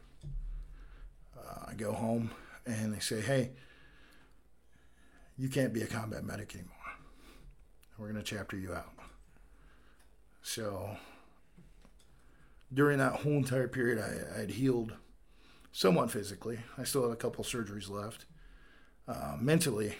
Uh, 1.38 1.66
I 1.68 1.74
go 1.74 1.92
home 1.92 2.32
and 2.66 2.92
they 2.92 2.98
say, 2.98 3.20
hey, 3.20 3.50
you 5.38 5.48
can't 5.48 5.72
be 5.72 5.82
a 5.82 5.86
combat 5.86 6.24
medic 6.24 6.54
anymore. 6.54 6.72
We're 7.96 8.10
going 8.10 8.22
to 8.22 8.36
chapter 8.36 8.56
you 8.56 8.74
out. 8.74 8.95
So 10.46 10.96
during 12.72 12.98
that 12.98 13.14
whole 13.14 13.32
entire 13.32 13.66
period, 13.66 13.98
I, 13.98 14.38
had 14.38 14.50
healed 14.50 14.92
somewhat 15.72 16.12
physically. 16.12 16.60
I 16.78 16.84
still 16.84 17.02
had 17.02 17.10
a 17.10 17.16
couple 17.16 17.42
surgeries 17.42 17.90
left. 17.90 18.26
Uh, 19.08 19.36
mentally, 19.40 19.96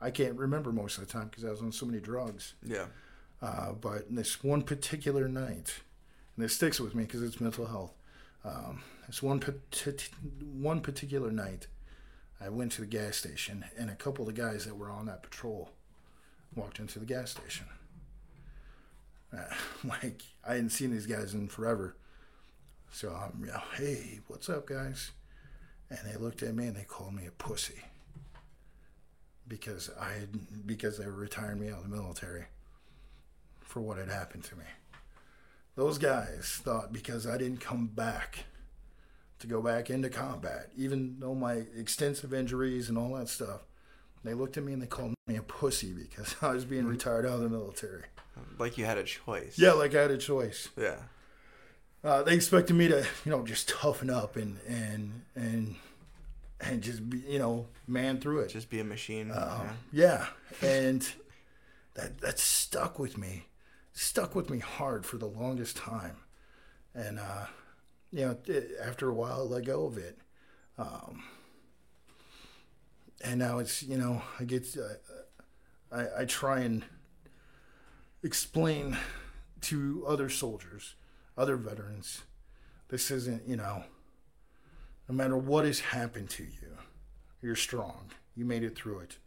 I 0.00 0.12
can't 0.12 0.38
remember 0.38 0.70
most 0.70 0.98
of 0.98 1.06
the 1.06 1.12
time 1.12 1.26
because 1.28 1.44
I 1.44 1.50
was 1.50 1.60
on 1.60 1.72
so 1.72 1.84
many 1.84 1.98
drugs. 1.98 2.54
Yeah. 2.64 2.86
Uh, 3.42 3.72
but 3.72 4.02
this 4.08 4.44
one 4.44 4.62
particular 4.62 5.26
night, 5.26 5.80
and 6.36 6.44
it 6.44 6.50
sticks 6.50 6.78
with 6.78 6.94
me 6.94 7.02
because 7.02 7.24
it's 7.24 7.40
mental 7.40 7.66
health. 7.66 7.92
Um, 8.44 8.82
this 9.08 9.20
one 9.20 9.42
one 10.40 10.80
particular 10.80 11.32
night, 11.32 11.66
I 12.40 12.50
went 12.50 12.70
to 12.72 12.82
the 12.82 12.86
gas 12.86 13.16
station, 13.16 13.64
and 13.76 13.90
a 13.90 13.96
couple 13.96 14.28
of 14.28 14.34
the 14.34 14.40
guys 14.40 14.64
that 14.64 14.76
were 14.76 14.90
on 14.90 15.06
that 15.06 15.24
patrol 15.24 15.70
walked 16.54 16.78
into 16.78 17.00
the 17.00 17.04
gas 17.04 17.32
station. 17.32 17.66
Like 19.84 20.22
I 20.46 20.54
hadn't 20.54 20.70
seen 20.70 20.90
these 20.90 21.06
guys 21.06 21.34
in 21.34 21.48
forever, 21.48 21.96
so 22.90 23.10
I'm, 23.10 23.40
you 23.40 23.46
know, 23.48 23.60
hey, 23.76 24.20
what's 24.28 24.48
up, 24.48 24.66
guys? 24.66 25.12
And 25.90 25.98
they 26.06 26.16
looked 26.16 26.42
at 26.42 26.54
me 26.54 26.66
and 26.66 26.76
they 26.76 26.84
called 26.84 27.14
me 27.14 27.26
a 27.26 27.30
pussy 27.30 27.82
because 29.46 29.90
I 30.00 30.12
had, 30.12 30.66
because 30.66 30.98
they 30.98 31.06
were 31.06 31.12
retiring 31.12 31.60
me 31.60 31.68
out 31.68 31.84
of 31.84 31.90
the 31.90 31.96
military 31.96 32.46
for 33.60 33.80
what 33.80 33.98
had 33.98 34.08
happened 34.08 34.44
to 34.44 34.56
me. 34.56 34.64
Those 35.76 35.98
guys 35.98 36.60
thought 36.62 36.92
because 36.92 37.26
I 37.26 37.36
didn't 37.36 37.60
come 37.60 37.88
back 37.88 38.44
to 39.40 39.46
go 39.46 39.60
back 39.60 39.90
into 39.90 40.08
combat, 40.08 40.70
even 40.76 41.16
though 41.18 41.34
my 41.34 41.64
extensive 41.76 42.32
injuries 42.32 42.88
and 42.88 42.96
all 42.96 43.14
that 43.16 43.28
stuff, 43.28 43.62
they 44.22 44.32
looked 44.32 44.56
at 44.56 44.64
me 44.64 44.72
and 44.72 44.80
they 44.80 44.86
called 44.86 45.14
me 45.26 45.36
a 45.36 45.42
pussy 45.42 45.92
because 45.92 46.36
I 46.42 46.52
was 46.52 46.64
being 46.64 46.82
mm-hmm. 46.82 46.92
retired 46.92 47.26
out 47.26 47.34
of 47.34 47.40
the 47.40 47.48
military. 47.48 48.04
Like 48.58 48.78
you 48.78 48.84
had 48.84 48.98
a 48.98 49.04
choice. 49.04 49.58
Yeah, 49.58 49.72
like 49.72 49.94
I 49.94 50.02
had 50.02 50.10
a 50.10 50.18
choice. 50.18 50.68
Yeah. 50.76 50.96
Uh, 52.02 52.22
they 52.22 52.34
expected 52.34 52.74
me 52.74 52.88
to, 52.88 53.06
you 53.24 53.30
know, 53.30 53.42
just 53.44 53.68
toughen 53.68 54.10
up 54.10 54.36
and 54.36 54.58
and 54.68 55.22
and 55.34 55.76
and 56.60 56.82
just 56.82 57.08
be, 57.08 57.18
you 57.26 57.38
know, 57.38 57.66
man 57.86 58.20
through 58.20 58.40
it. 58.40 58.50
Just 58.50 58.68
be 58.70 58.80
a 58.80 58.84
machine. 58.84 59.30
Uh, 59.30 59.72
yeah. 59.92 60.26
yeah, 60.60 60.68
and 60.68 61.12
that 61.94 62.20
that 62.20 62.38
stuck 62.38 62.98
with 62.98 63.16
me, 63.16 63.46
stuck 63.92 64.34
with 64.34 64.50
me 64.50 64.58
hard 64.58 65.06
for 65.06 65.16
the 65.16 65.26
longest 65.26 65.76
time, 65.76 66.16
and 66.94 67.18
uh, 67.18 67.46
you 68.10 68.26
know, 68.26 68.36
after 68.82 69.08
a 69.08 69.14
while, 69.14 69.40
I 69.40 69.54
let 69.54 69.64
go 69.64 69.86
of 69.86 69.96
it. 69.96 70.18
Um, 70.76 71.22
and 73.22 73.38
now 73.38 73.58
it's 73.58 73.82
you 73.82 73.96
know, 73.96 74.22
I 74.38 74.44
get, 74.44 74.66
uh, 74.76 75.96
I 75.96 76.22
I 76.22 76.24
try 76.26 76.60
and 76.60 76.84
explain 78.24 78.96
to 79.60 80.04
other 80.08 80.28
soldiers, 80.28 80.94
other 81.36 81.56
veterans, 81.56 82.22
this 82.88 83.10
isn't 83.10 83.46
you 83.46 83.56
know 83.56 83.84
no 85.08 85.14
matter 85.14 85.36
what 85.36 85.64
has 85.64 85.80
happened 85.80 86.30
to 86.30 86.44
you, 86.44 86.78
you're 87.42 87.56
strong. 87.56 88.10
You 88.34 88.44
made 88.44 88.64
it 88.64 88.74
through 88.74 89.00
it, 89.00 89.18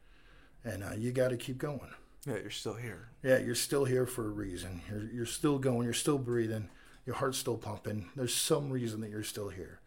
and 0.64 0.84
uh, 0.84 0.94
you 0.98 1.12
got 1.12 1.30
to 1.30 1.38
keep 1.38 1.58
going. 1.58 1.94
Yeah, 2.26 2.38
you're 2.38 2.50
still 2.50 2.74
here. 2.74 3.10
Yeah, 3.24 3.38
you're 3.38 3.56
still 3.56 3.86
here 3.86 4.06
for 4.06 4.26
a 4.26 4.30
reason. 4.30 4.82
You're 4.90 5.10
you're 5.12 5.26
still 5.26 5.60
going. 5.60 5.84
You're 5.84 5.94
still 5.94 6.18
breathing. 6.18 6.70
Your 7.06 7.16
heart's 7.16 7.38
still 7.38 7.58
pumping. 7.58 8.10
There's 8.16 8.34
some 8.34 8.70
reason 8.70 9.00
that 9.02 9.10
you're 9.10 9.24
still 9.24 9.48
here, 9.50 9.80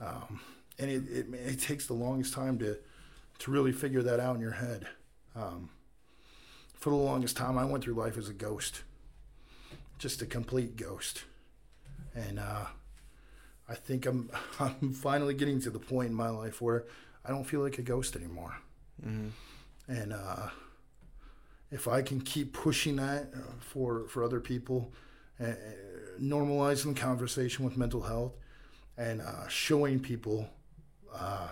um, 0.00 0.40
and 0.78 0.90
it, 0.90 1.04
it, 1.08 1.26
it 1.32 1.60
takes 1.60 1.86
the 1.86 1.94
longest 1.94 2.34
time 2.34 2.58
to 2.58 2.78
to 3.38 3.50
really 3.50 3.72
figure 3.72 4.02
that 4.02 4.18
out 4.18 4.34
in 4.34 4.40
your 4.40 4.52
head. 4.52 4.88
Um, 5.36 5.70
for 6.86 6.90
the 6.90 6.96
longest 6.96 7.36
time, 7.36 7.58
I 7.58 7.64
went 7.64 7.82
through 7.82 7.94
life 7.94 8.16
as 8.16 8.28
a 8.28 8.32
ghost, 8.32 8.82
just 9.98 10.22
a 10.22 10.24
complete 10.24 10.76
ghost, 10.76 11.24
and 12.14 12.38
uh, 12.38 12.66
I 13.68 13.74
think 13.74 14.06
I'm 14.06 14.30
I'm 14.60 14.92
finally 14.92 15.34
getting 15.34 15.60
to 15.62 15.70
the 15.70 15.80
point 15.80 16.10
in 16.10 16.14
my 16.14 16.28
life 16.28 16.62
where 16.62 16.84
I 17.24 17.30
don't 17.30 17.42
feel 17.42 17.58
like 17.58 17.78
a 17.78 17.82
ghost 17.82 18.14
anymore. 18.14 18.54
Mm-hmm. 19.04 19.30
And 19.88 20.12
uh, 20.12 20.50
if 21.72 21.88
I 21.88 22.02
can 22.02 22.20
keep 22.20 22.52
pushing 22.52 22.94
that 22.96 23.32
uh, 23.34 23.40
for 23.58 24.06
for 24.06 24.22
other 24.22 24.38
people, 24.38 24.92
uh, 25.40 25.54
normalizing 26.22 26.94
the 26.94 27.00
conversation 27.00 27.64
with 27.64 27.76
mental 27.76 28.02
health, 28.02 28.34
and 28.96 29.22
uh, 29.22 29.48
showing 29.48 29.98
people, 29.98 30.48
uh, 31.12 31.48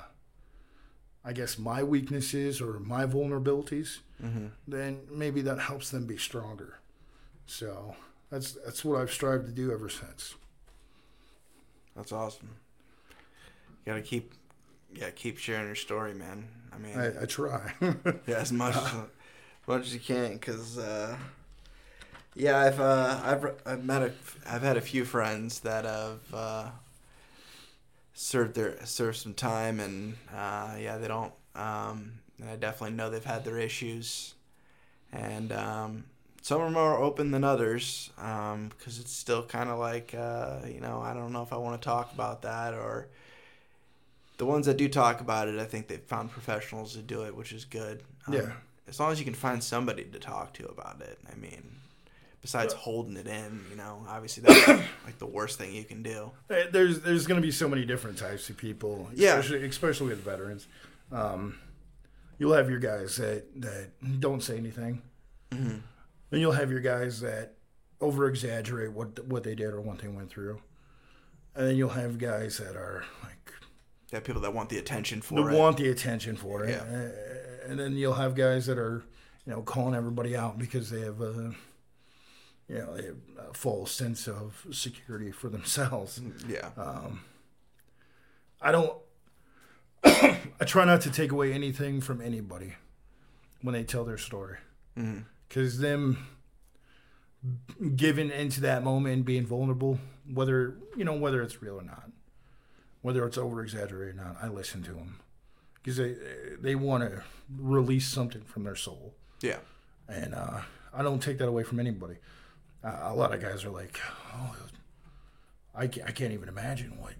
I 1.25 1.33
guess 1.33 1.59
my 1.59 1.83
weaknesses 1.83 2.61
or 2.61 2.79
my 2.79 3.05
vulnerabilities, 3.05 3.99
mm-hmm. 4.23 4.47
then 4.67 5.01
maybe 5.11 5.43
that 5.43 5.59
helps 5.59 5.91
them 5.91 6.07
be 6.07 6.17
stronger. 6.17 6.79
So 7.47 7.97
that's 8.31 8.53
that's 8.53 8.85
what 8.85 9.01
I've 9.01 9.13
strived 9.13 9.47
to 9.47 9.53
do 9.53 9.73
ever 9.73 9.89
since. 9.89 10.35
That's 11.97 12.13
awesome. 12.13 12.57
You 13.85 13.93
gotta 13.93 14.03
keep, 14.03 14.33
yeah, 14.95 15.11
keep 15.11 15.39
sharing 15.39 15.67
your 15.67 15.75
story, 15.75 16.15
man. 16.15 16.49
I 16.73 16.79
mean, 16.79 16.99
I, 16.99 17.23
I 17.23 17.27
try. 17.27 17.73
yeah, 18.27 18.39
as 18.39 18.53
much 18.53 18.75
as, 18.77 18.93
much 19.67 19.83
as 19.83 19.95
you 19.95 20.01
can, 20.01 20.39
cause 20.39 20.79
uh, 20.79 21.17
yeah, 22.35 22.59
I've 22.59 22.81
uh, 22.81 23.21
I've 23.23 23.47
I've 23.65 23.85
met 23.85 24.03
a 24.03 24.13
I've 24.49 24.63
had 24.63 24.77
a 24.77 24.81
few 24.81 25.05
friends 25.05 25.61
that 25.61 25.85
have 25.85 26.35
uh, 26.35 26.71
served 28.15 28.55
their 28.55 28.85
served 28.85 29.19
some 29.19 29.35
time, 29.35 29.79
and 29.79 30.17
uh, 30.35 30.75
yeah, 30.81 30.99
they 30.99 31.09
don't. 31.09 31.33
Um, 31.55 32.15
and 32.41 32.51
I 32.51 32.57
definitely 32.57 32.97
know 32.97 33.11
they've 33.11 33.25
had 33.25 33.45
their 33.45 33.59
issues, 33.59 34.35
and 35.13 35.53
um, 35.53 36.05
some 36.45 36.61
are 36.61 36.71
more 36.71 36.99
open 36.99 37.31
than 37.31 37.43
others 37.43 38.11
because 38.17 38.53
um, 38.53 38.71
it's 38.79 39.13
still 39.13 39.43
kind 39.43 39.71
of 39.71 39.79
like 39.79 40.15
uh, 40.15 40.59
you 40.67 40.79
know 40.79 41.01
I 41.01 41.15
don't 41.15 41.33
know 41.33 41.43
if 41.43 41.55
I 41.55 41.57
want 41.57 41.81
to 41.81 41.85
talk 41.85 42.13
about 42.13 42.43
that 42.43 42.75
or 42.75 43.09
the 44.37 44.45
ones 44.45 44.67
that 44.67 44.77
do 44.77 44.87
talk 44.87 45.23
about 45.23 45.49
it 45.49 45.59
I 45.59 45.65
think 45.65 45.89
they've 45.89 45.99
found 45.99 46.31
professionals 46.31 46.93
to 46.97 47.03
do 47.03 47.25
it 47.25 47.35
which 47.35 47.53
is 47.53 47.65
good. 47.65 48.03
Um, 48.27 48.35
yeah. 48.35 48.53
as 48.87 49.01
long 49.01 49.11
as 49.11 49.19
you 49.19 49.25
can 49.25 49.33
find 49.33 49.65
somebody 49.65 50.05
to 50.05 50.19
talk 50.19 50.53
to 50.55 50.67
about 50.67 51.01
it 51.01 51.19
I 51.33 51.35
mean 51.37 51.77
besides 52.43 52.75
holding 52.75 53.17
it 53.17 53.27
in 53.27 53.65
you 53.71 53.77
know 53.77 54.05
obviously 54.07 54.43
that's 54.43 54.69
like 55.07 55.19
the 55.19 55.27
worst 55.27 55.57
thing 55.59 55.73
you 55.73 55.85
can 55.85 56.03
do. 56.03 56.31
There's 56.49 57.01
there's 57.01 57.27
going 57.27 57.41
to 57.41 57.47
be 57.47 57.53
so 57.53 57.71
many 57.71 57.87
different 57.87 58.19
types 58.19 58.51
of 58.51 58.59
people 58.59 59.09
yeah. 59.15 59.39
especially, 59.39 59.67
especially 59.67 60.09
with 60.09 60.19
veterans. 60.19 60.67
Um, 61.11 61.57
you'll 62.39 62.55
have 62.55 62.71
your 62.71 62.81
guys 62.81 63.17
that 63.17 63.45
that 63.61 63.91
don't 64.21 64.43
say 64.43 64.57
anything 64.57 65.03
mm-hmm 65.51 65.79
then 66.35 66.41
you'll 66.41 66.53
have 66.53 66.71
your 66.73 66.81
guys 66.81 67.21
that 67.21 67.55
over 68.01 68.27
exaggerate 68.27 68.93
what 68.93 69.25
what 69.27 69.45
they 69.45 69.55
did 69.55 69.69
or 69.69 69.81
what 69.81 70.01
they 70.01 70.09
went 70.09 70.29
through, 70.29 70.61
and 71.55 71.69
then 71.69 71.77
you'll 71.77 71.91
have 71.91 72.19
guys 72.19 72.59
that 72.59 72.75
are 72.75 73.05
like 73.23 73.53
yeah, 74.13 74.19
people 74.19 74.43
that 74.43 74.53
want 74.53 74.69
the 74.69 74.79
attention 74.79 75.23
for 75.23 75.49
it. 75.49 75.57
Want 75.57 75.77
the 75.77 75.89
attention 75.89 76.35
for 76.35 76.65
it, 76.65 76.71
yeah. 76.71 77.69
and 77.71 77.79
then 77.79 77.93
you'll 77.97 78.15
have 78.15 78.35
guys 78.35 78.67
that 78.67 78.79
are 78.79 79.05
you 79.47 79.53
know 79.53 79.63
calling 79.63 79.95
everybody 79.95 80.37
out 80.37 80.59
because 80.59 80.91
they 80.91 81.03
have 81.03 81.21
a 81.21 81.55
you 82.69 82.79
know 82.79 82.97
they 82.97 83.05
have 83.05 83.17
a 83.51 83.55
false 83.55 83.93
sense 83.93 84.27
of 84.27 84.67
security 84.73 85.31
for 85.31 85.49
themselves. 85.49 86.19
Mm, 86.19 86.51
yeah. 86.51 86.71
Um, 86.77 87.21
I 88.61 88.73
don't. 88.73 88.93
I 90.61 90.65
try 90.65 90.85
not 90.85 91.01
to 91.03 91.11
take 91.11 91.33
away 91.33 91.53
anything 91.53 92.01
from 92.01 92.21
anybody 92.21 92.75
when 93.63 93.73
they 93.73 93.85
tell 93.85 94.05
their 94.05 94.19
story. 94.19 94.59
Mm-hmm 94.99 95.23
because 95.55 95.79
them 95.79 96.27
giving 97.95 98.31
into 98.31 98.61
that 98.63 98.83
moment 98.83 99.15
and 99.15 99.25
being 99.25 99.47
vulnerable, 99.47 99.99
whether 100.33 100.77
you 100.97 101.05
know 101.05 101.15
whether 101.15 101.43
it's 101.43 101.63
real 101.63 101.77
or 101.77 101.85
not, 101.85 102.11
whether 103.03 103.25
it's 103.27 103.39
over 103.39 103.63
exaggerated 103.63 104.17
or 104.17 104.25
not, 104.25 104.37
I 104.43 104.49
listen 104.49 104.83
to 104.85 104.93
them 104.93 105.21
because 105.75 105.97
they 105.97 106.17
they 106.61 106.75
want 106.75 107.05
to 107.05 107.23
release 107.57 108.09
something 108.09 108.43
from 108.43 108.65
their 108.65 108.77
soul. 108.77 109.15
Yeah, 109.41 109.59
and 110.09 110.35
uh, 110.35 110.61
I 110.93 111.03
don't 111.03 111.23
take 111.23 111.39
that 111.39 111.49
away 111.49 111.63
from 111.63 111.79
anybody. 111.81 112.17
Uh, 112.83 112.99
a 113.03 113.15
lot 113.15 113.33
of 113.33 113.41
guys 113.41 113.65
are 113.65 113.71
like, 113.71 114.01
oh, 114.35 114.57
I 115.75 115.87
can't, 115.87 116.09
I 116.09 116.11
can't 116.11 116.33
even 116.33 116.49
imagine 116.49 116.99
what 116.99 117.15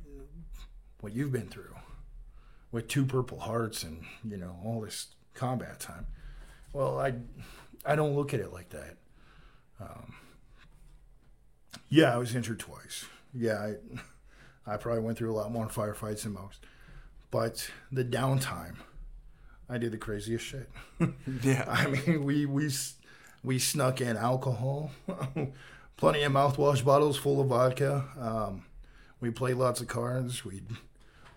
what 1.01 1.13
you've 1.13 1.33
been 1.33 1.49
through 1.49 1.75
with 2.75 2.89
two 2.89 3.07
Purple 3.07 3.39
Hearts 3.39 3.85
and 3.85 4.05
you 4.29 4.37
know 4.37 4.57
all 4.65 4.81
this 4.81 5.07
combat 5.33 5.79
time. 5.79 6.07
Well, 6.73 6.99
I 6.99 7.15
I 7.87 7.95
don't 7.95 8.17
look 8.17 8.35
at 8.35 8.41
it 8.41 8.53
like 8.53 8.71
that. 8.71 8.97
Um, 9.81 10.17
yeah, 11.89 12.13
I 12.13 12.17
was 12.19 12.35
injured 12.35 12.59
twice. 12.59 13.07
Yeah, 13.33 13.75
I, 14.67 14.73
I 14.75 14.77
probably 14.77 15.03
went 15.03 15.17
through 15.17 15.33
a 15.33 15.37
lot 15.37 15.53
more 15.53 15.69
firefights 15.69 16.25
than 16.25 16.33
most. 16.33 16.67
But 17.31 17.71
the 17.93 18.05
downtime, 18.05 18.75
I 19.69 19.79
did 19.79 19.93
the 19.93 19.99
craziest 19.99 20.45
shit. 20.45 20.69
Yeah. 21.43 21.65
I 21.69 21.87
mean, 21.87 22.25
we 22.25 22.45
we 22.45 22.71
we 23.45 23.61
snuck 23.61 24.01
in 24.01 24.17
alcohol, 24.17 24.91
plenty 25.97 26.23
of 26.25 26.33
mouthwash 26.33 26.85
bottles 26.85 27.17
full 27.17 27.41
of 27.41 27.49
vodka. 27.49 28.05
Um, 28.19 28.65
we 29.21 29.31
played 29.31 29.57
lots 29.57 29.81
of 29.81 29.87
cards. 29.87 30.45
We 30.45 30.63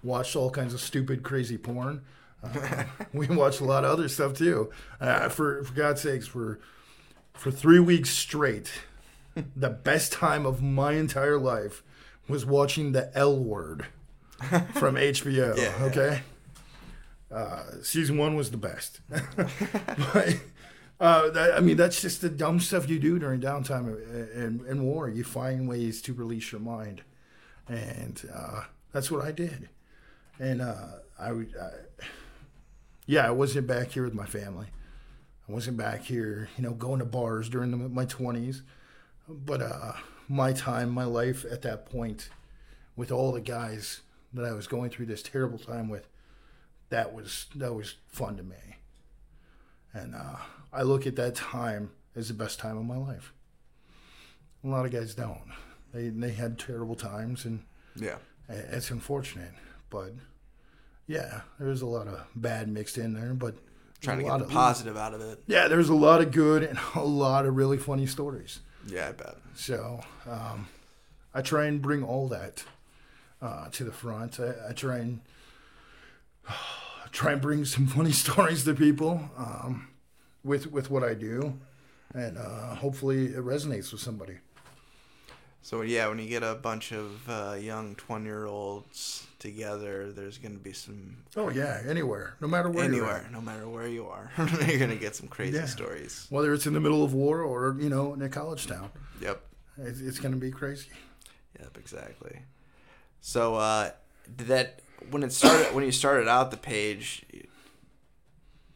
watched 0.03 0.35
all 0.35 0.49
kinds 0.49 0.73
of 0.73 0.79
stupid, 0.79 1.23
crazy 1.23 1.57
porn. 1.57 2.01
Uh, 2.43 2.83
we 3.13 3.27
watched 3.27 3.61
a 3.61 3.65
lot 3.65 3.83
of 3.83 3.91
other 3.91 4.07
stuff 4.07 4.33
too. 4.33 4.69
Uh, 5.01 5.29
for 5.29 5.63
for 5.63 5.73
God's 5.73 6.01
sakes, 6.01 6.27
for 6.27 6.59
for 7.33 7.51
three 7.51 7.79
weeks 7.79 8.09
straight, 8.09 8.71
the 9.55 9.69
best 9.69 10.11
time 10.11 10.45
of 10.45 10.61
my 10.61 10.93
entire 10.93 11.37
life 11.37 11.83
was 12.27 12.45
watching 12.45 12.91
the 12.91 13.15
L 13.17 13.37
Word 13.37 13.87
from 14.73 14.95
HBO. 14.95 15.57
Yeah. 15.57 15.73
Okay. 15.85 16.21
Uh, 17.29 17.63
season 17.81 18.17
one 18.17 18.35
was 18.35 18.51
the 18.51 18.57
best. 18.57 19.01
but, 19.09 20.35
uh, 20.99 21.29
that, 21.29 21.53
I 21.55 21.59
mean, 21.59 21.75
that's 21.77 22.01
just 22.01 22.21
the 22.21 22.29
dumb 22.29 22.59
stuff 22.59 22.89
you 22.89 22.99
do 22.99 23.19
during 23.19 23.41
downtime 23.41 24.33
in, 24.33 24.65
in 24.67 24.83
war. 24.83 25.09
You 25.09 25.23
find 25.23 25.67
ways 25.67 26.01
to 26.03 26.13
release 26.13 26.51
your 26.51 26.61
mind, 26.61 27.01
and 27.67 28.21
uh, 28.33 28.63
that's 28.93 29.11
what 29.11 29.23
I 29.25 29.31
did. 29.31 29.69
And 30.39 30.61
uh, 30.61 30.75
I 31.19 31.31
would, 31.31 31.53
I, 31.59 31.69
yeah, 33.05 33.27
I 33.27 33.31
wasn't 33.31 33.67
back 33.67 33.89
here 33.89 34.03
with 34.03 34.13
my 34.13 34.25
family. 34.25 34.67
I 35.47 35.51
wasn't 35.51 35.77
back 35.77 36.03
here, 36.03 36.49
you 36.57 36.63
know, 36.63 36.73
going 36.73 36.99
to 36.99 37.05
bars 37.05 37.49
during 37.49 37.71
the, 37.71 37.77
my 37.77 38.05
twenties. 38.05 38.63
But 39.29 39.61
uh, 39.61 39.93
my 40.27 40.53
time, 40.53 40.89
my 40.89 41.05
life 41.05 41.45
at 41.49 41.61
that 41.63 41.85
point, 41.89 42.29
with 42.95 43.11
all 43.11 43.31
the 43.31 43.41
guys 43.41 44.01
that 44.33 44.45
I 44.45 44.51
was 44.51 44.67
going 44.67 44.89
through 44.89 45.05
this 45.07 45.23
terrible 45.23 45.57
time 45.57 45.89
with, 45.89 46.07
that 46.89 47.13
was 47.13 47.47
that 47.55 47.73
was 47.73 47.95
fun 48.07 48.37
to 48.37 48.43
me. 48.43 48.55
And 49.93 50.13
uh, 50.15 50.35
I 50.71 50.83
look 50.83 51.07
at 51.07 51.15
that 51.15 51.35
time 51.35 51.91
as 52.15 52.27
the 52.27 52.33
best 52.33 52.59
time 52.59 52.77
of 52.77 52.85
my 52.85 52.97
life. 52.97 53.33
A 54.63 54.67
lot 54.67 54.85
of 54.85 54.91
guys 54.91 55.15
don't. 55.15 55.51
They 55.93 56.09
they 56.09 56.31
had 56.31 56.59
terrible 56.59 56.95
times, 56.95 57.45
and 57.45 57.63
Yeah. 57.95 58.17
it's 58.49 58.91
unfortunate. 58.91 59.53
But 59.89 60.13
yeah, 61.07 61.41
there's 61.59 61.81
a 61.81 61.85
lot 61.85 62.07
of 62.07 62.25
bad 62.35 62.67
mixed 62.67 62.97
in 62.97 63.13
there. 63.13 63.33
But 63.33 63.55
Trying 64.01 64.19
to 64.19 64.23
get 64.25 64.37
the 64.37 64.45
of, 64.45 64.51
positive 64.51 64.95
out 64.95 65.13
of 65.13 65.21
it. 65.21 65.41
Yeah, 65.47 65.67
there's 65.67 65.89
a 65.89 65.95
lot 65.95 66.21
of 66.21 66.31
good 66.31 66.63
and 66.63 66.77
a 66.95 67.03
lot 67.03 67.45
of 67.45 67.55
really 67.55 67.77
funny 67.77 68.05
stories. 68.05 68.59
Yeah, 68.87 69.09
I 69.09 69.11
bet. 69.13 69.35
So 69.55 70.01
um, 70.29 70.67
I 71.33 71.41
try 71.41 71.65
and 71.65 71.81
bring 71.81 72.03
all 72.03 72.27
that 72.27 72.63
uh, 73.41 73.69
to 73.69 73.83
the 73.83 73.91
front. 73.91 74.39
I, 74.39 74.69
I 74.69 74.73
try 74.73 74.97
and 74.97 75.21
try 77.11 77.31
and 77.33 77.41
bring 77.41 77.65
some 77.65 77.87
funny 77.97 78.11
stories 78.11 78.63
to 78.65 78.73
people 78.73 79.29
um, 79.37 79.87
with 80.43 80.71
with 80.71 80.91
what 80.91 81.03
I 81.03 81.15
do, 81.15 81.57
and 82.13 82.37
uh, 82.37 82.75
hopefully 82.75 83.27
it 83.27 83.43
resonates 83.43 83.91
with 83.91 84.01
somebody. 84.01 84.37
So 85.67 85.81
yeah, 85.81 86.07
when 86.07 86.17
you 86.17 86.29
get 86.29 86.43
a 86.43 86.55
bunch 86.55 86.93
of 86.93 87.27
uh, 87.29 87.57
young 87.59 87.95
twenty-year-olds 87.95 89.27
together, 89.37 90.13
there's 90.13 90.37
gonna 90.37 90.55
be 90.59 90.71
some 90.71 91.17
Oh 91.35 91.49
yeah, 91.49 91.81
anywhere, 91.85 92.37
no 92.39 92.47
matter 92.47 92.69
where. 92.69 92.85
anywhere, 92.85 93.27
no 93.33 93.41
matter 93.41 93.67
where 93.67 93.85
you 93.85 94.07
are, 94.07 94.31
you're 94.65 94.79
gonna 94.79 94.95
get 94.95 95.13
some 95.17 95.27
crazy 95.27 95.57
Yeah. 95.57 95.65
stories. 95.65 96.25
whether 96.29 96.53
it's 96.53 96.67
in 96.67 96.73
the 96.73 96.79
middle 96.79 97.03
of 97.03 97.13
war 97.13 97.41
or 97.41 97.75
you 97.81 97.89
know 97.89 98.13
in 98.13 98.21
a 98.21 98.29
college 98.29 98.65
town, 98.67 98.91
Yep. 99.21 99.41
it's, 99.79 99.99
it's 99.99 100.19
going 100.19 100.33
to 100.33 100.39
be 100.39 100.51
crazy. 100.51 100.87
Yep. 101.59 101.77
Exactly. 101.77 102.43
So 103.19 103.55
uh, 103.55 103.91
did 104.37 104.47
that 104.47 104.79
when 105.09 105.21
it 105.21 105.33
started 105.33 105.75
when 105.75 105.83
you 105.83 105.91
started 105.91 106.29
out 106.29 106.49
the 106.49 106.55
page? 106.55 107.25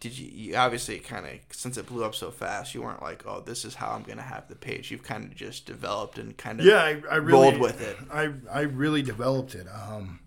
Did 0.02 0.18
you, 0.18 0.32
you 0.34 0.56
obviously 0.56 0.97
kind 0.97 1.28
of 1.28 1.34
since 1.52 1.78
it 1.78 1.86
blew 1.86 2.04
up 2.04 2.16
so 2.16 2.32
fast, 2.32 2.74
you 2.74 2.82
weren't 2.82 3.04
like, 3.04 3.24
oh, 3.28 3.39
this 3.39 3.64
is 3.64 3.76
how 3.76 3.91
I'm 3.91 4.02
gonna 4.02 4.24
have 4.24 4.47
the 4.47 4.56
page. 4.56 4.89
You've 4.89 5.04
kind 5.04 5.26
of 5.26 5.36
just 5.36 5.68
developed 5.68 6.18
and 6.18 6.36
kind 6.36 6.60
of 6.60 6.66
Yeah, 6.66 6.82
I, 6.82 7.02
I 7.10 7.16
really 7.18 7.32
rolled 7.32 7.60
with 7.60 7.82
it. 7.82 7.97
I 8.12 8.34
I 8.52 8.62
really 8.62 9.04
developed 9.04 9.54
it. 9.54 9.68
Um, 9.68 10.20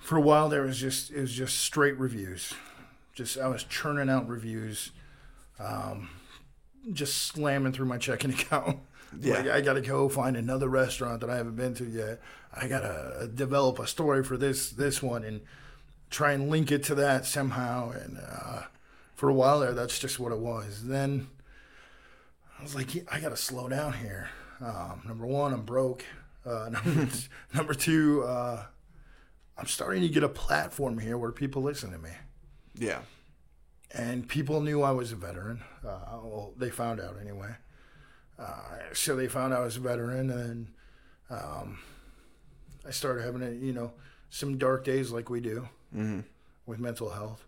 for 0.00 0.16
a 0.16 0.20
while 0.20 0.48
there 0.48 0.62
was 0.62 0.78
just 0.78 1.10
it 1.10 1.20
was 1.20 1.32
just 1.32 1.58
straight 1.58 1.98
reviews. 1.98 2.54
Just 3.14 3.36
I 3.36 3.48
was 3.48 3.64
churning 3.64 4.08
out 4.08 4.28
reviews, 4.28 4.92
um, 5.58 6.08
just 6.92 7.16
slamming 7.16 7.72
through 7.72 7.86
my 7.86 7.98
checking 7.98 8.30
account. 8.38 8.78
Yeah. 9.20 9.38
Like 9.38 9.48
I 9.48 9.60
got 9.60 9.72
to 9.72 9.80
go 9.80 10.08
find 10.08 10.36
another 10.36 10.68
restaurant 10.68 11.20
that 11.22 11.30
I 11.30 11.36
haven't 11.36 11.56
been 11.56 11.74
to 11.74 11.84
yet. 11.84 12.20
I 12.54 12.68
got 12.68 12.80
to 12.82 13.28
develop 13.34 13.80
a 13.80 13.88
story 13.88 14.22
for 14.22 14.36
this 14.36 14.70
this 14.70 15.02
one 15.02 15.24
and 15.24 15.40
try 16.10 16.32
and 16.32 16.50
link 16.50 16.72
it 16.72 16.82
to 16.84 16.94
that 16.96 17.26
somehow. 17.26 17.90
And 17.90 18.18
uh, 18.18 18.62
for 19.14 19.28
a 19.28 19.34
while 19.34 19.60
there, 19.60 19.72
that's 19.72 19.98
just 19.98 20.18
what 20.18 20.32
it 20.32 20.38
was. 20.38 20.86
Then 20.86 21.28
I 22.58 22.62
was 22.62 22.74
like, 22.74 22.88
I 23.10 23.20
got 23.20 23.30
to 23.30 23.36
slow 23.36 23.68
down 23.68 23.94
here. 23.94 24.30
Um, 24.60 25.02
number 25.06 25.26
one, 25.26 25.52
I'm 25.52 25.62
broke. 25.62 26.04
Uh, 26.44 26.68
number, 26.72 27.08
number 27.54 27.74
two, 27.74 28.22
uh, 28.24 28.64
I'm 29.56 29.66
starting 29.66 30.02
to 30.02 30.08
get 30.08 30.22
a 30.22 30.28
platform 30.28 30.98
here 30.98 31.18
where 31.18 31.32
people 31.32 31.62
listen 31.62 31.92
to 31.92 31.98
me. 31.98 32.10
Yeah. 32.74 33.00
And 33.92 34.28
people 34.28 34.60
knew 34.60 34.82
I 34.82 34.90
was 34.90 35.12
a 35.12 35.16
veteran. 35.16 35.62
Uh, 35.86 36.18
well, 36.22 36.52
they 36.56 36.70
found 36.70 37.00
out 37.00 37.16
anyway. 37.20 37.54
Uh, 38.38 38.78
so 38.92 39.16
they 39.16 39.28
found 39.28 39.52
out 39.52 39.62
I 39.62 39.64
was 39.64 39.76
a 39.76 39.80
veteran, 39.80 40.30
and 40.30 40.68
um, 41.28 41.78
I 42.86 42.90
started 42.92 43.24
having, 43.24 43.42
a, 43.42 43.50
you 43.50 43.72
know, 43.72 43.92
some 44.30 44.58
dark 44.58 44.84
days 44.84 45.10
like 45.10 45.28
we 45.30 45.40
do 45.40 45.68
hmm 45.92 46.20
with 46.66 46.78
mental 46.78 47.08
health. 47.10 47.44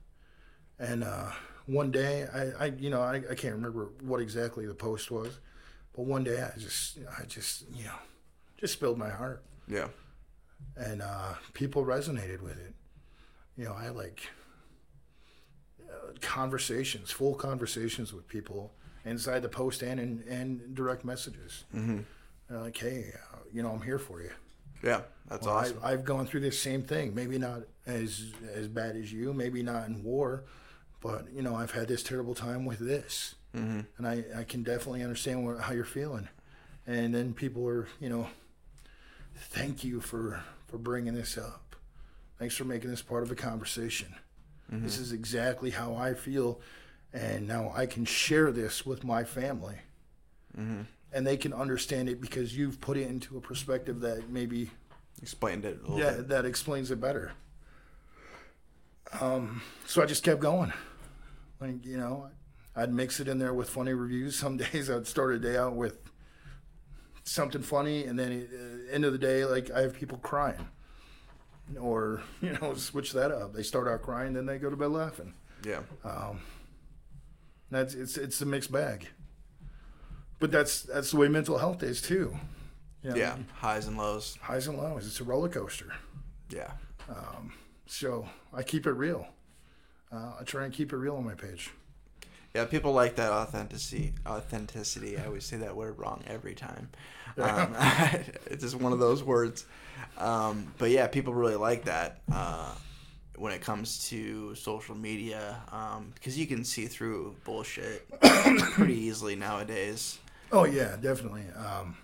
And 0.79 1.05
uh, 1.05 1.31
one 1.67 1.91
day, 1.91 2.27
I, 2.33 2.65
I 2.65 2.67
you 2.79 2.89
know, 2.89 3.03
I, 3.03 3.17
I 3.31 3.35
can't 3.35 3.55
remember 3.55 3.91
what 4.03 4.21
exactly 4.21 4.65
the 4.67 4.75
post 4.75 5.11
was, 5.11 5.39
but 5.95 6.07
one 6.07 6.25
day 6.25 6.41
I 6.43 6.59
just, 6.59 6.99
I 7.21 7.25
just, 7.27 7.65
you 7.75 7.85
know, 7.85 7.99
just 8.57 8.73
spilled 8.75 8.97
my 8.99 9.11
heart, 9.11 9.43
Yeah. 9.69 9.89
and 10.77 11.03
uh, 11.03 11.35
people 11.53 11.85
resonated 11.85 12.41
with 12.41 12.59
it. 12.59 12.75
You 13.59 13.65
know, 13.67 13.75
I 13.75 13.85
had 13.85 13.97
like 13.97 14.23
uh, 15.83 16.13
conversations, 16.21 17.11
full 17.11 17.35
conversations 17.35 18.13
with 18.13 18.27
people 18.29 18.73
inside 19.05 19.41
the 19.43 19.49
post 19.49 19.83
and 19.83 19.99
in 20.01 20.25
and 20.29 20.75
direct 20.75 21.05
messages. 21.05 21.65
hmm 21.73 22.01
like, 22.53 22.77
hey, 22.79 23.13
uh, 23.33 23.37
you 23.53 23.63
know, 23.63 23.71
I'm 23.71 23.81
here 23.83 23.99
for 23.99 24.21
you. 24.23 24.31
Yeah. 24.83 25.03
That's 25.29 25.47
Well, 25.47 25.55
awesome. 25.57 25.79
I, 25.85 25.93
I've 25.93 26.05
gone 26.05 26.27
through 26.27 26.41
this 26.41 26.59
same 26.59 26.83
thing. 26.83 27.15
Maybe 27.15 27.39
not 27.39 27.61
as 27.91 28.33
as 28.55 28.69
bad 28.69 28.97
as 28.97 29.13
you. 29.13 29.33
Maybe 29.33 29.63
not 29.63 29.87
in 29.89 30.03
war, 30.03 30.45
but 31.01 31.27
you 31.33 31.43
know, 31.43 31.55
I've 31.55 31.73
had 31.73 31.89
this 31.89 32.03
terrible 32.03 32.35
time 32.35 32.65
with 32.65 32.79
this, 32.79 33.35
hmm 33.55 33.81
and 33.99 34.07
I, 34.07 34.25
I 34.37 34.45
can 34.45 34.63
definitely 34.63 35.03
understand 35.03 35.45
what, 35.47 35.61
how 35.61 35.73
you're 35.73 35.85
feeling. 35.85 36.29
And 36.87 37.15
then 37.15 37.35
people 37.35 37.69
are, 37.69 37.87
you 38.01 38.09
know, 38.09 38.29
thank 39.37 39.85
you 39.85 40.01
for 40.01 40.43
for 40.69 40.79
bringing 40.79 41.15
this 41.15 41.37
up. 41.37 41.77
Thanks 42.39 42.57
for 42.57 42.65
making 42.65 42.91
this 42.91 43.03
part 43.03 43.23
of 43.23 43.29
the 43.29 43.37
conversation. 43.37 44.15
This 44.73 44.99
is 44.99 45.11
exactly 45.13 45.71
how 45.71 45.97
I 45.97 46.15
feel, 46.15 46.61
and 47.13 47.49
now 47.49 47.73
I 47.75 47.87
can 47.87 48.05
share 48.05 48.53
this 48.53 48.87
with 48.87 49.03
my 49.03 49.25
family, 49.25 49.79
hmm 50.55 50.83
and 51.13 51.27
they 51.27 51.37
can 51.37 51.53
understand 51.53 52.09
it 52.09 52.21
because 52.21 52.57
you've 52.57 52.81
put 52.81 52.97
it 52.97 53.09
into 53.09 53.37
a 53.37 53.41
perspective 53.41 53.99
that 54.03 54.29
maybe 54.31 54.71
Explained 55.21 55.65
it 55.65 55.81
a 55.81 55.83
little 55.83 55.99
yeah, 55.99 56.13
bit. 56.19 56.29
that 56.29 56.45
explains 56.45 56.93
it 56.93 57.01
better. 57.01 57.33
Um, 59.21 59.63
so 59.87 60.03
I 60.03 60.07
just 60.07 60.23
kept 60.23 60.41
going. 60.41 60.73
Like, 61.61 61.85
you 61.85 61.97
know, 61.97 62.29
I'd 62.77 62.93
mix 62.93 63.21
it 63.21 63.29
in 63.29 63.39
there 63.39 63.53
with 63.55 63.69
funny 63.71 63.93
reviews. 63.93 64.37
Some 64.39 64.57
days 64.57 64.91
I'd 64.91 65.07
start 65.07 65.35
a 65.35 65.39
day 65.39 65.57
out 65.57 65.75
with 65.77 65.99
something 67.25 67.63
funny, 67.63 68.05
and 68.05 68.19
then 68.19 68.49
uh, 68.53 68.93
end 68.95 69.05
of 69.05 69.13
the 69.13 69.19
day, 69.19 69.45
like 69.45 69.71
I 69.71 69.81
have 69.83 69.95
people 69.95 70.19
crying, 70.19 70.69
or 71.79 72.23
you 72.41 72.53
know, 72.61 72.75
switch 72.75 73.13
that 73.13 73.31
up. 73.31 73.53
They 73.53 73.63
start 73.63 73.89
out 73.89 74.03
crying, 74.03 74.33
then 74.33 74.47
they 74.47 74.59
go 74.59 74.71
to 74.71 74.77
bed 74.77 74.91
laughing. 74.91 75.35
Yeah. 75.65 75.81
Um, 76.05 76.41
that's 77.71 77.95
it's 77.95 78.17
it's 78.17 78.41
a 78.41 78.47
mixed 78.47 78.73
bag. 78.73 79.09
But 80.39 80.51
that's 80.51 80.83
that's 80.83 81.11
the 81.11 81.19
way 81.19 81.29
mental 81.29 81.59
health 81.59 81.83
is 81.83 82.01
too. 82.01 82.35
You 83.03 83.11
know, 83.11 83.17
Yeah. 83.17 83.37
Highs 83.55 83.87
and 83.87 83.97
lows. 83.99 84.39
highs 84.41 84.67
and 84.67 84.79
lows. 84.79 85.07
It's 85.07 85.21
a 85.21 85.25
roller 85.25 85.49
coaster. 85.51 85.93
Yeah. 86.51 86.73
Um, 87.09 87.53
so 87.91 88.29
I 88.55 88.63
keep 88.63 88.87
it 88.87 88.93
real. 88.93 89.27
Uh, 90.13 90.33
I 90.41 90.45
try 90.45 90.65
and 90.65 90.73
keep 90.73 90.93
it 90.93 90.97
real 90.97 91.17
on 91.17 91.25
my 91.25 91.35
page. 91.35 91.71
Yeah, 92.55 92.65
people 92.65 92.93
like 92.93 93.17
that 93.17 93.33
authenticity. 93.33 94.13
Authenticity. 94.27 95.19
I 95.19 95.27
always 95.27 95.45
say 95.45 95.57
that 95.59 95.75
word 95.75 95.99
wrong 95.99 96.23
every 96.27 96.55
time. 96.55 96.89
Um, 97.37 97.75
it's 98.47 98.63
just 98.63 98.77
one 98.77 98.93
of 98.93 99.01
those 99.01 99.25
words. 99.25 99.67
Um, 100.19 100.73
but 100.79 100.91
yeah, 100.91 101.09
people 101.09 101.35
really 101.35 101.57
like 101.57 101.85
that 101.85 102.21
uh, 102.33 102.75
when 103.37 103.53
it 103.53 103.61
comes 103.61 104.09
to 104.09 104.55
social 104.55 104.95
media 104.95 105.57
because 106.15 106.35
um, 106.35 106.41
you 106.41 106.47
can 106.47 106.65
see 106.65 106.87
through 106.87 107.35
bullshit 107.45 108.09
pretty 108.21 108.99
easily 108.99 109.35
nowadays. 109.35 110.19
Oh 110.53 110.65
yeah, 110.65 110.97
definitely. 111.01 111.45
Um, 111.57 111.97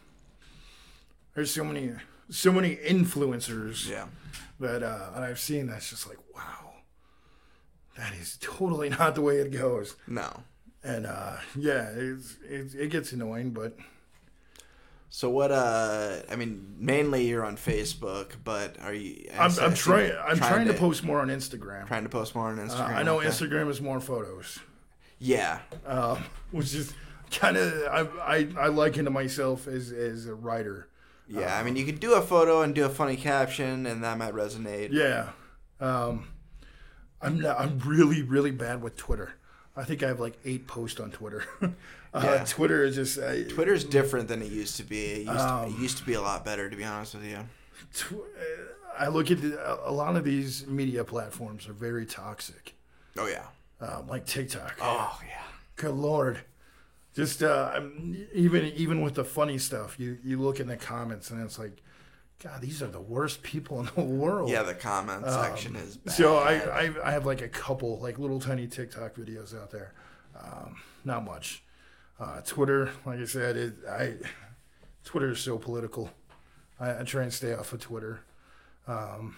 there's 1.34 1.52
so 1.52 1.62
many, 1.64 1.92
so 2.28 2.50
many 2.50 2.74
influencers. 2.76 3.88
Yeah. 3.88 4.06
That 4.60 4.82
uh, 4.82 5.10
that 5.14 5.22
I've 5.22 5.38
seen. 5.38 5.66
That's 5.66 5.90
just 5.90 6.08
like 6.08 6.18
wow. 6.34 6.66
That 7.96 8.12
is 8.14 8.38
totally 8.40 8.88
not 8.98 9.14
the 9.14 9.22
way 9.22 9.36
it 9.36 9.50
goes. 9.50 9.96
No. 10.06 10.42
And 10.84 11.06
uh, 11.06 11.36
yeah, 11.56 11.88
it's, 11.94 12.36
it's, 12.48 12.74
it 12.74 12.90
gets 12.90 13.12
annoying, 13.12 13.50
but. 13.50 13.76
So 15.08 15.30
what? 15.30 15.50
Uh, 15.50 16.18
I 16.30 16.36
mean, 16.36 16.76
mainly 16.78 17.26
you're 17.26 17.44
on 17.44 17.56
Facebook, 17.56 18.32
but 18.44 18.76
are 18.80 18.92
you? 18.92 19.28
I'm, 19.38 19.50
I'm 19.60 19.74
trying. 19.74 20.12
I'm 20.12 20.36
trying, 20.36 20.38
trying 20.38 20.66
to, 20.66 20.72
to, 20.72 20.78
post 20.78 21.04
more 21.04 21.20
on 21.20 21.28
Instagram. 21.28 21.86
Trying 21.86 22.02
to 22.02 22.08
post 22.08 22.34
more 22.34 22.48
on 22.48 22.58
Instagram. 22.58 22.90
Uh, 22.90 22.98
I 22.98 23.02
know 23.02 23.18
okay. 23.18 23.28
Instagram 23.28 23.70
is 23.70 23.80
more 23.80 24.00
photos. 24.00 24.58
Yeah. 25.18 25.60
Um, 25.86 26.22
which 26.50 26.74
is 26.74 26.92
kind 27.30 27.56
of 27.56 27.72
I, 27.90 28.36
I 28.36 28.48
I 28.58 28.66
liken 28.68 29.06
to 29.06 29.10
myself 29.10 29.66
as 29.66 29.90
as 29.90 30.26
a 30.26 30.34
writer. 30.34 30.88
Yeah, 31.28 31.58
I 31.58 31.62
mean, 31.62 31.76
you 31.76 31.84
could 31.84 32.00
do 32.00 32.14
a 32.14 32.22
photo 32.22 32.62
and 32.62 32.74
do 32.74 32.84
a 32.84 32.88
funny 32.88 33.16
caption, 33.16 33.86
and 33.86 34.04
that 34.04 34.16
might 34.18 34.32
resonate. 34.32 34.90
Yeah. 34.92 35.30
Um, 35.80 36.28
I'm 37.20 37.40
not, 37.40 37.58
I'm 37.60 37.78
really 37.80 38.22
really 38.22 38.50
bad 38.50 38.82
with 38.82 38.96
Twitter. 38.96 39.34
I 39.76 39.84
think 39.84 40.02
I 40.02 40.08
have 40.08 40.20
like 40.20 40.38
eight 40.44 40.66
posts 40.66 41.00
on 41.00 41.10
Twitter. 41.10 41.44
uh, 41.62 41.70
yeah. 42.14 42.44
Twitter 42.46 42.84
is 42.84 42.94
just 42.94 43.18
uh, 43.18 43.44
Twitter's 43.48 43.84
different 43.84 44.28
than 44.28 44.40
it 44.40 44.50
used 44.50 44.76
to 44.76 44.84
be. 44.84 45.04
It 45.04 45.18
used, 45.26 45.30
um, 45.30 45.70
to, 45.70 45.76
it 45.76 45.80
used 45.80 45.98
to 45.98 46.04
be 46.04 46.14
a 46.14 46.20
lot 46.20 46.44
better, 46.44 46.70
to 46.70 46.76
be 46.76 46.84
honest 46.84 47.14
with 47.14 47.24
you. 47.24 47.38
Tw- 47.92 48.12
uh, 48.12 48.98
I 48.98 49.08
look 49.08 49.30
at 49.30 49.42
the, 49.42 49.88
a 49.88 49.92
lot 49.92 50.16
of 50.16 50.24
these 50.24 50.66
media 50.66 51.04
platforms 51.04 51.68
are 51.68 51.74
very 51.74 52.06
toxic. 52.06 52.74
Oh 53.18 53.26
yeah. 53.26 53.46
Um, 53.80 54.08
like 54.08 54.24
TikTok. 54.24 54.78
Oh 54.80 55.20
yeah. 55.26 55.42
Good 55.76 55.94
lord. 55.94 56.40
Just 57.16 57.42
uh, 57.42 57.80
even 58.34 58.66
even 58.76 59.00
with 59.00 59.14
the 59.14 59.24
funny 59.24 59.56
stuff, 59.56 59.98
you 59.98 60.18
you 60.22 60.38
look 60.38 60.60
in 60.60 60.66
the 60.66 60.76
comments 60.76 61.30
and 61.30 61.42
it's 61.42 61.58
like, 61.58 61.82
God, 62.44 62.60
these 62.60 62.82
are 62.82 62.88
the 62.88 63.00
worst 63.00 63.42
people 63.42 63.80
in 63.80 63.88
the 63.94 64.02
world. 64.02 64.50
Yeah, 64.50 64.62
the 64.62 64.74
comment 64.74 65.24
um, 65.24 65.32
section 65.32 65.76
is. 65.76 65.96
Bad. 65.96 66.12
So 66.14 66.36
I, 66.36 66.56
I, 66.56 66.90
I 67.02 67.10
have 67.12 67.24
like 67.24 67.40
a 67.40 67.48
couple 67.48 67.98
like 68.00 68.18
little 68.18 68.38
tiny 68.38 68.66
TikTok 68.66 69.14
videos 69.14 69.58
out 69.58 69.70
there, 69.70 69.94
um, 70.38 70.76
not 71.06 71.24
much. 71.24 71.62
Uh, 72.20 72.42
Twitter, 72.42 72.90
like 73.06 73.18
I 73.18 73.24
said, 73.24 73.56
it, 73.56 73.74
I 73.90 74.16
Twitter 75.02 75.30
is 75.30 75.40
so 75.40 75.56
political. 75.56 76.10
I, 76.78 77.00
I 77.00 77.02
try 77.04 77.22
and 77.22 77.32
stay 77.32 77.54
off 77.54 77.72
of 77.72 77.80
Twitter. 77.80 78.20
Um, 78.86 79.36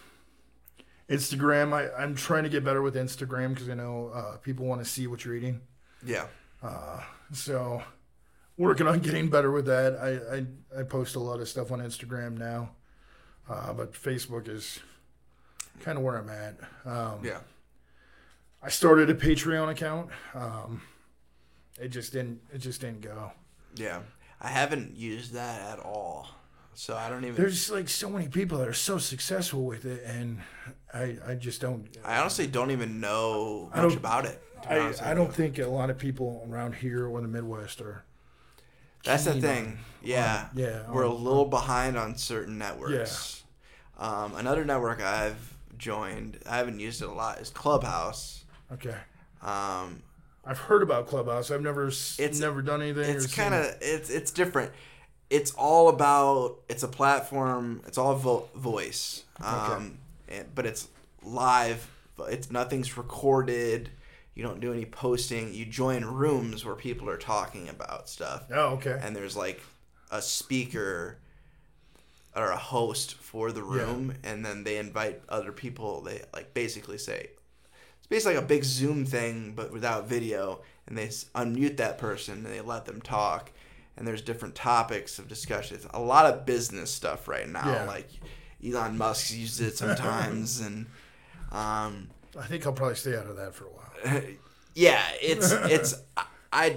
Instagram, 1.08 1.72
I, 1.72 1.94
I'm 1.96 2.16
trying 2.16 2.42
to 2.42 2.48
get 2.48 2.64
better 2.64 2.82
with 2.82 2.96
Instagram 2.96 3.50
because 3.50 3.68
I 3.68 3.74
know 3.74 4.10
uh, 4.12 4.36
people 4.38 4.66
want 4.66 4.82
to 4.82 4.84
see 4.84 5.06
what 5.06 5.24
you're 5.24 5.36
eating. 5.36 5.60
Yeah. 6.04 6.26
Uh, 6.60 7.02
so 7.32 7.82
working 8.56 8.86
on 8.86 8.98
getting 9.00 9.28
better 9.28 9.50
with 9.50 9.66
that. 9.66 9.96
I, 9.96 10.36
I, 10.36 10.80
I 10.80 10.82
post 10.84 11.16
a 11.16 11.20
lot 11.20 11.40
of 11.40 11.48
stuff 11.48 11.70
on 11.72 11.80
Instagram 11.80 12.38
now. 12.38 12.70
Uh, 13.48 13.72
but 13.72 13.92
Facebook 13.92 14.48
is 14.48 14.78
kind 15.80 15.96
of 15.96 16.04
where 16.04 16.16
I'm 16.16 16.28
at. 16.28 16.56
Um, 16.84 17.20
yeah. 17.24 17.38
I 18.62 18.68
started 18.68 19.08
a 19.08 19.14
Patreon 19.14 19.70
account. 19.70 20.10
Um, 20.34 20.82
it 21.80 21.88
just 21.88 22.12
didn't. 22.12 22.40
It 22.52 22.58
just 22.58 22.80
didn't 22.80 23.02
go. 23.02 23.32
Yeah, 23.76 24.00
I 24.40 24.48
haven't 24.48 24.96
used 24.96 25.32
that 25.34 25.60
at 25.72 25.78
all. 25.78 26.28
So 26.78 26.96
I 26.96 27.08
don't 27.08 27.24
even. 27.24 27.34
There's 27.34 27.72
like 27.72 27.88
so 27.88 28.08
many 28.08 28.28
people 28.28 28.58
that 28.58 28.68
are 28.68 28.72
so 28.72 28.98
successful 28.98 29.64
with 29.64 29.84
it, 29.84 30.04
and 30.06 30.38
I 30.94 31.16
I 31.26 31.34
just 31.34 31.60
don't. 31.60 31.88
I 32.04 32.20
honestly 32.20 32.46
don't 32.46 32.70
even 32.70 33.00
know 33.00 33.68
much 33.74 33.96
about 33.96 34.26
it. 34.26 34.40
I 34.64 34.94
I 35.02 35.12
don't 35.12 35.34
think 35.34 35.58
a 35.58 35.66
lot 35.66 35.90
of 35.90 35.98
people 35.98 36.46
around 36.48 36.76
here 36.76 37.08
or 37.08 37.20
the 37.20 37.26
Midwest 37.26 37.80
are 37.80 38.04
that's 39.02 39.24
the 39.24 39.40
thing. 39.40 39.78
Yeah. 40.04 40.46
On, 40.52 40.58
yeah. 40.60 40.88
We're 40.88 41.04
on, 41.04 41.10
a 41.10 41.14
little 41.16 41.44
on, 41.44 41.50
behind 41.50 41.98
on 41.98 42.16
certain 42.16 42.58
networks. 42.58 43.42
Yeah. 43.98 44.24
Um, 44.24 44.36
another 44.36 44.64
network 44.64 45.02
I've 45.02 45.56
joined, 45.78 46.38
I 46.48 46.58
haven't 46.58 46.78
used 46.78 47.02
it 47.02 47.08
a 47.08 47.12
lot, 47.12 47.40
is 47.40 47.50
Clubhouse. 47.50 48.44
Okay. 48.72 48.94
Um, 49.42 50.04
I've 50.46 50.58
heard 50.58 50.84
about 50.84 51.08
Clubhouse. 51.08 51.50
I've 51.50 51.60
never 51.60 51.88
it's 51.88 52.38
never 52.38 52.62
done 52.62 52.82
anything. 52.82 53.16
It's 53.16 53.34
kind 53.34 53.52
of 53.52 53.74
it's 53.80 54.10
it's 54.10 54.30
different. 54.30 54.70
It's 55.30 55.52
all 55.52 55.88
about 55.88 56.56
it's 56.68 56.82
a 56.82 56.88
platform. 56.88 57.82
It's 57.86 57.98
all 57.98 58.14
vo- 58.14 58.48
voice. 58.54 59.24
Um, 59.40 59.98
okay. 60.28 60.44
but 60.54 60.66
it's 60.66 60.88
live. 61.22 61.90
It's 62.28 62.50
nothing's 62.50 62.96
recorded. 62.96 63.90
You 64.34 64.42
don't 64.42 64.60
do 64.60 64.72
any 64.72 64.84
posting. 64.84 65.52
You 65.52 65.66
join 65.66 66.04
rooms 66.04 66.64
where 66.64 66.74
people 66.74 67.08
are 67.10 67.18
talking 67.18 67.68
about 67.68 68.08
stuff. 68.08 68.44
Oh, 68.52 68.74
okay. 68.74 68.98
And 69.02 69.14
there's 69.14 69.36
like 69.36 69.60
a 70.10 70.22
speaker 70.22 71.18
or 72.36 72.50
a 72.50 72.56
host 72.56 73.14
for 73.14 73.52
the 73.52 73.62
room, 73.62 74.14
yeah. 74.22 74.30
and 74.30 74.44
then 74.44 74.62
they 74.64 74.78
invite 74.78 75.20
other 75.28 75.52
people. 75.52 76.02
They 76.02 76.22
like 76.32 76.54
basically 76.54 76.98
say 76.98 77.30
it's 77.98 78.06
basically 78.06 78.36
like 78.36 78.44
a 78.44 78.46
big 78.46 78.64
Zoom 78.64 79.04
thing, 79.04 79.54
but 79.56 79.72
without 79.72 80.08
video, 80.08 80.60
and 80.86 80.96
they 80.96 81.08
unmute 81.08 81.76
that 81.78 81.98
person 81.98 82.46
and 82.46 82.46
they 82.46 82.60
let 82.60 82.84
them 82.86 83.00
talk. 83.02 83.50
And 83.98 84.06
there's 84.06 84.22
different 84.22 84.54
topics 84.54 85.18
of 85.18 85.28
discussion. 85.28 85.76
It's 85.76 85.86
a 85.92 86.00
lot 86.00 86.26
of 86.26 86.46
business 86.46 86.90
stuff 86.90 87.28
right 87.28 87.48
now. 87.48 87.66
Yeah. 87.66 87.84
Like 87.84 88.08
Elon 88.64 88.96
Musk 88.96 89.34
uses 89.34 89.60
it 89.60 89.76
sometimes, 89.76 90.60
and 90.66 90.86
um, 91.52 92.08
I 92.38 92.46
think 92.46 92.66
I'll 92.66 92.72
probably 92.72 92.94
stay 92.94 93.16
out 93.16 93.26
of 93.26 93.36
that 93.36 93.54
for 93.54 93.64
a 93.64 93.68
while. 93.68 94.22
yeah, 94.74 95.02
it's 95.20 95.50
it's 95.52 95.94
I 96.52 96.76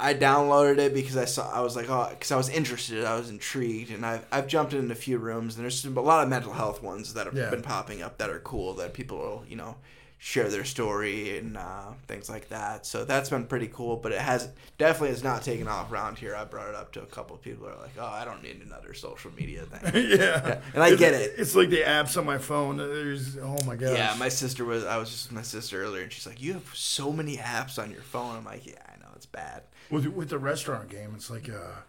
I 0.00 0.14
downloaded 0.14 0.78
it 0.78 0.94
because 0.94 1.16
I 1.16 1.26
saw 1.26 1.50
I 1.52 1.60
was 1.60 1.76
like 1.76 1.90
oh 1.90 2.08
because 2.10 2.32
I 2.32 2.36
was 2.36 2.48
interested 2.48 3.04
I 3.04 3.16
was 3.16 3.28
intrigued 3.28 3.90
and 3.90 4.04
I've 4.04 4.24
I've 4.32 4.46
jumped 4.46 4.72
in 4.72 4.90
a 4.90 4.94
few 4.94 5.18
rooms 5.18 5.56
and 5.56 5.62
there's 5.62 5.84
a 5.84 5.90
lot 5.90 6.22
of 6.22 6.28
mental 6.28 6.52
health 6.52 6.82
ones 6.82 7.14
that 7.14 7.26
have 7.26 7.36
yeah. 7.36 7.50
been 7.50 7.62
popping 7.62 8.02
up 8.02 8.18
that 8.18 8.30
are 8.30 8.40
cool 8.40 8.74
that 8.74 8.94
people 8.94 9.18
will 9.18 9.44
you 9.46 9.56
know 9.56 9.76
share 10.22 10.50
their 10.50 10.66
story 10.66 11.38
and 11.38 11.56
uh, 11.56 11.92
things 12.06 12.28
like 12.28 12.50
that. 12.50 12.84
So 12.84 13.06
that's 13.06 13.30
been 13.30 13.46
pretty 13.46 13.68
cool, 13.68 13.96
but 13.96 14.12
it 14.12 14.20
has 14.20 14.50
definitely 14.76 15.08
has 15.08 15.24
not 15.24 15.42
taken 15.42 15.66
off 15.66 15.90
around 15.90 16.18
here. 16.18 16.36
I 16.36 16.44
brought 16.44 16.68
it 16.68 16.74
up 16.74 16.92
to 16.92 17.02
a 17.02 17.06
couple 17.06 17.34
of 17.34 17.42
people 17.42 17.66
who 17.66 17.72
are 17.72 17.80
like, 17.80 17.94
"Oh, 17.98 18.04
I 18.04 18.26
don't 18.26 18.42
need 18.42 18.60
another 18.60 18.92
social 18.92 19.32
media 19.32 19.62
thing." 19.62 19.94
yeah. 20.10 20.16
yeah. 20.16 20.60
and 20.74 20.82
I 20.82 20.90
it's, 20.90 21.00
get 21.00 21.14
it. 21.14 21.32
It's 21.38 21.56
like 21.56 21.70
the 21.70 21.80
apps 21.80 22.18
on 22.18 22.26
my 22.26 22.36
phone. 22.36 22.76
There's 22.76 23.38
oh 23.38 23.56
my 23.66 23.76
god. 23.76 23.96
Yeah, 23.96 24.14
my 24.18 24.28
sister 24.28 24.64
was. 24.66 24.84
I 24.84 24.98
was 24.98 25.10
just 25.10 25.28
with 25.28 25.36
my 25.36 25.42
sister 25.42 25.82
earlier, 25.82 26.02
and 26.02 26.12
she's 26.12 26.26
like, 26.26 26.40
"You 26.40 26.52
have 26.52 26.70
so 26.74 27.12
many 27.12 27.38
apps 27.38 27.82
on 27.82 27.90
your 27.90 28.02
phone." 28.02 28.36
I'm 28.36 28.44
like, 28.44 28.66
"Yeah, 28.66 28.74
I 28.86 29.00
know 29.00 29.08
it's 29.16 29.26
bad." 29.26 29.62
With 29.90 30.06
with 30.08 30.28
the 30.28 30.38
restaurant 30.38 30.90
game, 30.90 31.14
it's 31.16 31.30
like 31.30 31.48
uh, 31.48 31.80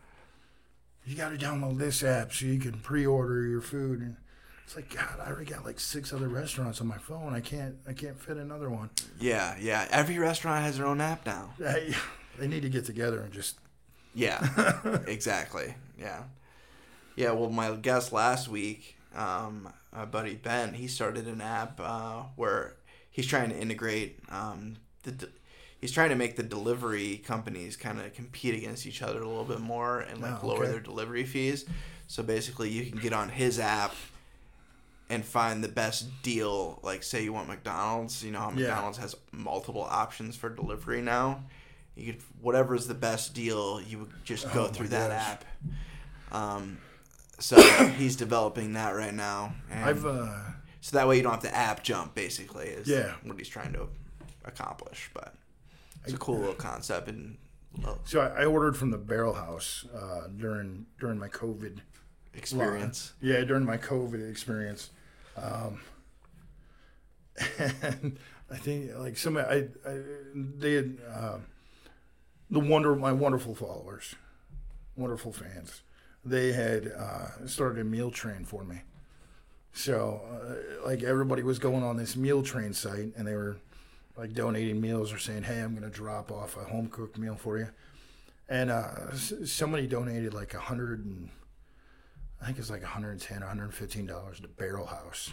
you 1.06 1.18
got 1.18 1.38
to 1.38 1.38
download 1.38 1.80
this 1.80 2.02
app 2.02 2.32
so 2.32 2.46
you 2.46 2.60
can 2.60 2.80
pre-order 2.80 3.44
your 3.44 3.62
food 3.62 4.00
and 4.00 4.16
it's 4.72 4.76
like 4.78 4.96
God, 4.96 5.20
I 5.20 5.30
already 5.30 5.52
got 5.52 5.66
like 5.66 5.82
six 5.82 6.14
other 6.14 6.30
restaurants 6.30 6.80
on 6.80 6.88
my 6.88 6.98
phone. 6.98 7.34
I 7.34 7.42
can't, 7.42 7.76
I 7.86 7.92
can't 7.92 8.18
fit 8.18 8.38
another 8.38 8.70
one. 8.70 8.90
Yeah, 9.20 9.56
yeah. 9.60 9.86
Every 9.92 10.18
restaurant 10.18 10.64
has 10.64 10.78
their 10.78 10.88
own 10.88 11.02
app 11.02 11.26
now. 11.26 11.50
They, 11.60 11.94
they 12.40 12.48
need 12.48 12.62
to 12.62 12.70
get 12.70 12.86
together 12.86 13.20
and 13.20 13.34
just. 13.34 13.58
Yeah, 14.16 15.00
exactly. 15.08 15.74
Yeah, 16.00 16.24
yeah. 17.18 17.32
Well, 17.32 17.50
my 17.50 17.72
guest 17.72 18.14
last 18.14 18.48
week, 18.48 18.96
um, 19.14 19.68
my 19.94 20.06
buddy 20.06 20.36
Ben, 20.36 20.74
he 20.74 20.88
started 20.88 21.28
an 21.28 21.42
app 21.42 21.80
uh, 21.82 22.24
where 22.38 22.76
he's 23.10 23.28
trying 23.28 23.50
to 23.50 23.58
integrate 23.58 24.20
um, 24.30 24.78
the. 25.04 25.30
he's 25.82 25.92
trying 25.92 26.10
to 26.10 26.16
make 26.16 26.38
the 26.38 26.44
delivery 26.44 27.18
companies 27.18 27.76
kind 27.76 28.00
of 28.00 28.14
compete 28.14 28.56
against 28.56 28.86
each 28.86 29.02
other 29.02 29.22
a 29.22 29.28
little 29.28 29.44
bit 29.44 29.60
more 29.60 30.00
and 30.00 30.22
like 30.22 30.32
oh, 30.32 30.38
okay. 30.38 30.48
lower 30.48 30.68
their 30.68 30.80
delivery 30.80 31.26
fees. 31.26 31.66
So 32.08 32.24
basically, 32.24 32.70
you 32.70 32.90
can 32.90 33.00
get 33.00 33.12
on 33.14 33.30
his 33.30 33.60
app 33.60 33.94
and 35.12 35.26
find 35.26 35.62
the 35.62 35.68
best 35.68 36.08
deal. 36.24 36.80
Like, 36.84 37.04
say 37.04 37.24
you 37.24 37.34
want 37.34 37.50
McDonald's, 37.50 38.24
you 38.24 38.32
know 38.32 38.40
how 38.40 38.50
McDonald's 38.50 38.98
yeah. 38.98 39.02
has 39.04 39.16
multiple 39.34 39.84
options 39.84 40.38
for 40.38 40.50
delivery 40.50 41.02
now. 41.02 41.44
You 41.96 42.14
could 42.14 42.24
whatever 42.40 42.74
is 42.76 42.88
the 42.88 42.94
best 42.94 43.34
deal, 43.34 43.82
you 43.82 44.00
would 44.00 44.12
just 44.24 44.52
go 44.54 44.64
oh 44.64 44.68
through 44.68 44.88
that 44.88 45.10
gosh. 45.10 45.28
app. 45.28 45.46
Um, 46.34 46.78
so 47.40 47.62
he's 47.98 48.16
developing 48.16 48.74
that 48.74 48.92
right 48.92 49.14
now. 49.14 49.54
I've 49.70 50.06
uh, 50.06 50.34
so 50.80 50.98
that 50.98 51.08
way 51.10 51.18
you 51.18 51.24
don't 51.24 51.34
have 51.34 51.42
to 51.42 51.54
app 51.54 51.84
jump. 51.84 52.16
Basically, 52.16 52.68
is 52.68 52.88
yeah. 52.88 53.16
what 53.24 53.38
he's 53.38 53.50
trying 53.50 53.74
to 53.74 53.90
accomplish. 54.46 55.12
But 55.14 55.36
it's 56.06 56.14
a 56.14 56.18
cool 56.18 56.40
little 56.40 56.56
concept 56.56 57.10
and. 57.10 57.38
So 58.04 58.20
I, 58.20 58.44
ordered 58.44 58.76
from 58.76 58.92
the 58.92 58.98
Barrel 58.98 59.34
House 59.34 59.86
uh, 59.96 60.28
during 60.28 60.88
during 61.00 61.18
my 61.18 61.30
COVID 61.30 61.80
experience. 62.34 63.14
Yeah, 63.22 63.46
during 63.46 63.64
my 63.64 63.78
COVID 63.78 64.30
experience. 64.30 64.90
Um, 65.38 65.82
and 67.60 68.18
I 68.50 68.58
think 68.58 68.92
like 68.98 69.18
some 69.18 69.38
I, 69.38 69.68
I 69.88 70.00
they 70.36 70.74
had 70.74 70.98
uh, 71.14 71.38
the 72.50 72.60
wonder 72.60 72.96
my 72.96 73.12
wonderful 73.12 73.56
followers, 73.56 74.16
wonderful 74.96 75.32
fans, 75.32 75.82
they 76.26 76.52
had 76.52 76.88
uh, 76.88 77.48
started 77.48 77.80
a 77.80 77.84
meal 77.84 78.12
train 78.12 78.44
for 78.46 78.64
me. 78.64 78.82
So, 79.74 80.22
uh, 80.30 80.86
like 80.86 81.02
everybody 81.04 81.44
was 81.44 81.58
going 81.60 81.84
on 81.84 81.96
this 81.96 82.18
meal 82.18 82.44
train 82.44 82.74
site, 82.74 83.14
and 83.16 83.26
they 83.26 83.36
were 83.36 83.56
like 84.18 84.34
donating 84.34 84.82
meals 84.82 85.14
or 85.14 85.18
saying, 85.18 85.44
"Hey, 85.44 85.62
I'm 85.62 85.74
to 85.90 85.90
drop 85.90 86.32
off 86.32 86.58
a 86.58 86.66
home 86.66 86.88
cooked 86.90 87.18
meal 87.18 87.36
for 87.36 87.58
you." 87.58 87.70
And 88.50 88.70
uh, 88.70 89.16
somebody 89.16 89.88
donated 89.88 90.34
like 90.34 90.54
a 90.54 90.60
hundred 90.60 91.06
and 91.06 91.30
I 92.42 92.46
think 92.46 92.58
it's 92.58 92.70
like 92.70 92.82
110, 92.82 93.40
115 93.40 94.06
dollars 94.06 94.40
to 94.40 94.48
Barrel 94.48 94.88
House. 94.88 95.32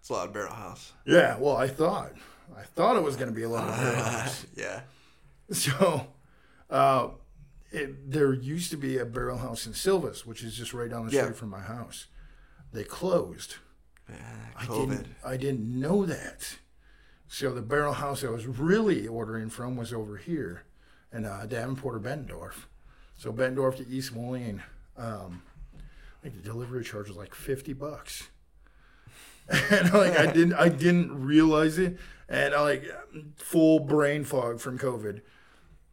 It's 0.00 0.08
a 0.08 0.12
lot 0.12 0.26
of 0.28 0.32
Barrel 0.34 0.52
House. 0.52 0.92
Yeah, 1.06 1.38
well, 1.38 1.56
I 1.56 1.68
thought 1.68 2.12
I 2.56 2.62
thought 2.62 2.96
it 2.96 3.02
was 3.02 3.16
going 3.16 3.28
to 3.28 3.34
be 3.34 3.44
a 3.44 3.48
lot 3.48 3.68
of 3.68 3.76
Barrel 3.76 4.02
House. 4.02 4.46
yeah. 4.56 4.80
So, 5.50 6.06
uh, 6.70 7.08
it, 7.70 8.10
there 8.10 8.32
used 8.32 8.70
to 8.72 8.76
be 8.76 8.98
a 8.98 9.04
Barrel 9.04 9.38
House 9.38 9.66
in 9.66 9.72
Silvis, 9.74 10.26
which 10.26 10.42
is 10.42 10.54
just 10.56 10.74
right 10.74 10.90
down 10.90 11.06
the 11.06 11.12
Yeah. 11.12 11.22
street 11.22 11.36
from 11.36 11.50
my 11.50 11.60
house. 11.60 12.06
They 12.72 12.84
closed. 12.84 13.56
Yeah, 14.08 14.16
I 14.56 14.66
didn't, 14.66 15.06
I 15.24 15.36
didn't 15.36 15.80
know 15.80 16.04
that. 16.06 16.56
So 17.28 17.50
the 17.54 17.62
barrel 17.62 17.94
house 17.94 18.22
I 18.24 18.28
was 18.28 18.46
really 18.46 19.06
ordering 19.06 19.48
from 19.48 19.74
was 19.76 19.90
over 19.92 20.18
here 20.18 20.64
in 21.12 21.24
uh, 21.24 21.46
Davenport 21.48 21.94
or 21.94 22.00
Bettendorf. 22.00 22.64
So 23.16 23.32
Bettendorf 23.32 23.76
to 23.78 23.88
East 23.88 24.14
Moline. 24.14 24.62
Um, 24.96 25.42
I 25.74 26.22
think 26.22 26.36
the 26.36 26.48
delivery 26.48 26.84
charge 26.84 27.08
was 27.08 27.16
like 27.16 27.34
fifty 27.34 27.72
bucks. 27.72 28.28
And 29.70 29.92
like 29.92 30.16
I 30.16 30.26
didn't 30.26 30.54
I 30.54 30.68
didn't 30.68 31.24
realize 31.24 31.76
it. 31.76 31.98
And 32.28 32.54
I 32.54 32.60
like 32.60 32.84
full 33.36 33.80
brain 33.80 34.24
fog 34.24 34.60
from 34.60 34.78
COVID. 34.78 35.20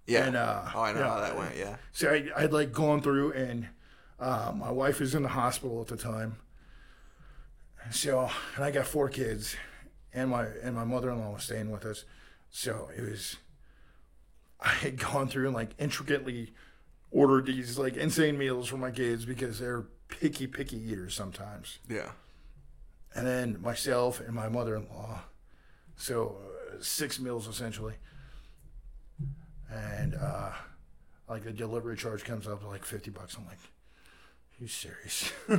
Yeah. 0.10 0.26
And, 0.26 0.36
uh, 0.36 0.64
oh, 0.74 0.82
I 0.82 0.94
know 0.94 1.00
yeah. 1.02 1.08
how 1.08 1.20
that 1.20 1.38
went. 1.38 1.56
Yeah. 1.56 1.76
So 1.92 2.10
I, 2.10 2.30
I'd 2.36 2.54
like 2.54 2.72
gone 2.72 3.02
through, 3.02 3.34
and 3.34 3.68
uh, 4.20 4.52
my 4.56 4.72
wife 4.72 5.00
was 5.00 5.14
in 5.14 5.22
the 5.22 5.30
hospital 5.30 5.82
at 5.82 5.88
the 5.88 5.98
time. 5.98 6.38
So, 7.92 8.30
and 8.56 8.66
I 8.66 8.72
got 8.72 8.88
four 8.88 9.10
kids, 9.10 9.56
and 10.14 10.32
my 10.32 10.46
and 10.64 10.76
my 10.76 10.84
mother 10.84 11.12
in 11.12 11.20
law 11.20 11.34
was 11.34 11.44
staying 11.44 11.72
with 11.72 11.86
us. 11.86 12.06
So 12.50 12.90
it 12.98 13.02
was, 13.02 13.38
I 14.60 14.70
had 14.70 14.98
gone 14.98 15.28
through 15.28 15.46
and 15.46 15.56
like 15.56 15.72
intricately 15.78 16.54
ordered 17.12 17.46
these 17.48 17.78
like 17.78 17.96
insane 17.98 18.38
meals 18.38 18.68
for 18.68 18.78
my 18.78 18.92
kids 18.92 19.26
because 19.26 19.60
they're 19.60 19.86
picky, 20.10 20.48
picky 20.48 20.78
eaters 20.78 21.14
sometimes. 21.14 21.80
Yeah. 21.90 22.12
And 23.16 23.26
then 23.26 23.60
myself 23.62 24.20
and 24.20 24.34
my 24.34 24.50
mother 24.50 24.76
in 24.76 24.88
law. 24.90 25.22
So 25.96 26.38
uh, 26.72 26.76
six 26.82 27.20
meals 27.20 27.48
essentially. 27.48 27.96
And 29.72 30.16
uh, 30.16 30.52
like 31.28 31.44
the 31.44 31.52
delivery 31.52 31.96
charge 31.98 32.24
comes 32.24 32.48
up 32.48 32.62
to 32.62 32.68
like 32.68 32.86
50 32.86 33.12
bucks. 33.12 33.36
I'm 33.38 33.46
like, 33.46 33.58
you 34.60 34.68
serious? 34.68 35.32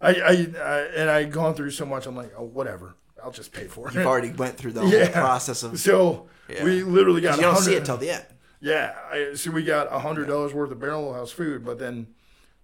I, 0.00 0.14
I, 0.14 0.46
I 0.62 0.78
and 0.96 1.10
I 1.10 1.24
gone 1.24 1.54
through 1.54 1.70
so 1.70 1.86
much. 1.86 2.06
I'm 2.06 2.16
like, 2.16 2.32
oh, 2.36 2.44
whatever. 2.44 2.94
I'll 3.24 3.30
just 3.32 3.52
pay 3.52 3.66
for 3.66 3.88
it. 3.88 3.94
You've 3.94 4.06
already 4.06 4.30
went 4.30 4.56
through 4.56 4.72
the 4.72 4.84
Yeah. 4.86 5.04
whole 5.06 5.12
process 5.14 5.62
of. 5.62 5.78
So 5.80 6.28
Yeah. 6.48 6.64
we 6.64 6.82
literally 6.82 7.22
got 7.22 7.36
you 7.36 7.42
don't 7.42 7.56
see 7.56 7.74
it 7.74 7.84
till 7.86 7.96
the 7.96 8.10
end. 8.10 8.24
Yeah, 8.60 8.94
I, 9.10 9.34
so 9.34 9.50
we 9.50 9.62
got 9.64 9.92
a 9.92 9.98
hundred 9.98 10.26
dollars 10.28 10.52
worth 10.54 10.70
of 10.70 10.78
Barrel 10.80 11.12
House 11.14 11.30
food, 11.32 11.64
but 11.64 11.78
then 11.78 12.08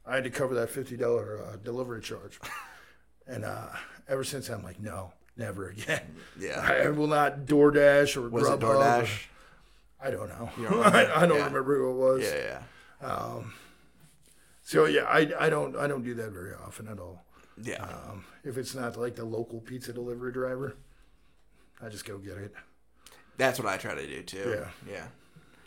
I 0.06 0.14
had 0.16 0.24
to 0.24 0.30
cover 0.30 0.54
that 0.54 0.70
fifty 0.70 0.96
dollar 0.96 1.42
uh, 1.42 1.56
delivery 1.56 2.00
charge, 2.00 2.40
and 3.26 3.44
uh, 3.44 3.68
ever 4.08 4.24
since 4.24 4.48
I'm 4.48 4.62
like, 4.62 4.80
no, 4.80 5.12
never 5.36 5.68
again. 5.68 6.02
Yeah. 6.38 6.60
I 6.86 6.88
will 6.90 7.06
not 7.06 7.40
DoorDash 7.46 8.16
or 8.16 8.28
Was 8.28 8.48
it 8.48 8.60
Grubhub 8.60 8.62
or- 8.62 8.74
DoorDash? 9.04 9.26
I 10.04 10.10
don't 10.10 10.28
know. 10.28 10.50
You 10.58 10.68
don't? 10.68 10.86
I, 10.94 11.22
I 11.22 11.26
don't 11.26 11.38
Yeah. 11.38 11.44
remember 11.46 11.76
who 11.78 11.90
it 11.90 11.94
was. 11.94 12.22
Yeah, 12.24 12.60
yeah. 13.02 13.42
So 14.64 14.84
yeah, 14.86 15.02
I, 15.04 15.30
I 15.38 15.50
don't 15.50 15.76
I 15.76 15.86
don't 15.86 16.02
do 16.04 16.14
that 16.14 16.30
very 16.32 16.54
often 16.54 16.88
at 16.88 16.98
all. 16.98 17.22
Yeah. 17.62 17.82
Um, 17.82 18.24
if 18.44 18.56
it's 18.56 18.74
not 18.74 18.96
like 18.96 19.14
the 19.16 19.24
local 19.24 19.60
pizza 19.60 19.92
delivery 19.92 20.32
driver, 20.32 20.76
I 21.80 21.88
just 21.88 22.04
go 22.04 22.18
get 22.18 22.38
it. 22.38 22.52
That's 23.36 23.58
what 23.58 23.68
I 23.68 23.76
try 23.76 23.94
to 23.94 24.06
do 24.06 24.22
too. 24.22 24.56
Yeah. 24.88 24.92
Yeah. 24.92 25.06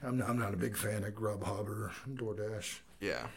I'm 0.05 0.17
not, 0.17 0.29
I'm 0.29 0.37
not 0.37 0.53
a 0.53 0.57
big 0.57 0.77
fan 0.77 1.03
of 1.03 1.13
Grubhub 1.13 1.67
or 1.67 1.91
DoorDash. 2.09 2.79
Yeah. 2.99 3.27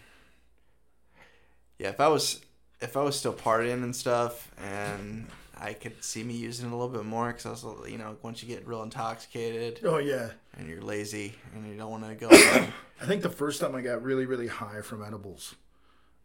Yeah, 1.78 1.88
if 1.88 2.00
I 2.00 2.08
was 2.08 2.40
if 2.80 2.96
I 2.96 3.02
was 3.02 3.18
still 3.18 3.32
partying 3.32 3.82
and 3.82 3.94
stuff 3.94 4.50
and 4.58 5.26
I 5.56 5.72
could 5.72 6.04
see 6.04 6.22
me 6.22 6.34
using 6.34 6.66
it 6.66 6.72
a 6.72 6.76
little 6.76 6.92
bit 6.92 7.04
more 7.04 7.32
cuz 7.32 7.46
I 7.46 7.50
was 7.50 7.90
you 7.90 7.98
know, 7.98 8.16
once 8.22 8.42
you 8.42 8.48
get 8.48 8.66
real 8.66 8.82
intoxicated 8.82 9.80
Oh 9.84 9.98
yeah, 9.98 10.30
and 10.56 10.68
you're 10.68 10.82
lazy 10.82 11.34
and 11.54 11.66
you 11.66 11.76
don't 11.76 11.90
want 11.90 12.06
to 12.06 12.14
go 12.14 12.28
I 13.00 13.06
think 13.06 13.22
the 13.22 13.30
first 13.30 13.60
time 13.60 13.74
I 13.74 13.80
got 13.80 14.02
really, 14.02 14.26
really 14.26 14.48
high 14.48 14.82
from 14.82 15.04
edibles, 15.04 15.54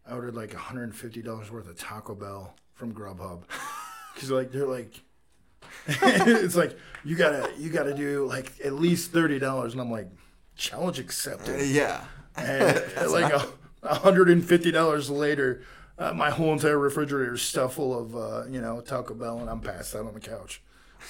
I 0.08 0.14
ordered 0.14 0.36
like 0.36 0.52
$150 0.52 1.52
worth 1.52 1.70
of 1.70 1.78
Taco 1.78 2.16
Bell 2.16 2.56
from 2.74 2.94
Grubhub. 2.94 3.44
Cause 4.16 4.30
like 4.30 4.52
they're 4.52 4.68
like, 4.68 5.02
it's 5.88 6.56
like 6.56 6.78
you 7.04 7.16
gotta 7.16 7.52
you 7.58 7.70
gotta 7.70 7.96
do 7.96 8.26
like 8.28 8.52
at 8.64 8.74
least 8.74 9.12
thirty 9.12 9.40
dollars, 9.40 9.74
and 9.74 9.82
I'm 9.82 9.90
like, 9.92 10.08
challenge 10.56 11.00
accepted. 11.00 11.68
yeah. 11.68 12.06
And 12.36 12.84
like 13.12 13.32
a, 13.32 13.46
a 13.84 13.94
hundred 13.94 14.28
and 14.28 14.44
fifty 14.44 14.72
dollars 14.72 15.08
later, 15.08 15.62
uh, 16.00 16.14
my 16.14 16.32
whole 16.32 16.52
entire 16.52 16.80
refrigerator 16.80 17.36
is 17.36 17.44
stuffed 17.44 17.76
full 17.76 17.96
of 17.96 18.16
uh, 18.16 18.46
you 18.50 18.60
know 18.60 18.82
Taco 18.82 19.14
Bell, 19.14 19.38
and 19.38 19.48
I'm 19.48 19.60
passed 19.60 19.94
out 19.96 20.08
on 20.08 20.16
the 20.16 20.20
couch. 20.20 20.60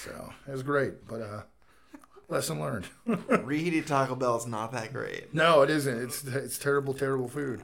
So 0.04 0.34
it 0.46 0.50
was 0.52 0.62
great, 0.62 1.06
but 1.08 1.22
uh, 1.22 1.42
lesson 2.28 2.60
learned. 2.60 2.88
Reheated 3.42 3.86
Taco 3.86 4.14
Bell 4.16 4.36
is 4.36 4.46
not 4.46 4.72
that 4.72 4.92
great. 4.92 5.32
No, 5.32 5.62
it 5.62 5.70
isn't. 5.70 5.96
It's 6.02 6.24
it's 6.24 6.58
terrible, 6.58 6.92
terrible 6.92 7.28
food. 7.28 7.62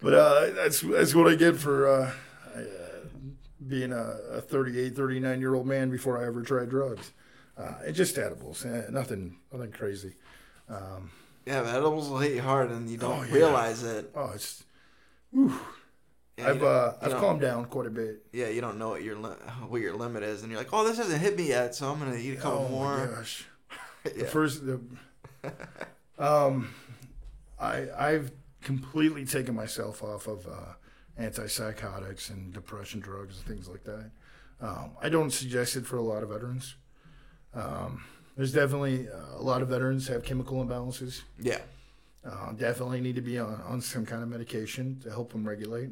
but 0.00 0.14
uh, 0.14 0.50
that's 0.54 0.80
that's 0.80 1.14
what 1.14 1.30
I 1.30 1.36
get 1.36 1.56
for 1.56 1.88
uh, 1.88 2.12
uh, 2.56 2.60
being 3.68 3.92
a, 3.92 4.16
a 4.32 4.40
38, 4.40 4.96
39 4.96 5.40
year 5.40 5.54
old 5.54 5.66
man 5.66 5.90
before 5.90 6.20
I 6.20 6.26
ever 6.26 6.42
tried 6.42 6.68
drugs. 6.68 7.12
Uh, 7.56 7.74
it's 7.84 7.96
just 7.96 8.18
edibles, 8.18 8.64
eh, 8.66 8.82
nothing, 8.90 9.36
nothing 9.52 9.72
crazy. 9.72 10.14
Yeah, 10.68 11.62
but 11.62 11.66
edibles 11.74 12.08
will 12.10 12.18
hit 12.18 12.32
you 12.34 12.42
hard 12.42 12.70
and 12.70 12.88
you 12.90 12.98
don't 12.98 13.20
Oh, 13.20 13.22
yeah. 13.24 13.32
realize 13.34 13.82
it. 13.84 14.10
Oh, 14.14 14.32
it's 14.34 14.64
Yeah, 15.32 16.48
I've 16.50 16.62
uh, 16.62 16.92
I've 17.00 17.12
calmed 17.16 17.40
down 17.40 17.64
quite 17.66 17.86
a 17.86 17.90
bit. 17.90 18.26
Yeah, 18.32 18.48
you 18.48 18.60
don't 18.60 18.78
know 18.78 18.90
what 18.90 19.02
your 19.02 19.16
li- 19.16 19.36
what 19.68 19.80
your 19.80 19.94
limit 19.94 20.22
is, 20.22 20.42
and 20.42 20.50
you're 20.50 20.60
like, 20.60 20.72
"Oh, 20.72 20.84
this 20.84 20.98
hasn't 20.98 21.20
hit 21.20 21.36
me 21.36 21.48
yet, 21.48 21.74
so 21.74 21.90
I'm 21.90 21.98
gonna 21.98 22.16
eat 22.16 22.34
a 22.36 22.40
couple 22.40 22.66
oh 22.66 22.68
more." 22.68 22.98
my 22.98 23.06
gosh. 23.14 23.46
The 24.04 24.24
first, 24.24 24.64
the, 24.66 24.80
um, 26.18 26.68
I 27.58 27.86
I've 27.98 28.30
completely 28.62 29.24
taken 29.24 29.54
myself 29.54 30.02
off 30.02 30.26
of 30.28 30.46
uh, 30.46 30.74
antipsychotics 31.20 32.30
and 32.30 32.52
depression 32.52 33.00
drugs 33.00 33.38
and 33.38 33.46
things 33.46 33.66
like 33.68 33.84
that. 33.84 34.10
Um, 34.60 34.90
I 35.02 35.08
don't 35.08 35.30
suggest 35.32 35.74
it 35.76 35.86
for 35.86 35.96
a 35.96 36.02
lot 36.02 36.22
of 36.22 36.28
veterans. 36.28 36.74
Um, 37.56 38.04
there's 38.36 38.52
definitely 38.52 39.08
uh, 39.08 39.38
a 39.38 39.42
lot 39.42 39.62
of 39.62 39.68
veterans 39.68 40.06
have 40.08 40.22
chemical 40.22 40.62
imbalances. 40.64 41.22
Yeah, 41.40 41.60
Uh, 42.24 42.52
definitely 42.52 43.00
need 43.00 43.14
to 43.16 43.22
be 43.22 43.38
on, 43.38 43.60
on 43.66 43.80
some 43.80 44.04
kind 44.04 44.22
of 44.22 44.28
medication 44.28 45.00
to 45.04 45.10
help 45.10 45.32
them 45.32 45.46
regulate. 45.48 45.90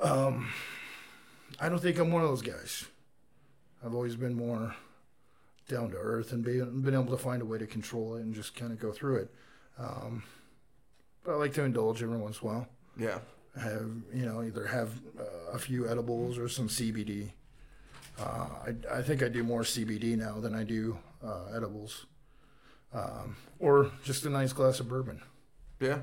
Um, 0.00 0.48
I 1.60 1.68
don't 1.68 1.78
think 1.80 1.98
I'm 1.98 2.10
one 2.10 2.22
of 2.22 2.28
those 2.28 2.42
guys. 2.42 2.86
I've 3.84 3.94
always 3.94 4.16
been 4.16 4.34
more 4.34 4.74
down 5.68 5.90
to 5.90 5.96
earth 5.96 6.32
and 6.32 6.42
been, 6.44 6.80
been 6.82 6.94
able 6.94 7.16
to 7.16 7.22
find 7.22 7.42
a 7.42 7.44
way 7.44 7.58
to 7.58 7.66
control 7.66 8.16
it 8.16 8.22
and 8.22 8.34
just 8.34 8.56
kind 8.56 8.72
of 8.72 8.80
go 8.80 8.92
through 8.92 9.16
it. 9.16 9.34
Um, 9.78 10.22
but 11.24 11.32
I 11.32 11.36
like 11.36 11.54
to 11.54 11.62
indulge 11.62 12.02
every 12.02 12.16
once 12.18 12.40
in 12.40 12.48
a 12.48 12.50
while. 12.50 12.68
yeah, 12.98 13.18
Have 13.60 13.90
you 14.12 14.24
know 14.26 14.42
either 14.42 14.66
have 14.66 14.90
uh, 15.18 15.52
a 15.52 15.58
few 15.58 15.88
edibles 15.88 16.38
or 16.38 16.48
some 16.48 16.68
CBD. 16.68 17.30
Uh, 18.20 18.48
I, 18.92 18.98
I 18.98 19.02
think 19.02 19.22
I 19.22 19.28
do 19.28 19.42
more 19.42 19.62
CBD 19.62 20.16
now 20.16 20.40
than 20.40 20.54
I 20.54 20.64
do 20.64 20.98
uh, 21.24 21.46
edibles, 21.56 22.06
um, 22.92 23.36
or 23.58 23.90
just 24.04 24.24
a 24.26 24.30
nice 24.30 24.52
glass 24.52 24.80
of 24.80 24.88
bourbon 24.88 25.22
yeah. 25.80 26.00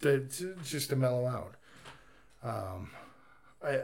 to, 0.00 0.20
to- 0.26 0.56
just 0.64 0.90
to 0.90 0.96
mellow 0.96 1.26
out. 1.26 1.54
Um, 2.42 2.90
I, 3.64 3.70
I 3.78 3.82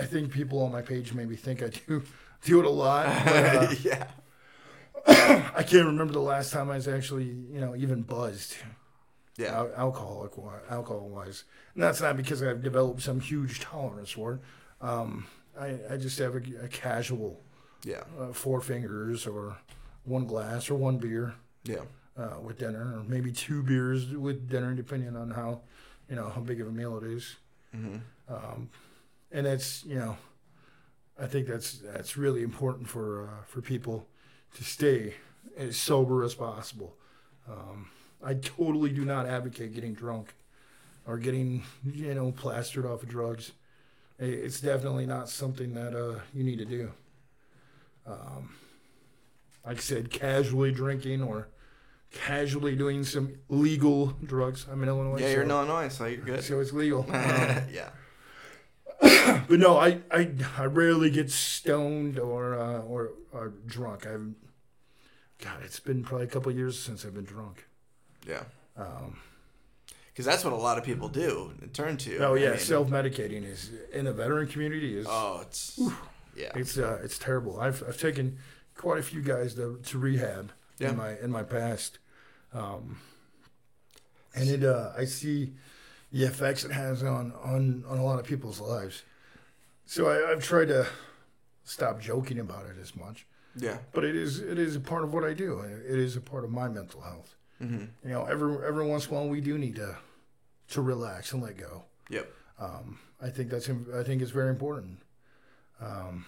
I 0.00 0.04
think 0.04 0.32
people 0.32 0.62
on 0.62 0.70
my 0.70 0.82
page 0.82 1.12
maybe 1.12 1.34
think 1.36 1.62
I 1.62 1.68
do 1.70 2.02
do 2.44 2.60
it 2.60 2.66
a 2.66 2.70
lot. 2.70 3.06
But, 3.24 3.44
uh, 3.56 3.74
yeah, 3.82 4.06
I 5.56 5.62
can't 5.64 5.86
remember 5.86 6.12
the 6.12 6.20
last 6.20 6.52
time 6.52 6.70
I 6.70 6.76
was 6.76 6.86
actually 6.88 7.24
you 7.24 7.60
know 7.60 7.74
even 7.74 8.02
buzzed. 8.02 8.54
yeah, 9.36 9.54
al- 9.56 9.72
alcoholic 9.76 10.32
alcohol 10.70 11.08
wise. 11.08 11.44
And 11.74 11.82
that's 11.82 12.00
not 12.00 12.16
because 12.16 12.42
I've 12.42 12.62
developed 12.62 13.02
some 13.02 13.20
huge 13.20 13.60
tolerance 13.60 14.10
for 14.10 14.34
it. 14.34 14.40
Um, 14.80 15.26
I, 15.58 15.78
I 15.90 15.96
just 15.96 16.18
have 16.18 16.34
a, 16.34 16.42
a 16.64 16.68
casual 16.68 17.40
yeah, 17.84 18.02
uh, 18.18 18.32
four 18.32 18.60
fingers 18.60 19.26
or 19.26 19.56
one 20.04 20.26
glass 20.26 20.70
or 20.70 20.74
one 20.74 20.98
beer 20.98 21.34
yeah, 21.64 21.82
uh, 22.16 22.40
with 22.42 22.58
dinner, 22.58 22.98
or 22.98 23.04
maybe 23.06 23.32
two 23.32 23.62
beers 23.62 24.06
with 24.08 24.48
dinner, 24.48 24.74
depending 24.74 25.16
on 25.16 25.30
how 25.30 25.60
you 26.08 26.16
know 26.16 26.28
how 26.28 26.40
big 26.40 26.60
of 26.60 26.68
a 26.68 26.72
meal 26.72 26.96
it 26.98 27.04
is. 27.04 27.36
hmm 27.72 27.98
Um, 28.28 28.68
and 29.32 29.46
it's 29.46 29.84
you 29.84 29.96
know, 29.98 30.16
I 31.20 31.26
think 31.26 31.46
that's 31.46 31.78
that's 31.78 32.16
really 32.16 32.42
important 32.42 32.88
for 32.88 33.24
uh, 33.28 33.44
for 33.46 33.60
people 33.60 34.06
to 34.56 34.64
stay 34.64 35.14
as 35.56 35.76
sober 35.76 36.24
as 36.24 36.34
possible. 36.34 36.96
Um, 37.48 37.90
I 38.22 38.34
totally 38.34 38.90
do 38.90 39.04
not 39.04 39.26
advocate 39.26 39.74
getting 39.74 39.94
drunk 39.94 40.34
or 41.06 41.18
getting 41.18 41.64
you 41.84 42.14
know 42.14 42.32
plastered 42.32 42.86
off 42.86 43.02
of 43.02 43.08
drugs. 43.08 43.52
It's 44.18 44.60
definitely 44.60 45.06
not 45.06 45.28
something 45.28 45.74
that 45.74 45.94
uh, 45.94 46.20
you 46.34 46.42
need 46.42 46.58
to 46.58 46.64
do. 46.64 46.90
Um, 48.06 48.54
like 49.64 49.76
I 49.76 49.80
said, 49.80 50.10
casually 50.10 50.72
drinking 50.72 51.22
or 51.22 51.48
casually 52.10 52.74
doing 52.74 53.04
some 53.04 53.34
legal 53.48 54.06
drugs. 54.24 54.66
I'm 54.70 54.82
in 54.82 54.88
Illinois. 54.88 55.20
Yeah, 55.20 55.30
you're 55.30 55.42
in 55.42 55.50
Illinois, 55.50 55.88
so 55.88 56.06
you're 56.06 56.24
good. 56.24 56.42
So 56.42 56.60
it's 56.60 56.72
legal. 56.72 57.02
Um, 57.08 57.62
yeah. 57.72 57.90
but 59.48 59.60
no, 59.60 59.78
I, 59.78 60.00
I 60.10 60.32
I 60.56 60.64
rarely 60.64 61.10
get 61.10 61.30
stoned 61.30 62.18
or 62.18 62.58
uh, 62.58 62.80
or, 62.80 63.12
or 63.32 63.52
drunk. 63.66 64.06
I've 64.06 64.34
God, 65.42 65.60
it's 65.64 65.78
been 65.78 66.02
probably 66.02 66.26
a 66.26 66.30
couple 66.30 66.50
years 66.50 66.76
since 66.78 67.04
I've 67.04 67.14
been 67.14 67.24
drunk. 67.24 67.68
Yeah. 68.26 68.42
Um, 68.76 69.18
because 70.18 70.26
that's 70.26 70.42
what 70.42 70.52
a 70.52 70.56
lot 70.56 70.76
of 70.76 70.82
people 70.82 71.08
do 71.08 71.52
turn 71.72 71.96
to. 71.96 72.18
Oh 72.18 72.34
yeah, 72.34 72.48
I 72.48 72.50
mean, 72.50 72.58
self 72.58 72.88
medicating 72.88 73.44
is 73.44 73.70
in 73.92 74.06
the 74.06 74.12
veteran 74.12 74.48
community 74.48 74.98
is. 74.98 75.06
Oh, 75.08 75.42
it's 75.42 75.78
yeah, 76.36 76.50
it's 76.56 76.76
uh, 76.76 76.98
it's 77.04 77.18
terrible. 77.18 77.60
I've 77.60 77.84
I've 77.86 78.00
taken 78.00 78.38
quite 78.76 78.98
a 78.98 79.02
few 79.04 79.22
guys 79.22 79.54
to, 79.54 79.78
to 79.80 79.98
rehab 79.98 80.50
yeah. 80.80 80.88
in 80.88 80.96
my 80.96 81.16
in 81.20 81.30
my 81.30 81.44
past, 81.44 82.00
um, 82.52 82.98
and 84.34 84.48
it 84.48 84.64
uh, 84.64 84.90
I 84.98 85.04
see 85.04 85.52
the 86.10 86.24
effects 86.24 86.64
it 86.64 86.72
has 86.72 87.04
on 87.04 87.32
on 87.44 87.84
on 87.88 87.98
a 87.98 88.04
lot 88.04 88.18
of 88.18 88.26
people's 88.26 88.58
lives. 88.58 89.04
So 89.86 90.08
I, 90.08 90.32
I've 90.32 90.42
tried 90.42 90.66
to 90.66 90.84
stop 91.62 92.00
joking 92.00 92.40
about 92.40 92.66
it 92.66 92.76
as 92.82 92.96
much. 92.96 93.24
Yeah. 93.54 93.78
But 93.92 94.04
it 94.04 94.16
is 94.16 94.40
it 94.40 94.58
is 94.58 94.74
a 94.74 94.80
part 94.80 95.04
of 95.04 95.14
what 95.14 95.22
I 95.22 95.32
do. 95.32 95.60
It 95.60 95.96
is 95.96 96.16
a 96.16 96.20
part 96.20 96.42
of 96.42 96.50
my 96.50 96.68
mental 96.68 97.02
health. 97.02 97.36
Mm-hmm. 97.62 98.08
You 98.08 98.14
know, 98.14 98.24
every 98.24 98.66
every 98.66 98.84
once 98.84 99.06
in 99.06 99.14
a 99.14 99.14
while 99.14 99.28
we 99.28 99.40
do 99.40 99.56
need 99.56 99.76
to 99.76 99.96
to 100.70 100.82
relax 100.82 101.32
and 101.32 101.42
let 101.42 101.56
go. 101.56 101.84
Yep. 102.10 102.32
Um, 102.58 102.98
I 103.20 103.28
think 103.30 103.50
that's 103.50 103.68
I 103.68 104.02
think 104.02 104.22
it's 104.22 104.30
very 104.30 104.50
important. 104.50 104.98
Um, 105.80 106.24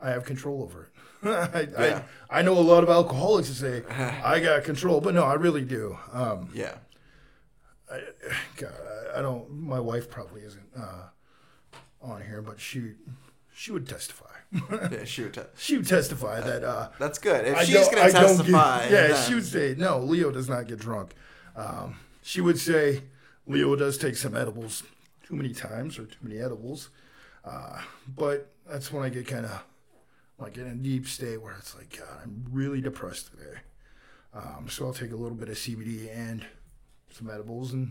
I 0.00 0.10
have 0.10 0.24
control 0.24 0.62
over 0.62 0.84
it. 0.84 0.90
I, 1.78 1.84
yeah. 1.88 2.02
I, 2.30 2.38
I 2.38 2.42
know 2.42 2.54
a 2.54 2.60
lot 2.60 2.82
of 2.82 2.88
alcoholics 2.88 3.48
that 3.48 3.54
say 3.54 3.94
I 4.24 4.40
got 4.40 4.64
control, 4.64 5.00
but 5.00 5.14
no, 5.14 5.24
I 5.24 5.34
really 5.34 5.64
do. 5.64 5.98
Um, 6.12 6.50
yeah. 6.54 6.76
I, 7.92 8.00
God, 8.56 8.72
I 9.14 9.20
don't. 9.20 9.50
My 9.50 9.80
wife 9.80 10.08
probably 10.08 10.42
isn't 10.42 10.68
uh, 10.78 11.08
on 12.00 12.22
here, 12.22 12.40
but 12.40 12.60
she 12.60 12.92
she 13.52 13.72
would 13.72 13.88
testify. 13.88 14.26
yeah, 14.90 15.04
she 15.04 15.22
would. 15.24 15.34
Te- 15.34 15.40
she 15.58 15.76
would 15.76 15.88
testify 15.88 16.40
that. 16.40 16.64
Uh, 16.64 16.88
That's 16.98 17.18
good. 17.18 17.46
If 17.46 17.56
I 17.56 17.64
she's 17.64 17.88
going 17.88 18.06
to 18.06 18.12
testify, 18.12 18.88
yeah, 18.88 19.22
she 19.22 19.34
would 19.34 19.46
say 19.46 19.74
no. 19.76 19.98
Leo 19.98 20.30
does 20.30 20.48
not 20.48 20.66
get 20.66 20.78
drunk. 20.78 21.14
Um, 21.56 21.96
she 22.30 22.40
would 22.40 22.60
say 22.60 23.02
Leo 23.48 23.74
does 23.74 23.98
take 23.98 24.14
some 24.14 24.36
edibles 24.36 24.84
too 25.26 25.34
many 25.34 25.52
times 25.52 25.98
or 25.98 26.04
too 26.04 26.18
many 26.22 26.38
edibles, 26.38 26.90
uh, 27.44 27.80
but 28.06 28.52
that's 28.70 28.92
when 28.92 29.02
I 29.02 29.08
get 29.08 29.26
kind 29.26 29.46
of 29.46 29.64
like 30.38 30.56
in 30.56 30.68
a 30.68 30.76
deep 30.76 31.08
state 31.08 31.42
where 31.42 31.56
it's 31.58 31.76
like, 31.76 31.98
God, 31.98 32.20
I'm 32.22 32.44
really 32.52 32.80
depressed 32.80 33.32
today. 33.32 33.58
Um, 34.32 34.68
so 34.68 34.86
I'll 34.86 34.92
take 34.92 35.10
a 35.10 35.16
little 35.16 35.36
bit 35.36 35.48
of 35.48 35.56
CBD 35.56 36.08
and 36.16 36.46
some 37.10 37.28
edibles, 37.28 37.72
and 37.72 37.90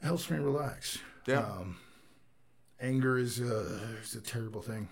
it 0.00 0.06
helps 0.06 0.30
me 0.30 0.38
relax. 0.38 0.96
Yeah. 1.26 1.40
Um, 1.40 1.76
anger 2.80 3.18
is 3.18 3.38
a, 3.38 3.80
is 4.02 4.14
a 4.14 4.22
terrible 4.22 4.62
thing, 4.62 4.88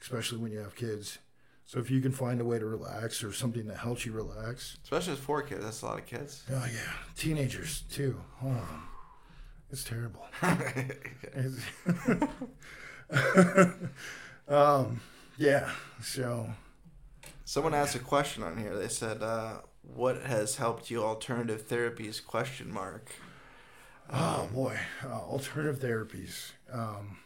especially 0.00 0.38
when 0.38 0.52
you 0.52 0.60
have 0.60 0.76
kids. 0.76 1.18
So 1.68 1.78
if 1.78 1.90
you 1.90 2.00
can 2.00 2.12
find 2.12 2.40
a 2.40 2.46
way 2.46 2.58
to 2.58 2.64
relax 2.64 3.22
or 3.22 3.30
something 3.30 3.66
that 3.66 3.76
helps 3.76 4.06
you 4.06 4.12
relax, 4.12 4.78
especially 4.84 5.12
with 5.12 5.20
four 5.20 5.42
kids, 5.42 5.62
that's 5.62 5.82
a 5.82 5.84
lot 5.84 5.98
of 5.98 6.06
kids. 6.06 6.42
Oh 6.50 6.64
yeah, 6.64 6.92
teenagers 7.14 7.82
too. 7.90 8.18
Oh, 8.42 8.82
it's 9.70 9.84
terrible. 9.84 10.24
it's 11.34 11.60
um, 14.48 15.02
yeah. 15.36 15.68
So 16.00 16.48
someone 17.44 17.74
asked 17.74 17.94
a 17.94 17.98
question 17.98 18.42
on 18.42 18.56
here. 18.56 18.74
They 18.74 18.88
said, 18.88 19.22
uh, 19.22 19.58
"What 19.82 20.22
has 20.22 20.56
helped 20.56 20.90
you 20.90 21.04
alternative 21.04 21.68
therapies?" 21.68 22.24
Question 22.24 22.72
mark. 22.72 23.10
Oh 24.10 24.40
um, 24.48 24.54
boy, 24.54 24.78
uh, 25.04 25.08
alternative 25.08 25.80
therapies. 25.80 26.52
Um, 26.72 27.18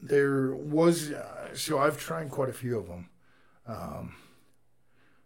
there 0.00 0.54
was 0.54 1.12
uh, 1.12 1.54
so 1.54 1.78
I've 1.78 1.98
tried 1.98 2.30
quite 2.30 2.48
a 2.48 2.52
few 2.52 2.78
of 2.78 2.88
them. 2.88 3.08
Um, 3.66 4.16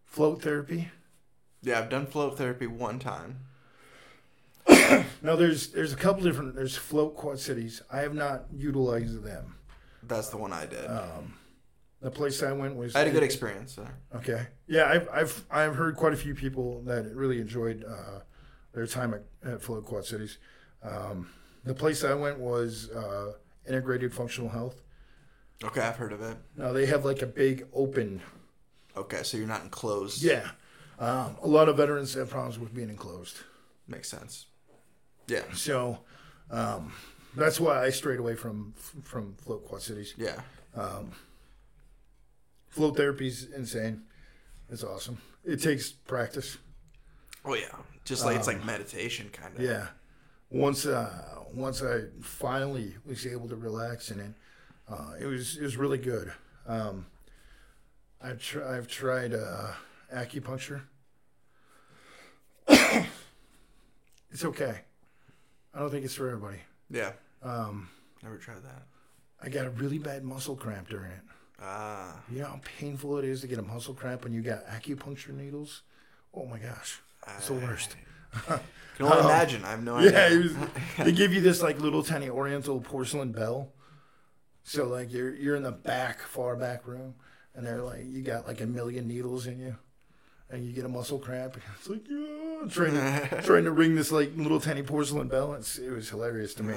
float 0.05 0.43
therapy. 0.43 0.91
Yeah, 1.63 1.79
I've 1.79 1.91
done 1.91 2.07
float 2.07 2.39
therapy 2.39 2.67
one 2.67 2.99
time. 2.99 3.41
now 5.23 5.37
there's 5.37 5.69
there's 5.69 5.93
a 5.93 5.97
couple 5.97 6.23
different 6.23 6.55
there's 6.55 6.77
float 6.77 7.17
quad 7.17 7.39
cities. 7.39 7.83
I 7.91 8.01
have 8.01 8.15
not 8.15 8.45
utilized 8.53 9.23
them. 9.23 9.57
That's 10.03 10.29
the 10.29 10.37
one 10.37 10.53
I 10.53 10.67
did. 10.67 10.87
Um, 10.87 11.35
the 12.01 12.11
place 12.11 12.43
I 12.43 12.53
went 12.53 12.77
was. 12.77 12.97
I 12.97 13.01
had 13.01 13.09
a 13.09 13.13
good 13.13 13.23
experience 13.23 13.77
there. 13.77 13.95
Okay, 14.17 14.47
yeah, 14.67 14.87
I've 14.87 15.09
I've 15.09 15.45
I've 15.51 15.77
heard 15.77 15.97
quite 15.97 16.13
a 16.13 16.17
few 16.17 16.35
people 16.35 16.83
that 16.83 17.15
really 17.15 17.41
enjoyed 17.41 17.85
uh, 17.85 18.21
their 18.73 18.87
time 18.87 19.15
at, 19.15 19.23
at 19.49 19.63
Float 19.63 19.85
Quad 19.85 20.05
Cities. 20.05 20.39
Um, 20.83 21.29
the 21.65 21.75
place 21.75 22.03
I 22.03 22.15
went 22.15 22.39
was 22.39 22.91
uh, 22.91 23.35
Integrated 23.67 24.13
Functional 24.13 24.51
Health. 24.51 24.83
Okay, 25.65 25.81
I've 25.81 25.97
heard 25.97 26.13
of 26.13 26.21
it. 26.23 26.37
Now 26.57 26.73
they 26.73 26.87
have 26.87 27.05
like 27.05 27.23
a 27.23 27.27
big 27.27 27.67
open. 27.73 28.21
Okay, 28.97 29.23
so 29.23 29.37
you're 29.37 29.47
not 29.47 29.63
enclosed. 29.63 30.23
Yeah, 30.23 30.51
um, 30.99 31.37
a 31.43 31.47
lot 31.47 31.69
of 31.69 31.77
veterans 31.77 32.15
have 32.15 32.31
problems 32.31 32.59
with 32.59 32.75
being 32.75 32.91
enclosed. 32.91 33.39
Makes 33.87 34.09
sense. 34.09 34.47
Yeah. 35.29 35.43
So 35.55 35.99
um, 36.51 36.93
that's 37.37 37.61
why 37.61 37.83
I 37.85 37.91
strayed 37.91 38.19
away 38.19 38.35
from 38.35 38.75
from 39.03 39.35
Float 39.37 39.67
Quad 39.67 39.83
Cities. 39.83 40.15
Yeah. 40.17 40.41
Um, 40.75 41.13
float 42.69 42.97
therapy's 42.97 43.49
insane. 43.55 44.03
It's 44.71 44.83
awesome. 44.83 45.19
It 45.45 45.63
takes 45.63 45.91
practice. 45.91 46.59
Oh 47.45 47.55
yeah, 47.55 47.75
just 48.05 48.25
like 48.25 48.37
it's 48.37 48.47
like 48.47 48.61
um, 48.61 48.67
meditation 48.67 49.29
kind 49.33 49.57
of. 49.57 49.63
Yeah. 49.63 49.89
Once 50.53 50.85
uh, 50.85 51.11
once 51.55 51.83
I 51.83 52.03
finally 52.21 52.95
was 53.07 53.27
able 53.27 53.49
to 53.49 53.57
relax 53.57 54.11
in 54.11 54.21
it, 54.21 54.33
uh, 54.89 55.15
it 55.19 55.27
was 55.27 55.57
it 55.57 55.63
was 55.63 55.77
really 55.77 55.99
good. 55.99 56.33
Um, 56.67 57.07
I've 58.23 58.41
tr- 58.41 58.65
I've 58.65 58.87
tried 58.87 59.33
uh, 59.35 59.73
acupuncture. 60.15 60.83
it's 62.69 64.45
okay. 64.45 64.81
I 65.75 65.79
don't 65.79 65.91
think 65.91 66.05
it's 66.05 66.15
for 66.15 66.29
everybody. 66.29 66.59
Yeah. 66.91 67.13
Um, 67.43 67.89
Never 68.23 68.37
tried 68.37 68.63
that. 68.63 68.83
I 69.43 69.49
got 69.49 69.67
a 69.67 69.71
really 69.71 69.99
bad 69.99 70.23
muscle 70.23 70.55
cramp 70.55 70.89
during 70.89 71.11
it. 71.11 71.23
Ah. 71.61 72.21
You 72.31 72.41
know 72.41 72.47
how 72.47 72.61
painful 72.79 73.19
it 73.19 73.25
is 73.25 73.41
to 73.41 73.47
get 73.47 73.59
a 73.59 73.63
muscle 73.63 73.95
cramp 73.95 74.25
when 74.25 74.33
you 74.33 74.43
got 74.43 74.67
acupuncture 74.67 75.33
needles? 75.33 75.83
Oh 76.35 76.45
my 76.45 76.59
gosh. 76.59 77.01
It's 77.37 77.49
the 77.49 77.55
worst. 77.55 77.97
Can 78.97 79.07
only 79.07 79.19
um, 79.19 79.27
imagine. 79.27 79.65
I 79.65 79.71
have 79.71 79.83
no 79.83 79.97
idea. 79.97 80.31
Yeah, 80.31 80.39
was, 80.39 80.55
they 80.99 81.13
give 81.13 81.33
you 81.33 81.41
this 81.41 81.63
like 81.63 81.81
little 81.81 82.03
tiny 82.03 82.29
oriental 82.29 82.81
porcelain 82.81 83.33
bell. 83.33 83.73
So 84.65 84.87
like 84.87 85.13
you're 85.13 85.35
you're 85.35 85.57
in 85.57 85.63
the 85.63 85.73
back, 85.73 86.21
far 86.21 86.57
back 86.57 86.87
room, 86.87 87.15
and 87.55 87.67
they're 87.67 87.83
like 87.83 88.05
you 88.07 88.23
got 88.23 88.47
like 88.47 88.61
a 88.61 88.67
million 88.67 89.09
needles 89.09 89.47
in 89.47 89.59
you, 89.59 89.77
and 90.51 90.65
you 90.65 90.73
get 90.73 90.85
a 90.85 90.89
muscle 90.89 91.19
cramp. 91.19 91.57
It's 91.79 91.89
like 91.89 92.09
yeah, 92.09 92.69
trying 92.69 92.95
to 92.95 93.43
trying 93.43 93.65
to 93.65 93.73
ring 93.73 93.95
this 93.95 94.13
like 94.13 94.37
little 94.37 94.61
tiny 94.61 94.83
porcelain 94.83 95.29
bell. 95.29 95.55
It's, 95.55 95.79
it 95.79 95.91
was 95.91 96.09
hilarious 96.09 96.55
to 96.55 96.63
me. 96.63 96.75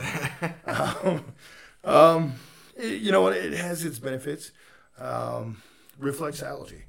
um, 0.65 1.25
um, 1.83 2.33
it, 2.75 3.01
you 3.01 3.11
know 3.11 3.21
what? 3.21 3.33
It 3.33 3.53
has 3.53 3.85
its 3.85 3.99
benefits. 3.99 4.51
Um, 4.97 5.61
reflexology. 6.01 6.83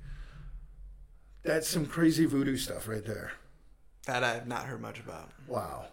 That's 1.42 1.68
some 1.68 1.86
crazy 1.86 2.24
voodoo 2.24 2.56
stuff 2.56 2.88
right 2.88 3.04
there. 3.04 3.32
That 4.06 4.24
I 4.24 4.34
have 4.34 4.46
not 4.46 4.64
heard 4.64 4.80
much 4.80 4.98
about. 5.00 5.30
Wow. 5.46 5.86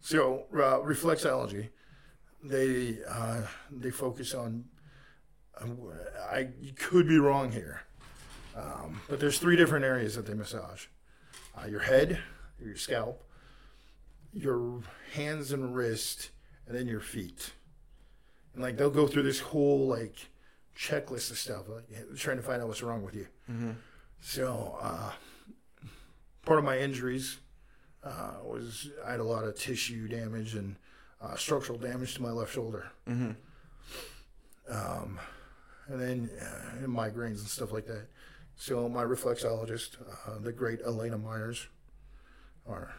So 0.00 0.46
uh, 0.52 0.80
reflexology, 0.80 1.68
they 2.42 2.98
uh, 3.08 3.42
they 3.70 3.90
focus 3.90 4.34
on. 4.34 4.64
Uh, 5.60 5.66
I 6.30 6.48
could 6.76 7.06
be 7.06 7.18
wrong 7.18 7.52
here, 7.52 7.82
um, 8.56 9.00
but 9.08 9.20
there's 9.20 9.38
three 9.38 9.54
different 9.54 9.84
areas 9.84 10.16
that 10.16 10.26
they 10.26 10.34
massage: 10.34 10.86
uh, 11.56 11.66
your 11.66 11.80
head, 11.80 12.18
your 12.58 12.74
scalp, 12.74 13.22
your 14.32 14.80
hands 15.12 15.52
and 15.52 15.74
wrist, 15.74 16.30
and 16.66 16.76
then 16.76 16.88
your 16.88 17.00
feet. 17.00 17.52
And 18.54 18.62
like 18.62 18.76
they'll 18.76 18.90
go 18.90 19.06
through 19.06 19.24
this 19.24 19.40
whole 19.40 19.86
like 19.86 20.16
checklist 20.76 21.30
of 21.30 21.38
stuff, 21.38 21.68
like, 21.68 21.84
trying 22.16 22.38
to 22.38 22.42
find 22.42 22.62
out 22.62 22.68
what's 22.68 22.82
wrong 22.82 23.04
with 23.04 23.14
you. 23.14 23.26
Mm-hmm. 23.50 23.72
So 24.20 24.78
uh, 24.80 25.12
part 26.44 26.58
of 26.58 26.64
my 26.64 26.78
injuries 26.78 27.38
uh, 28.04 28.34
was 28.44 28.90
I 29.06 29.12
had 29.12 29.20
a 29.20 29.24
lot 29.24 29.44
of 29.44 29.56
tissue 29.56 30.08
damage 30.08 30.54
and 30.54 30.76
uh, 31.20 31.36
structural 31.36 31.78
damage 31.78 32.14
to 32.14 32.22
my 32.22 32.30
left 32.30 32.52
shoulder. 32.52 32.90
Mm-hmm. 33.08 33.32
Um, 34.70 35.18
and 35.88 36.00
then 36.00 36.30
uh, 36.40 36.86
migraines 36.86 37.38
and 37.38 37.48
stuff 37.48 37.72
like 37.72 37.86
that. 37.86 38.06
So 38.56 38.88
my 38.88 39.04
reflexologist, 39.04 39.96
uh, 40.26 40.38
the 40.40 40.52
great 40.52 40.80
Elena 40.86 41.18
Myers, 41.18 41.66
or 42.64 42.92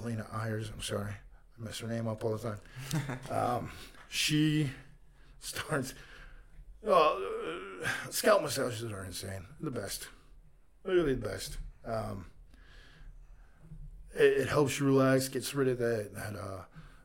Elena 0.00 0.26
Ayers, 0.32 0.70
I'm 0.72 0.82
sorry, 0.82 1.12
I 1.12 1.64
mess 1.64 1.78
her 1.80 1.88
name 1.88 2.06
up 2.06 2.24
all 2.24 2.36
the 2.36 2.50
time. 2.50 3.18
um, 3.30 3.70
she 4.08 4.70
starts. 5.40 5.94
Uh, 6.86 7.14
scalp 8.10 8.42
massages 8.42 8.84
are 8.84 9.04
insane. 9.04 9.44
The 9.60 9.70
best, 9.70 10.08
really 10.84 11.14
the 11.14 11.28
best. 11.28 11.58
Um, 11.84 12.26
it, 14.18 14.42
it 14.42 14.48
helps 14.48 14.78
you 14.78 14.86
relax, 14.86 15.28
gets 15.28 15.54
rid 15.54 15.68
of 15.68 15.78
that 15.78 16.14
that 16.14 16.36
uh, 16.36 16.62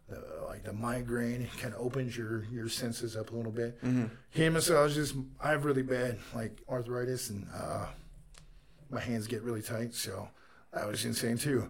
the, 0.09 0.45
like 0.47 0.63
the 0.63 0.73
migraine. 0.73 1.41
It 1.41 1.57
kind 1.57 1.73
of 1.73 1.79
opens 1.81 2.17
your 2.17 2.45
your 2.45 2.69
senses 2.69 3.15
up 3.15 3.31
a 3.31 3.35
little 3.35 3.51
bit. 3.51 3.81
Mm-hmm. 3.83 4.05
Hand 4.35 4.53
massages. 4.53 5.13
I 5.41 5.51
have 5.51 5.65
really 5.65 5.83
bad 5.83 6.19
like 6.33 6.61
arthritis 6.69 7.29
and 7.29 7.47
uh, 7.55 7.87
my 8.89 9.01
hands 9.01 9.27
get 9.27 9.41
really 9.43 9.61
tight, 9.61 9.93
so 9.93 10.29
that 10.73 10.87
was 10.87 11.03
insane 11.05 11.37
too. 11.37 11.69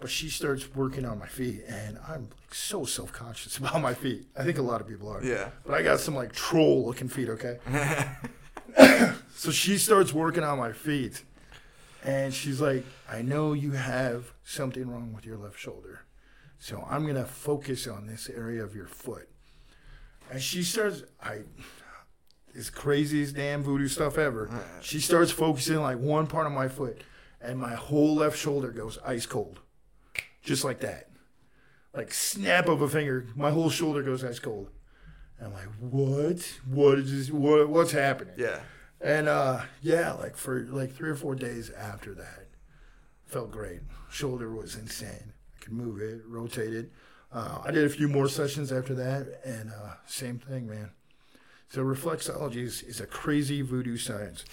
But 0.00 0.10
she 0.10 0.30
starts 0.30 0.74
working 0.74 1.04
on 1.04 1.18
my 1.18 1.28
feet, 1.28 1.62
and 1.68 1.98
I'm 2.08 2.22
like 2.22 2.54
so 2.54 2.84
self 2.84 3.12
conscious 3.12 3.56
about 3.58 3.80
my 3.80 3.94
feet. 3.94 4.26
I 4.36 4.44
think 4.44 4.58
a 4.58 4.62
lot 4.62 4.80
of 4.80 4.88
people 4.88 5.08
are. 5.08 5.22
Yeah. 5.22 5.50
But 5.64 5.74
I 5.74 5.82
got 5.82 6.00
some 6.00 6.14
like 6.14 6.32
troll 6.32 6.86
looking 6.86 7.08
feet. 7.08 7.28
Okay. 7.28 7.58
so 9.34 9.50
she 9.50 9.78
starts 9.78 10.12
working 10.12 10.44
on 10.44 10.58
my 10.58 10.72
feet, 10.72 11.22
and 12.04 12.32
she's 12.34 12.60
like, 12.60 12.84
"I 13.08 13.22
know 13.22 13.52
you 13.52 13.72
have 13.72 14.32
something 14.44 14.88
wrong 14.88 15.12
with 15.12 15.24
your 15.24 15.36
left 15.36 15.58
shoulder, 15.58 16.04
so 16.58 16.86
I'm 16.88 17.06
gonna 17.06 17.24
focus 17.24 17.86
on 17.86 18.06
this 18.06 18.28
area 18.28 18.62
of 18.64 18.74
your 18.74 18.86
foot." 18.86 19.28
And 20.30 20.40
she 20.40 20.62
starts, 20.62 21.02
I, 21.22 21.42
as 22.56 22.70
craziest 22.70 23.34
damn 23.34 23.62
voodoo 23.62 23.88
stuff 23.88 24.18
ever. 24.18 24.48
Uh, 24.48 24.80
she 24.80 25.00
starts 25.00 25.30
focusing 25.30 25.80
like 25.80 25.98
one 25.98 26.26
part 26.26 26.46
of 26.46 26.52
my 26.52 26.68
foot, 26.68 27.02
and 27.40 27.58
my 27.58 27.74
whole 27.74 28.14
left 28.14 28.38
shoulder 28.38 28.70
goes 28.70 28.98
ice 29.04 29.26
cold, 29.26 29.60
just 30.42 30.64
like 30.64 30.80
that, 30.80 31.08
like 31.94 32.12
snap 32.12 32.68
of 32.68 32.82
a 32.82 32.88
finger. 32.88 33.26
My 33.34 33.50
whole 33.50 33.70
shoulder 33.70 34.02
goes 34.02 34.24
ice 34.24 34.38
cold. 34.38 34.68
And 35.38 35.48
I'm 35.48 35.54
like, 35.54 35.68
what? 35.80 36.60
What 36.66 36.98
is 36.98 37.10
this? 37.10 37.30
What? 37.30 37.68
What's 37.68 37.92
happening? 37.92 38.34
Yeah. 38.38 38.60
And 39.02 39.28
uh, 39.28 39.62
yeah, 39.80 40.12
like 40.12 40.36
for 40.36 40.60
like 40.70 40.94
three 40.94 41.10
or 41.10 41.16
four 41.16 41.34
days 41.34 41.70
after 41.70 42.14
that, 42.14 42.46
felt 43.26 43.50
great. 43.50 43.80
Shoulder 44.10 44.54
was 44.54 44.76
insane. 44.76 45.32
I 45.56 45.64
could 45.64 45.72
move 45.72 46.00
it, 46.00 46.22
rotate 46.26 46.72
it. 46.74 46.92
Uh, 47.32 47.58
I 47.64 47.70
did 47.70 47.84
a 47.84 47.88
few 47.88 48.08
more 48.08 48.28
sessions 48.28 48.70
after 48.70 48.94
that, 48.94 49.40
and 49.44 49.70
uh, 49.70 49.94
same 50.06 50.38
thing, 50.38 50.68
man. 50.68 50.90
So 51.70 51.82
reflexology 51.82 52.56
is, 52.58 52.82
is 52.82 53.00
a 53.00 53.06
crazy 53.06 53.62
voodoo 53.62 53.96
science. 53.96 54.44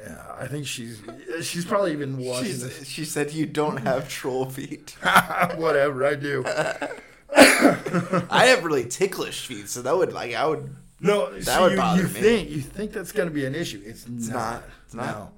Yeah, 0.00 0.24
I 0.38 0.46
think 0.46 0.66
she's 0.66 1.02
she's 1.42 1.64
probably 1.64 1.92
even 1.92 2.18
watching 2.18 2.46
She's, 2.46 2.62
this. 2.62 2.88
she 2.88 3.04
said 3.04 3.32
you 3.32 3.46
don't 3.46 3.78
have 3.78 4.08
troll 4.08 4.46
feet. 4.50 4.96
Whatever 5.56 6.04
I 6.04 6.14
do. 6.14 6.44
I 7.36 8.46
have 8.46 8.64
really 8.64 8.86
ticklish 8.86 9.46
feet, 9.46 9.68
so 9.68 9.82
that 9.82 9.96
would 9.96 10.12
like 10.12 10.34
I 10.34 10.46
would. 10.46 10.74
No, 11.00 11.32
That 11.38 11.44
see, 11.44 11.60
would 11.60 11.70
you, 11.72 11.76
bother 11.76 12.02
you 12.02 12.08
me. 12.08 12.20
think 12.20 12.50
you 12.50 12.60
think 12.60 12.92
that's 12.92 13.12
going 13.12 13.28
to 13.28 13.34
be 13.34 13.44
an 13.44 13.54
issue. 13.54 13.82
It's, 13.84 14.08
not. 14.08 14.32
not. 14.32 14.62
It's 14.86 14.94
not. 14.94 15.32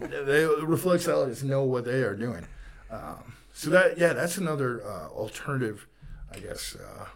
No. 0.00 0.08
they 0.08 0.42
reflexologists 0.44 1.42
know 1.42 1.64
what 1.64 1.84
they 1.84 2.02
are 2.02 2.14
doing. 2.16 2.46
Um, 2.90 3.34
so 3.52 3.70
that 3.70 3.98
yeah, 3.98 4.12
that's 4.12 4.38
another 4.38 4.82
uh, 4.84 5.08
alternative, 5.08 5.86
I 6.30 6.38
guess, 6.38 6.74
uh, 6.76 7.06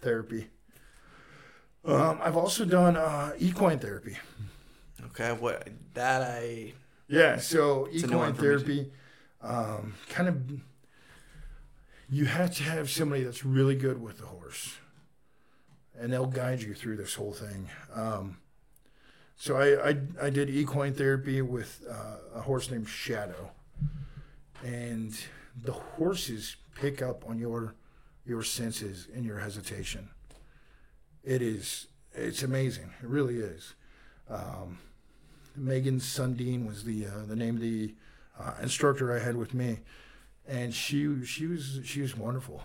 therapy. 0.00 0.48
Um, 1.84 2.18
I've 2.22 2.36
also 2.36 2.64
done 2.64 2.96
uh, 2.96 3.32
equine 3.38 3.78
therapy. 3.78 4.16
Okay, 5.06 5.32
what 5.32 5.68
that 5.94 6.22
I 6.22 6.72
Yeah, 7.08 7.38
so 7.38 7.86
It's 7.90 8.04
equine 8.04 8.18
one 8.18 8.34
for 8.34 8.42
me, 8.42 8.48
therapy, 8.48 8.92
um, 9.42 9.94
kind 10.08 10.28
of, 10.28 10.36
you 12.08 12.26
have 12.26 12.54
to 12.56 12.62
have 12.62 12.88
somebody 12.88 13.24
that's 13.24 13.44
really 13.44 13.74
good 13.74 14.00
with 14.00 14.18
the 14.18 14.26
horse, 14.26 14.76
and 15.98 16.12
they'll 16.12 16.26
guide 16.26 16.62
you 16.62 16.74
through 16.74 16.96
this 16.96 17.14
whole 17.14 17.32
thing. 17.32 17.68
Um, 17.94 18.38
so 19.36 19.56
I, 19.56 19.90
I 19.90 19.96
I 20.22 20.30
did 20.30 20.50
equine 20.50 20.94
therapy 20.94 21.42
with 21.42 21.82
uh, 21.90 22.38
a 22.38 22.40
horse 22.40 22.70
named 22.70 22.88
Shadow, 22.88 23.50
and 24.64 25.12
the 25.64 25.72
horses 25.72 26.56
pick 26.74 27.02
up 27.02 27.28
on 27.28 27.38
your 27.38 27.74
your 28.24 28.42
senses 28.42 29.08
and 29.14 29.24
your 29.24 29.38
hesitation. 29.38 30.08
It 31.24 31.42
is 31.42 31.88
it's 32.14 32.42
amazing. 32.42 32.90
It 33.02 33.08
really 33.08 33.38
is. 33.38 33.74
Um, 34.28 34.78
Megan 35.56 35.98
Sundin 35.98 36.66
was 36.66 36.84
the 36.84 37.06
uh, 37.06 37.26
the 37.26 37.36
name 37.36 37.56
of 37.56 37.60
the 37.60 37.94
uh, 38.38 38.54
instructor 38.62 39.14
I 39.14 39.18
had 39.18 39.36
with 39.36 39.54
me, 39.54 39.80
and 40.46 40.74
she 40.74 41.24
she 41.24 41.46
was 41.46 41.80
she 41.84 42.00
was 42.00 42.16
wonderful, 42.16 42.62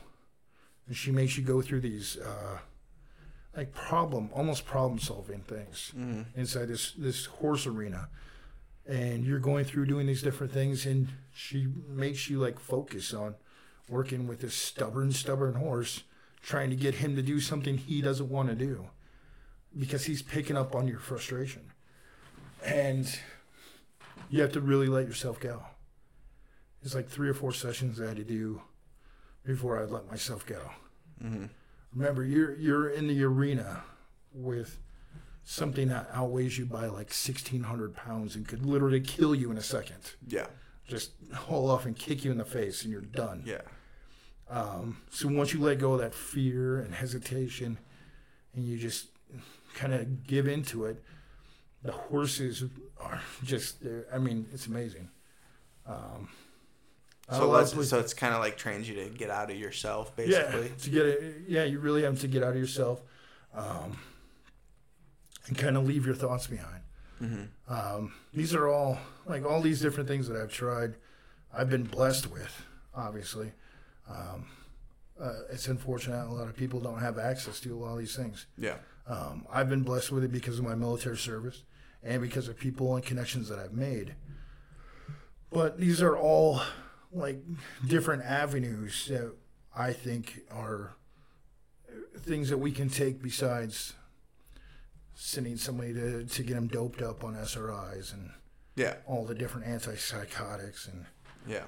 and 0.87 0.95
she 0.95 1.11
makes 1.11 1.37
you 1.37 1.43
go 1.43 1.61
through 1.61 1.81
these 1.81 2.17
uh, 2.17 2.59
like 3.57 3.73
problem 3.73 4.29
almost 4.33 4.65
problem 4.65 4.99
solving 4.99 5.41
things 5.41 5.91
mm, 5.97 6.23
inside 6.35 6.67
this 6.67 6.93
this 6.93 7.25
horse 7.25 7.65
arena, 7.65 8.07
and 8.85 9.25
you're 9.25 9.39
going 9.39 9.65
through 9.65 9.87
doing 9.87 10.05
these 10.05 10.21
different 10.21 10.53
things, 10.53 10.85
and 10.85 11.07
she 11.33 11.67
makes 11.89 12.29
you 12.29 12.39
like 12.39 12.59
focus 12.59 13.13
on 13.13 13.35
working 13.89 14.27
with 14.27 14.39
this 14.41 14.53
stubborn 14.53 15.11
stubborn 15.11 15.55
horse, 15.55 16.03
trying 16.41 16.69
to 16.69 16.75
get 16.75 16.95
him 16.95 17.15
to 17.15 17.21
do 17.23 17.39
something 17.39 17.77
he 17.77 17.99
doesn't 18.01 18.29
want 18.29 18.47
to 18.47 18.55
do, 18.55 18.87
because 19.77 20.05
he's 20.05 20.21
picking 20.21 20.55
up 20.55 20.75
on 20.75 20.87
your 20.87 20.99
frustration 20.99 21.71
and 22.63 23.19
you 24.29 24.41
have 24.41 24.51
to 24.51 24.61
really 24.61 24.87
let 24.87 25.07
yourself 25.07 25.39
go. 25.39 25.63
It's 26.83 26.95
like 26.95 27.09
three 27.09 27.29
or 27.29 27.33
four 27.33 27.53
sessions 27.53 27.99
I 27.99 28.07
had 28.07 28.17
to 28.17 28.23
do 28.23 28.61
before 29.43 29.81
I'd 29.81 29.89
let 29.89 30.09
myself 30.09 30.45
go. 30.45 30.61
mm-hmm. 31.23 31.45
Remember, 31.93 32.23
you're 32.23 32.55
you're 32.57 32.89
in 32.89 33.07
the 33.07 33.23
arena 33.23 33.83
with 34.33 34.79
something 35.43 35.87
that 35.87 36.09
outweighs 36.13 36.57
you 36.57 36.65
by 36.65 36.87
like 36.87 37.13
sixteen 37.13 37.63
hundred 37.63 37.95
pounds 37.95 38.35
and 38.35 38.47
could 38.47 38.65
literally 38.65 38.99
kill 39.01 39.33
you 39.33 39.49
in 39.51 39.57
a 39.57 39.61
second. 39.63 40.13
yeah, 40.27 40.47
Just 40.87 41.11
haul 41.33 41.69
off 41.71 41.85
and 41.85 41.97
kick 41.97 42.23
you 42.25 42.31
in 42.31 42.37
the 42.37 42.45
face, 42.45 42.83
and 42.83 42.91
you're 42.91 43.01
done. 43.01 43.43
yeah, 43.45 43.61
Um, 44.49 44.97
so 45.09 45.27
once 45.29 45.53
you 45.53 45.61
let 45.61 45.79
go 45.79 45.93
of 45.93 45.99
that 46.01 46.13
fear 46.13 46.79
and 46.79 46.93
hesitation, 46.93 47.77
and 48.53 48.65
you 48.65 48.77
just 48.77 49.07
kind 49.73 49.93
of 49.93 50.27
give 50.27 50.47
into 50.47 50.85
it, 50.85 51.01
the 51.83 51.91
horses 51.93 52.63
are 52.99 53.21
just. 53.43 53.77
I 54.13 54.17
mean, 54.17 54.47
it's 54.53 54.67
amazing. 54.67 55.09
Um, 55.85 56.27
So 57.29 57.49
let's, 57.49 57.89
so 57.89 57.99
it's 57.99 58.13
kind 58.13 58.33
of 58.33 58.39
like 58.39 58.55
trains 58.55 58.87
you 58.87 58.95
to 58.95 59.09
get 59.09 59.29
out 59.29 59.51
of 59.51 59.57
yourself, 59.57 60.15
basically. 60.15 60.67
yeah, 60.67 60.75
to 60.83 60.89
get 60.89 61.05
it. 61.05 61.35
Yeah, 61.47 61.63
you 61.65 61.79
really 61.79 62.03
have 62.03 62.19
to 62.21 62.27
get 62.27 62.41
out 62.41 62.51
of 62.51 62.57
yourself, 62.57 63.01
um, 63.53 63.99
and 65.47 65.57
kind 65.57 65.75
of 65.75 65.85
leave 65.85 66.05
your 66.05 66.15
thoughts 66.15 66.47
behind. 66.47 66.83
Mm-hmm. 67.21 67.73
Um, 67.73 68.13
these 68.33 68.55
are 68.55 68.69
all 68.69 68.99
like 69.25 69.43
all 69.45 69.59
these 69.61 69.81
different 69.81 70.07
things 70.07 70.27
that 70.29 70.37
I've 70.41 70.53
tried. 70.53 70.95
I've 71.53 71.69
been 71.69 71.83
blessed 71.83 72.31
with, 72.31 72.63
obviously. 72.95 73.51
Um, 74.09 74.45
uh, 75.21 75.33
it's 75.51 75.67
unfortunate 75.67 76.27
a 76.27 76.31
lot 76.31 76.47
of 76.47 76.55
people 76.55 76.79
don't 76.79 76.99
have 76.99 77.17
access 77.17 77.59
to 77.61 77.75
a 77.75 77.77
lot 77.77 77.93
of 77.93 77.99
these 77.99 78.15
things. 78.15 78.45
Yeah, 78.57 78.75
Um, 79.07 79.45
I've 79.51 79.67
been 79.67 79.83
blessed 79.83 80.11
with 80.11 80.23
it 80.23 80.31
because 80.31 80.59
of 80.59 80.65
my 80.65 80.75
military 80.75 81.17
service 81.17 81.63
and 82.03 82.21
because 82.21 82.47
of 82.47 82.57
people 82.57 82.95
and 82.95 83.03
connections 83.03 83.49
that 83.49 83.59
I've 83.59 83.73
made. 83.73 84.15
But 85.49 85.77
these 85.79 86.01
are 86.01 86.15
all 86.15 86.61
like 87.11 87.41
different 87.87 88.23
avenues 88.23 89.07
that 89.07 89.33
I 89.75 89.93
think 89.93 90.41
are 90.51 90.95
things 92.19 92.49
that 92.49 92.57
we 92.57 92.71
can 92.71 92.89
take 92.89 93.21
besides 93.21 93.93
sending 95.13 95.57
somebody 95.57 95.93
to, 95.93 96.25
to 96.25 96.43
get 96.43 96.55
them 96.55 96.67
doped 96.67 97.01
up 97.01 97.23
on 97.23 97.35
SRIs 97.35 98.13
and 98.13 98.31
yeah, 98.75 98.95
all 99.07 99.25
the 99.25 99.33
different 99.33 99.67
antipsychotics 99.67 100.87
and 100.87 101.05
yeah. 101.47 101.63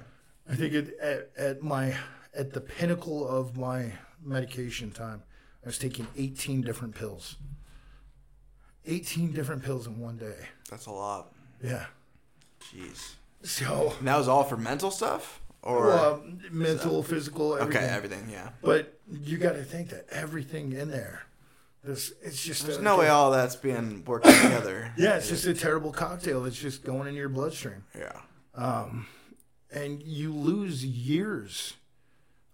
I 0.48 0.54
think 0.54 0.74
it, 0.74 0.96
at, 1.00 1.30
at 1.36 1.62
my 1.62 1.94
at 2.34 2.52
the 2.52 2.60
pinnacle 2.60 3.26
of 3.26 3.56
my 3.56 3.92
medication 4.22 4.90
time, 4.90 5.22
I 5.64 5.66
was 5.68 5.78
taking 5.78 6.06
18 6.16 6.62
different 6.62 6.94
pills. 6.94 7.36
18 8.86 9.32
different 9.32 9.62
pills 9.62 9.86
in 9.86 9.98
one 9.98 10.16
day. 10.16 10.48
That's 10.70 10.86
a 10.86 10.92
lot. 10.92 11.32
Yeah. 11.62 11.86
Jeez. 12.60 13.14
So, 13.42 13.94
And 13.98 14.06
that 14.08 14.18
was 14.18 14.28
all 14.28 14.44
for 14.44 14.56
mental 14.56 14.90
stuff, 14.90 15.40
or 15.62 15.86
well, 15.86 16.24
mental, 16.50 17.02
physical, 17.02 17.56
everything. 17.56 17.82
okay, 17.84 17.92
everything. 17.94 18.28
Yeah. 18.30 18.50
But 18.62 18.98
you 19.10 19.38
got 19.38 19.52
to 19.54 19.64
think 19.64 19.88
that 19.90 20.06
everything 20.10 20.72
in 20.72 20.90
there, 20.90 21.22
this 21.82 22.12
it's 22.22 22.42
just 22.42 22.66
There's 22.66 22.76
a- 22.78 22.82
no 22.82 22.98
way 22.98 23.08
all 23.08 23.30
that's 23.30 23.56
being 23.56 24.04
working 24.04 24.32
together. 24.32 24.92
Yeah, 24.98 25.16
it's 25.16 25.28
just 25.28 25.46
a 25.46 25.54
terrible 25.54 25.90
cocktail. 25.92 26.42
that's 26.42 26.58
just 26.58 26.84
going 26.84 27.08
in 27.08 27.14
your 27.14 27.30
bloodstream. 27.30 27.84
Yeah. 27.98 28.20
Um, 28.54 29.06
and 29.72 30.02
you 30.02 30.34
lose 30.34 30.84
years 30.84 31.74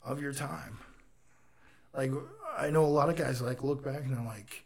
of 0.04 0.22
your 0.22 0.32
time. 0.32 0.78
Like 1.96 2.12
I 2.56 2.70
know 2.70 2.84
a 2.84 2.86
lot 2.86 3.08
of 3.08 3.16
guys 3.16 3.40
like 3.42 3.64
look 3.64 3.82
back 3.82 4.02
and 4.04 4.16
they're 4.16 4.24
like, 4.24 4.64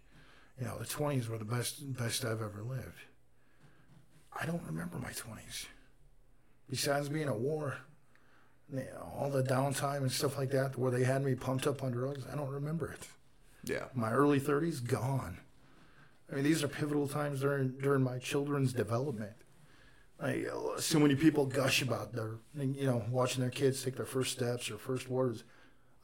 you 0.59 0.67
know, 0.67 0.77
the 0.79 0.85
twenties 0.85 1.29
were 1.31 1.39
the 1.39 1.45
best 1.47 1.97
best 1.97 2.25
I've 2.27 2.43
ever 2.43 2.63
lived. 2.63 3.05
I 4.39 4.45
don't 4.45 4.63
remember 4.67 4.99
my 4.99 5.13
twenties. 5.13 5.67
Besides 6.71 7.09
being 7.09 7.29
a 7.29 7.37
war, 7.37 7.79
you 8.73 8.79
know, 8.79 9.13
all 9.19 9.29
the 9.29 9.43
downtime 9.43 9.99
and 9.99 10.13
stuff 10.13 10.39
like 10.39 10.51
that, 10.51 10.79
where 10.79 10.93
they 10.93 11.05
had 11.05 11.25
me 11.25 11.35
pumped 11.35 11.67
up 11.67 11.83
on 11.83 11.91
drugs, 11.91 12.25
I 12.33 12.37
don't 12.37 12.49
remember 12.51 12.93
it. 12.93 13.09
Yeah. 13.65 13.87
My 13.93 14.13
early 14.13 14.39
thirties 14.39 14.81
gone. 14.81 15.39
I 16.31 16.37
mean, 16.37 16.45
these 16.45 16.63
are 16.63 16.69
pivotal 16.69 17.09
times 17.09 17.41
during 17.41 17.79
during 17.79 18.03
my 18.03 18.19
children's 18.19 18.73
development. 18.73 19.33
Like 20.23 20.47
uh, 20.47 20.81
so 20.81 21.01
many 21.01 21.17
people 21.17 21.45
gush 21.47 21.83
about 21.83 22.13
their, 22.13 22.37
you 22.55 22.87
know, 22.87 23.05
watching 23.11 23.41
their 23.41 23.51
kids 23.51 23.83
take 23.83 23.97
their 23.97 24.07
first 24.07 24.33
steps 24.33 24.71
or 24.71 24.79
first 24.79 25.09
words. 25.09 25.43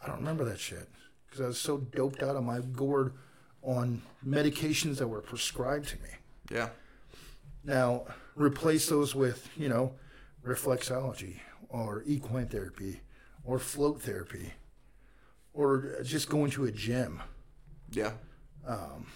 I 0.03 0.09
don't 0.09 0.19
remember 0.19 0.45
that 0.47 0.59
shit 0.59 0.89
because 1.27 1.41
I 1.41 1.47
was 1.47 1.59
so 1.59 1.79
doped 1.79 2.23
out 2.23 2.35
of 2.35 2.43
my 2.43 2.61
gourd 2.61 3.15
on 3.63 4.03
medications 4.27 4.99
that 4.99 5.09
were 5.09 5.21
prescribed 5.21 5.89
to 5.89 5.97
me. 5.97 6.11
Yeah. 6.51 6.71
Now 7.63 8.07
replace 8.35 8.89
those 8.89 9.15
with, 9.15 9.49
you 9.57 9.69
know, 9.69 9.95
reflexology 10.47 11.41
or 11.69 12.03
equine 12.07 12.47
therapy 12.47 13.01
or 13.45 13.59
float 13.59 14.01
therapy 14.01 14.53
or 15.53 15.97
just 16.03 16.29
going 16.29 16.51
to 16.53 16.65
a 16.65 16.71
gym. 16.71 17.23
Yeah. 17.91 18.13
Um, 18.67 19.07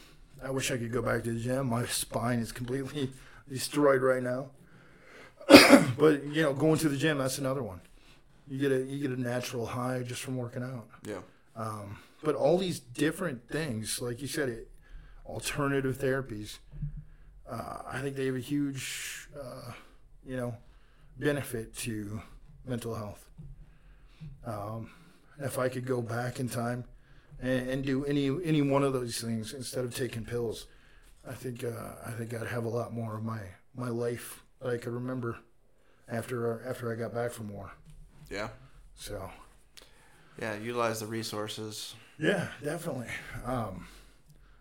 I 0.43 0.51
wish 0.51 0.71
I 0.71 0.79
could 0.79 0.93
go 0.93 1.03
back 1.03 1.23
to 1.25 1.33
the 1.33 1.41
gym. 1.41 1.69
My 1.69 1.85
spine 1.87 2.39
is 2.39 2.51
completely 2.51 3.11
destroyed 3.49 4.03
right 4.03 4.23
now. 4.23 4.51
but 5.99 6.25
you 6.27 6.43
know, 6.43 6.55
going 6.55 6.79
to 6.79 6.89
the 6.89 6.97
gym 6.97 7.19
that's 7.19 7.39
another 7.39 7.63
one. 7.63 7.81
You 8.49 8.59
get 8.59 8.73
a 8.73 8.85
you 8.85 9.01
get 9.07 9.17
a 9.17 9.21
natural 9.21 9.67
high 9.67 10.03
just 10.03 10.23
from 10.23 10.37
working 10.37 10.63
out. 10.63 10.89
Yeah. 11.07 11.21
Um, 11.57 11.99
but 12.23 12.35
all 12.35 12.59
these 12.59 12.81
different 12.81 13.49
things, 13.49 14.01
like 14.01 14.23
you 14.23 14.29
said, 14.29 14.49
it, 14.49 14.71
alternative 15.27 15.99
therapies. 15.99 16.59
Uh, 17.49 17.83
I 17.91 18.01
think 18.01 18.17
they 18.17 18.27
have 18.27 18.37
a 18.37 18.41
huge, 18.41 19.29
uh, 19.37 19.73
you 20.25 20.37
know, 20.37 20.55
benefit 21.21 21.77
to 21.77 22.23
mental 22.67 22.95
health. 22.95 23.29
Um, 24.45 24.91
if 25.39 25.59
I 25.59 25.69
could 25.69 25.87
go 25.87 26.03
back 26.03 26.41
in 26.41 26.49
time 26.49 26.85
and, 27.41 27.69
and, 27.69 27.85
do 27.85 28.05
any 28.05 28.29
any 28.45 28.63
one 28.63 28.83
of 28.83 28.93
those 28.93 29.21
things 29.21 29.53
instead 29.53 29.85
of 29.85 29.95
taking 29.95 30.25
pills, 30.25 30.67
I 31.29 31.35
think 31.35 31.65
uh, 31.65 31.93
I 32.07 32.11
think 32.13 32.35
I'd 32.35 32.47
have 32.47 32.65
a 32.65 32.69
lot 32.69 32.93
more 32.93 33.17
of 33.17 33.25
my 33.25 33.41
my 33.75 33.89
life 33.89 34.43
that 34.61 34.71
I 34.71 34.77
could 34.77 34.93
remember 34.93 35.39
after 36.09 36.67
after 36.69 36.93
I 36.93 36.97
got 36.97 37.15
back 37.15 37.31
from 37.33 37.49
war. 37.49 37.73
Yeah. 38.31 38.49
So. 38.95 39.31
Yeah, 40.41 40.57
utilize 40.57 41.01
the 41.01 41.07
resources. 41.07 41.95
Yeah, 42.19 42.49
definitely. 42.63 43.09
Um, 43.45 43.87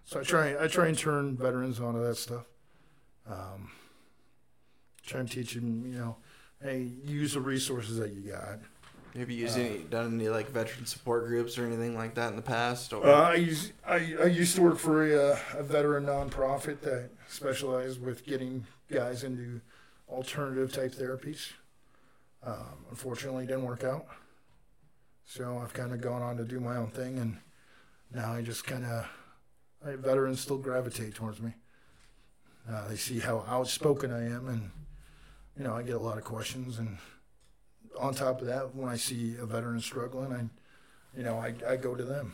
so 0.05 0.20
I 0.20 0.24
try 0.24 0.62
I 0.62 0.68
try 0.68 0.88
and 0.88 0.97
turn 0.97 1.38
veterans 1.38 1.80
onto 1.80 2.03
that 2.03 2.16
stuff. 2.16 2.45
Um, 3.30 3.72
try 5.05 5.22
and 5.22 5.30
teach 5.30 5.53
them, 5.53 5.86
you 5.86 5.97
know, 5.97 6.18
hey, 6.62 6.89
use 7.03 7.34
the 7.34 7.41
resources 7.41 7.97
that 7.97 8.12
you 8.12 8.22
got. 8.32 8.60
Have 9.18 9.30
you 9.30 9.38
used 9.38 9.57
uh, 9.57 9.62
any 9.62 9.80
done 9.80 10.14
any 10.14 10.30
like 10.30 10.49
veteran 10.49 10.86
support 10.86 11.26
groups 11.26 11.57
or 11.57 11.66
anything 11.66 11.95
like 11.95 12.16
that 12.16 12.30
in 12.30 12.36
the 12.36 12.41
past? 12.41 12.93
Or? 12.93 13.05
Uh, 13.05 13.30
I 13.32 13.36
use 13.36 13.72
I, 13.86 13.95
I 14.22 14.26
used 14.26 14.55
to 14.55 14.62
work 14.62 14.78
for 14.78 15.03
a, 15.03 15.32
uh, 15.32 15.39
a 15.57 15.64
veteran 15.64 16.05
nonprofit 16.05 16.82
that 16.82 17.10
specialized 17.28 18.01
with 18.01 18.26
getting 18.26 18.66
guys 18.91 19.24
into 19.24 19.62
alternative 20.07 20.72
type 20.72 20.93
therapies. 20.93 21.53
Um, 22.43 22.86
unfortunately, 22.89 23.45
didn't 23.45 23.66
work 23.66 23.84
out. 23.84 24.05
So 25.26 25.60
I've 25.62 25.74
kind 25.74 25.91
of 25.91 26.01
gone 26.01 26.22
on 26.22 26.38
to 26.38 26.43
do 26.43 26.60
my 26.60 26.78
own 26.78 26.89
thing, 26.89 27.18
and 27.20 27.38
now 28.14 28.34
I 28.34 28.41
just 28.41 28.66
kind 28.66 28.86
of 28.86 29.07
veterans 29.99 30.39
still 30.39 30.57
gravitate 30.57 31.16
towards 31.16 31.41
me. 31.41 31.53
Uh, 32.70 32.88
they 32.88 32.95
see 32.95 33.20
how 33.20 33.43
outspoken 33.47 34.12
I 34.12 34.26
am, 34.26 34.47
and 34.47 34.72
you 35.60 35.66
know 35.66 35.76
I 35.76 35.84
get 35.84 35.95
a 35.95 35.99
lot 35.99 36.18
of 36.18 36.24
questions. 36.24 36.80
And 36.80 36.97
on 37.99 38.16
top 38.16 38.41
of 38.41 38.47
that, 38.47 38.74
when 38.74 38.89
I 38.89 38.95
see 38.95 39.36
a 39.39 39.45
veteran 39.45 39.82
struggling, 39.82 40.34
I, 40.34 41.18
you 41.18 41.24
know, 41.24 41.38
I, 41.38 41.53
I 41.68 41.76
go 41.76 41.93
to 41.93 42.03
them. 42.03 42.34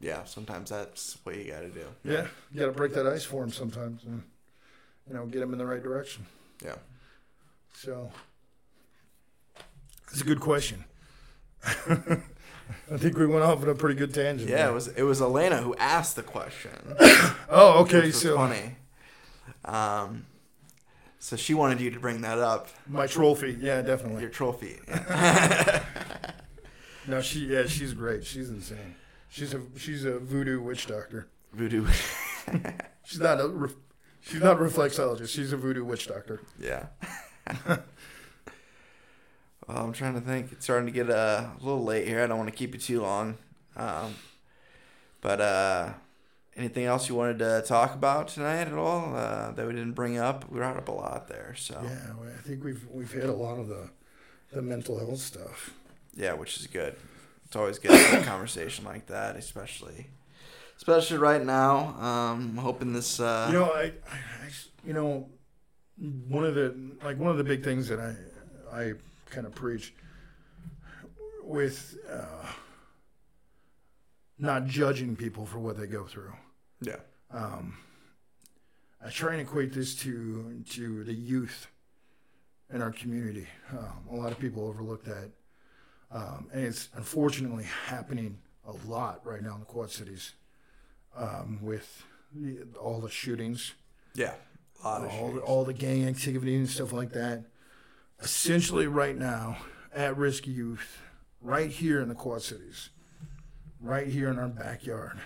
Yeah, 0.00 0.24
sometimes 0.24 0.70
that's 0.70 1.16
what 1.22 1.36
you 1.36 1.44
got 1.50 1.60
to 1.60 1.70
do. 1.70 1.86
Yeah, 2.04 2.26
you 2.52 2.60
got 2.60 2.66
to 2.66 2.72
break 2.72 2.92
that 2.94 3.06
ice 3.06 3.24
for 3.24 3.40
them 3.40 3.52
sometimes, 3.52 4.04
and 4.04 4.22
you 5.08 5.14
know, 5.14 5.26
get 5.26 5.40
them 5.40 5.52
in 5.52 5.58
the 5.58 5.66
right 5.66 5.82
direction. 5.82 6.26
Yeah. 6.64 6.76
So 7.74 8.10
it's 10.10 10.20
a 10.20 10.24
good 10.24 10.40
question. 10.40 10.84
I 11.64 12.96
think 12.96 13.16
we 13.16 13.26
went 13.26 13.42
off 13.42 13.62
on 13.62 13.68
a 13.68 13.74
pretty 13.74 13.96
good 13.96 14.14
tangent. 14.14 14.48
Yeah, 14.48 14.56
there. 14.56 14.70
it 14.70 14.74
was 14.74 14.88
it 14.88 15.02
was 15.02 15.20
Elena 15.20 15.58
who 15.58 15.74
asked 15.76 16.14
the 16.14 16.22
question. 16.22 16.70
oh, 17.48 17.80
okay. 17.82 18.10
so 18.12 18.36
funny. 18.36 18.76
Um, 19.64 20.26
so 21.18 21.36
she 21.36 21.54
wanted 21.54 21.80
you 21.80 21.90
to 21.90 22.00
bring 22.00 22.20
that 22.22 22.38
up. 22.38 22.68
My 22.86 23.06
trophy, 23.06 23.56
yeah, 23.60 23.82
definitely. 23.82 24.22
Your 24.22 24.30
trophy. 24.30 24.78
no, 27.06 27.20
she 27.20 27.46
yeah, 27.46 27.66
she's 27.66 27.94
great. 27.94 28.24
She's 28.24 28.50
insane. 28.50 28.94
She's 29.28 29.54
a 29.54 29.60
she's 29.76 30.04
a 30.04 30.18
voodoo 30.18 30.60
witch 30.60 30.86
doctor. 30.86 31.28
Voodoo. 31.52 31.86
she's 33.04 33.20
not 33.20 33.40
a 33.40 33.70
she's 34.20 34.40
not 34.40 34.56
a 34.56 34.60
reflexologist. 34.60 35.28
She's 35.28 35.52
a 35.52 35.56
voodoo 35.56 35.84
witch 35.84 36.06
doctor. 36.06 36.40
Yeah. 36.58 36.86
Well, 39.68 39.84
I'm 39.84 39.92
trying 39.92 40.14
to 40.14 40.20
think. 40.22 40.50
It's 40.52 40.64
starting 40.64 40.86
to 40.86 40.92
get 40.92 41.10
uh, 41.10 41.48
a 41.60 41.62
little 41.62 41.84
late 41.84 42.08
here. 42.08 42.24
I 42.24 42.26
don't 42.26 42.38
want 42.38 42.48
to 42.48 42.56
keep 42.56 42.72
you 42.72 42.80
too 42.80 43.02
long. 43.02 43.36
Um, 43.76 44.14
but 45.20 45.40
uh, 45.42 45.92
anything 46.58 46.84
else 46.84 47.08
you 47.08 47.14
wanted 47.14 47.38
to 47.38 47.62
talk 47.66 47.94
about 47.94 48.28
tonight 48.28 48.66
at 48.66 48.74
all 48.74 49.14
uh, 49.14 49.52
that 49.52 49.66
we 49.66 49.72
didn't 49.72 49.92
bring 49.92 50.18
up? 50.18 50.50
We 50.50 50.58
brought 50.58 50.76
up 50.76 50.88
a 50.88 50.92
lot 50.92 51.28
there. 51.28 51.54
So 51.56 51.80
yeah, 51.82 52.12
I 52.36 52.42
think 52.42 52.64
we've 52.64 52.84
we've 52.90 53.10
hit 53.10 53.28
a 53.28 53.32
lot 53.32 53.58
of 53.58 53.68
the 53.68 53.88
the 54.52 54.60
mental 54.60 54.98
health 54.98 55.20
stuff. 55.20 55.72
Yeah, 56.14 56.34
which 56.34 56.58
is 56.58 56.66
good. 56.66 56.96
It's 57.46 57.56
always 57.56 57.78
good 57.78 57.92
to 57.92 57.96
have 57.96 58.22
a 58.22 58.26
conversation 58.26 58.84
like 58.84 59.06
that, 59.06 59.36
especially 59.36 60.08
especially 60.76 61.18
right 61.18 61.44
now. 61.44 61.94
Um, 62.00 62.50
I'm 62.50 62.56
hoping 62.56 62.92
this. 62.92 63.20
Uh, 63.20 63.48
you 63.50 63.58
know, 63.58 63.72
I, 63.72 63.92
I, 64.10 64.50
you 64.84 64.92
know, 64.92 65.28
one 66.28 66.44
of 66.44 66.54
the 66.54 66.74
like 67.04 67.18
one 67.18 67.30
of 67.30 67.36
the 67.38 67.44
big 67.44 67.62
things 67.62 67.88
that 67.88 68.00
I 68.00 68.14
I 68.76 68.92
kind 69.30 69.46
of 69.46 69.54
preach 69.54 69.94
with 71.42 71.96
uh, 72.10 72.52
not 74.38 74.66
judging 74.66 75.16
people 75.16 75.46
for 75.46 75.58
what 75.58 75.78
they 75.78 75.86
go 75.86 76.04
through. 76.04 76.32
Yeah. 76.80 76.96
Um, 77.30 77.76
I 79.04 79.10
try 79.10 79.32
and 79.32 79.40
equate 79.40 79.72
this 79.72 79.94
to 79.96 80.62
to 80.70 81.04
the 81.04 81.14
youth 81.14 81.68
in 82.72 82.82
our 82.82 82.90
community. 82.90 83.46
Um, 83.72 84.08
a 84.10 84.16
lot 84.16 84.32
of 84.32 84.38
people 84.38 84.66
overlook 84.66 85.04
that, 85.04 85.30
um, 86.10 86.48
and 86.52 86.64
it's 86.64 86.88
unfortunately 86.94 87.66
happening 87.86 88.38
a 88.66 88.72
lot 88.88 89.20
right 89.24 89.42
now 89.42 89.54
in 89.54 89.60
the 89.60 89.66
Quad 89.66 89.90
Cities 89.90 90.34
um, 91.16 91.58
with 91.62 92.04
the, 92.34 92.64
all 92.80 93.00
the 93.00 93.10
shootings. 93.10 93.74
Yeah, 94.14 94.34
a 94.84 94.88
all, 94.88 95.32
the, 95.32 95.40
all 95.40 95.64
the 95.64 95.72
gang 95.74 96.06
activity 96.06 96.56
and 96.56 96.68
stuff 96.68 96.92
like 96.92 97.12
that 97.12 97.44
essentially 98.20 98.86
right 98.86 99.16
now 99.16 99.58
at 99.94 100.16
risk 100.16 100.46
youth 100.46 101.00
right 101.40 101.70
here 101.70 102.00
in 102.00 102.08
the 102.08 102.14
Quad 102.14 102.42
Cities, 102.42 102.90
right 103.80 104.06
here 104.06 104.28
in 104.28 104.38
our 104.38 104.48
backyard, 104.48 105.20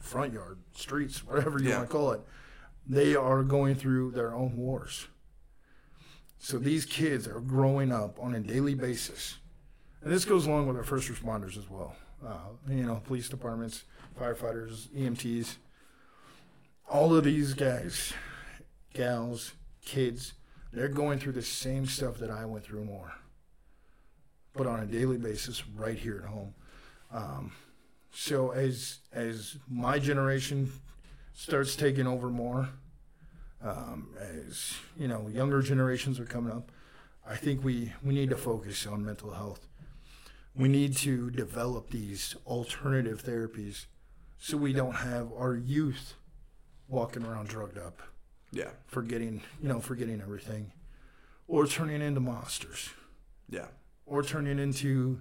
front 0.00 0.32
yard, 0.32 0.58
streets, 0.74 1.24
whatever 1.24 1.60
you 1.60 1.68
yeah. 1.68 1.78
want 1.78 1.88
to 1.88 1.92
call 1.92 2.12
it, 2.12 2.20
they 2.86 3.14
are 3.14 3.42
going 3.42 3.74
through 3.74 4.10
their 4.10 4.34
own 4.34 4.56
wars. 4.56 5.06
So 6.38 6.58
these 6.58 6.86
kids 6.86 7.28
are 7.28 7.40
growing 7.40 7.92
up 7.92 8.18
on 8.20 8.34
a 8.34 8.40
daily 8.40 8.74
basis. 8.74 9.38
And 10.02 10.10
this 10.10 10.24
goes 10.24 10.46
along 10.46 10.66
with 10.66 10.76
our 10.76 10.82
first 10.82 11.08
responders 11.08 11.58
as 11.58 11.68
well. 11.68 11.94
Uh, 12.26 12.36
you 12.68 12.84
know, 12.84 13.00
police 13.04 13.28
departments, 13.28 13.84
firefighters, 14.18 14.88
EMTs. 14.88 15.56
All 16.88 17.14
of 17.14 17.24
these 17.24 17.54
guys, 17.54 18.12
gals, 18.94 19.52
kids, 19.84 20.32
they're 20.72 20.88
going 20.88 21.18
through 21.18 21.32
the 21.32 21.42
same 21.42 21.86
stuff 21.86 22.18
that 22.18 22.30
I 22.30 22.44
went 22.44 22.64
through 22.64 22.84
more, 22.84 23.12
but 24.54 24.66
on 24.66 24.80
a 24.80 24.86
daily 24.86 25.18
basis, 25.18 25.66
right 25.68 25.98
here 25.98 26.22
at 26.24 26.30
home. 26.30 26.54
Um, 27.12 27.52
so 28.12 28.50
as 28.50 28.98
as 29.12 29.56
my 29.68 29.98
generation 29.98 30.72
starts 31.34 31.76
taking 31.76 32.06
over 32.06 32.28
more, 32.28 32.68
um, 33.62 34.08
as 34.18 34.74
you 34.98 35.08
know, 35.08 35.28
younger 35.28 35.62
generations 35.62 36.18
are 36.20 36.26
coming 36.26 36.52
up, 36.52 36.70
I 37.26 37.36
think 37.36 37.64
we 37.64 37.92
we 38.02 38.14
need 38.14 38.30
to 38.30 38.36
focus 38.36 38.86
on 38.86 39.04
mental 39.04 39.32
health. 39.32 39.66
We 40.54 40.68
need 40.68 40.96
to 40.98 41.30
develop 41.30 41.90
these 41.90 42.34
alternative 42.46 43.22
therapies, 43.22 43.86
so 44.38 44.56
we 44.56 44.72
don't 44.72 44.96
have 44.96 45.32
our 45.32 45.54
youth 45.54 46.14
walking 46.88 47.24
around 47.24 47.48
drugged 47.48 47.78
up. 47.78 48.02
Yeah. 48.52 48.70
Forgetting, 48.86 49.42
you 49.62 49.68
know, 49.68 49.80
forgetting 49.80 50.20
everything, 50.20 50.72
or 51.46 51.66
turning 51.66 52.02
into 52.02 52.20
monsters. 52.20 52.90
Yeah. 53.48 53.66
Or 54.06 54.22
turning 54.22 54.58
into, 54.58 55.20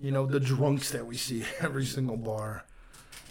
you 0.00 0.10
know, 0.10 0.26
the 0.26 0.40
drunks 0.40 0.90
that 0.90 1.06
we 1.06 1.16
see 1.16 1.44
every 1.60 1.84
single 1.84 2.16
bar. 2.16 2.64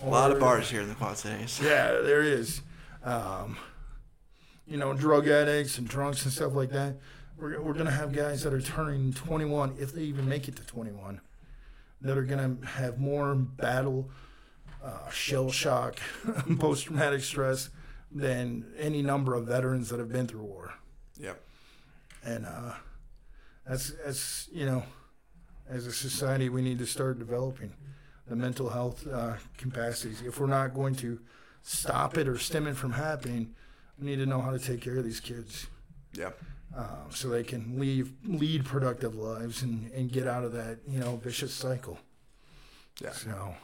A 0.03 0.07
lot 0.07 0.31
of 0.31 0.39
bars 0.39 0.69
here 0.69 0.81
in 0.81 0.87
the 0.87 0.95
Quad 0.95 1.17
Cities. 1.17 1.59
Yeah, 1.61 1.91
there 2.01 2.21
is. 2.21 2.61
Um, 3.03 3.57
you 4.65 4.77
know, 4.77 4.93
drug 4.93 5.27
addicts 5.27 5.77
and 5.77 5.87
drunks 5.87 6.23
and 6.23 6.31
stuff 6.31 6.53
like 6.53 6.69
that. 6.69 6.95
We're, 7.37 7.59
we're 7.61 7.73
going 7.73 7.87
to 7.87 7.91
have 7.91 8.13
guys 8.13 8.43
that 8.43 8.53
are 8.53 8.61
turning 8.61 9.13
21, 9.13 9.77
if 9.79 9.93
they 9.93 10.03
even 10.03 10.29
make 10.29 10.47
it 10.47 10.55
to 10.57 10.65
21, 10.65 11.19
that 12.01 12.17
are 12.17 12.23
going 12.23 12.59
to 12.59 12.67
have 12.67 12.99
more 12.99 13.33
battle, 13.35 14.09
uh, 14.83 15.09
shell 15.09 15.51
shock, 15.51 15.99
post 16.59 16.85
traumatic 16.85 17.21
stress 17.21 17.69
than 18.11 18.65
any 18.77 19.01
number 19.01 19.33
of 19.33 19.47
veterans 19.47 19.89
that 19.89 19.99
have 19.99 20.11
been 20.11 20.27
through 20.27 20.43
war. 20.43 20.73
Yep. 21.19 21.41
And 22.23 22.45
uh, 22.45 22.73
that's, 23.67 23.93
that's, 24.05 24.49
you 24.51 24.65
know, 24.65 24.83
as 25.69 25.85
a 25.85 25.91
society, 25.91 26.49
we 26.49 26.61
need 26.61 26.79
to 26.79 26.85
start 26.85 27.19
developing 27.19 27.73
the 28.27 28.35
mental 28.35 28.69
health 28.69 29.07
uh, 29.07 29.35
capacities. 29.57 30.21
If 30.21 30.39
we're 30.39 30.47
not 30.47 30.73
going 30.73 30.95
to 30.95 31.19
stop 31.61 32.17
it 32.17 32.27
or 32.27 32.37
stem 32.37 32.67
it 32.67 32.75
from 32.75 32.93
happening, 32.93 33.55
we 33.99 34.07
need 34.07 34.17
to 34.17 34.25
know 34.25 34.41
how 34.41 34.51
to 34.51 34.59
take 34.59 34.81
care 34.81 34.97
of 34.97 35.03
these 35.03 35.19
kids 35.19 35.67
Yep. 36.13 36.37
uh, 36.75 36.85
so 37.09 37.29
they 37.29 37.43
can 37.43 37.79
leave, 37.79 38.11
lead 38.25 38.65
productive 38.65 39.15
lives 39.15 39.61
and, 39.61 39.91
and 39.91 40.11
get 40.11 40.27
out 40.27 40.43
of 40.43 40.53
that, 40.53 40.79
you 40.87 40.99
know, 40.99 41.17
vicious 41.17 41.53
cycle. 41.53 41.99
Yeah. 43.01 43.11
So 43.11 43.55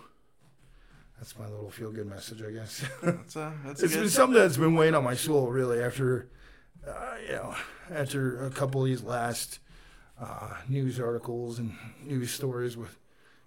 that's 1.18 1.38
my 1.40 1.48
little 1.48 1.70
feel 1.72 1.92
good 1.92 2.08
message, 2.08 2.42
I 2.42 2.52
guess. 2.52 2.84
That's 3.04 3.36
a 3.36 3.54
that's 3.66 3.82
a 3.82 3.86
it's 3.86 3.94
good. 3.94 4.02
been 4.02 4.10
something 4.10 4.40
that's 4.40 4.58
been 4.58 4.76
weighing 4.76 4.96
on 4.96 5.04
my 5.04 5.16
soul 5.16 5.48
really 5.50 5.80
after 5.82 6.30
uh, 6.88 7.16
you 7.26 7.34
know 7.34 7.56
after 7.90 8.46
a 8.46 8.50
couple 8.50 8.82
of 8.82 8.88
these 8.88 9.02
last 9.04 9.60
uh, 10.20 10.54
news 10.70 11.00
articles 11.00 11.60
and 11.60 11.76
news 12.04 12.32
stories 12.32 12.78
with 12.78 12.98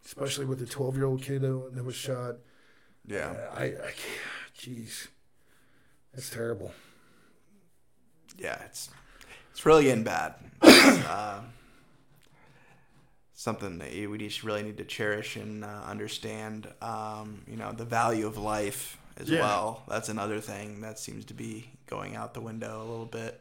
especially 0.05 0.45
with 0.45 0.59
the 0.59 0.67
12 0.67 0.97
year 0.97 1.07
old 1.07 1.23
kid 1.23 1.43
that, 1.43 1.71
that 1.75 1.85
was 1.85 1.95
shot 1.95 2.37
yeah. 3.07 3.35
I, 3.55 3.65
I 3.65 3.71
can't- 3.71 4.57
jeez 4.59 5.09
that's 6.15 6.31
terrible 6.31 6.73
yeah, 8.39 8.61
it's 8.67 8.91
it's 9.51 9.67
really 9.67 9.85
getting 9.85 10.05
bad. 10.05 10.35
Uh, 10.63 11.41
something 13.35 13.79
that 13.79 13.93
you- 13.93 14.11
we 14.11 14.19
just 14.19 14.43
really 14.45 14.63
need 14.63 14.77
to 14.79 14.85
cherish 14.85 15.37
and 15.37 15.65
uh, 15.65 15.83
understand. 15.87 16.69
Um, 16.83 17.43
you 17.49 17.57
know, 17.57 17.73
the 17.73 17.85
value 17.85 18.27
of 18.27 18.37
life 18.37 18.97
as 19.17 19.29
Yeah. 19.29 19.41
well. 19.41 19.83
That's 19.89 20.09
another 20.09 20.41
thing 20.41 20.81
that 20.83 20.99
seems 20.99 21.25
to 21.27 21.35
be 21.35 21.71
going 21.87 22.15
out 22.17 22.35
the 22.35 22.41
window 22.41 22.79
a 22.79 22.87
little 22.89 23.07
bit 23.07 23.41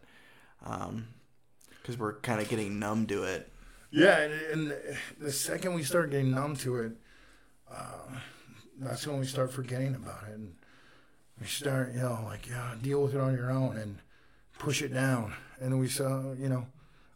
because 1.88 1.98
we're 2.00 2.16
kind 2.20 2.42
of 2.42 2.50
getting 2.50 2.80
numb 2.80 3.06
to 3.08 3.24
it. 3.24 3.50
yeah 3.92 4.20
and, 4.20 4.34
and 4.52 4.74
the 5.22 5.32
second 5.32 5.74
we 5.74 5.84
start 5.84 6.12
getting 6.12 6.32
numb 6.32 6.54
to 6.58 6.76
it 6.80 6.92
uh, 7.74 8.10
that's 8.80 9.08
when 9.08 9.20
we 9.20 9.26
start 9.26 9.52
forgetting 9.54 9.96
about 9.96 10.24
it 10.30 10.36
and 10.36 10.54
we 11.40 11.48
start 11.48 11.94
you 11.94 12.02
know 12.02 12.20
like 12.26 12.46
yeah, 12.50 12.76
deal 12.82 13.02
with 13.02 13.16
it 13.16 13.22
on 13.22 13.34
your 13.34 13.50
own 13.50 13.78
and 13.78 14.00
push 14.60 14.82
it 14.82 14.94
down 14.94 15.34
and 15.62 15.72
then 15.72 15.80
we 15.80 15.88
saw 15.88 16.34
you 16.34 16.50
know 16.50 16.66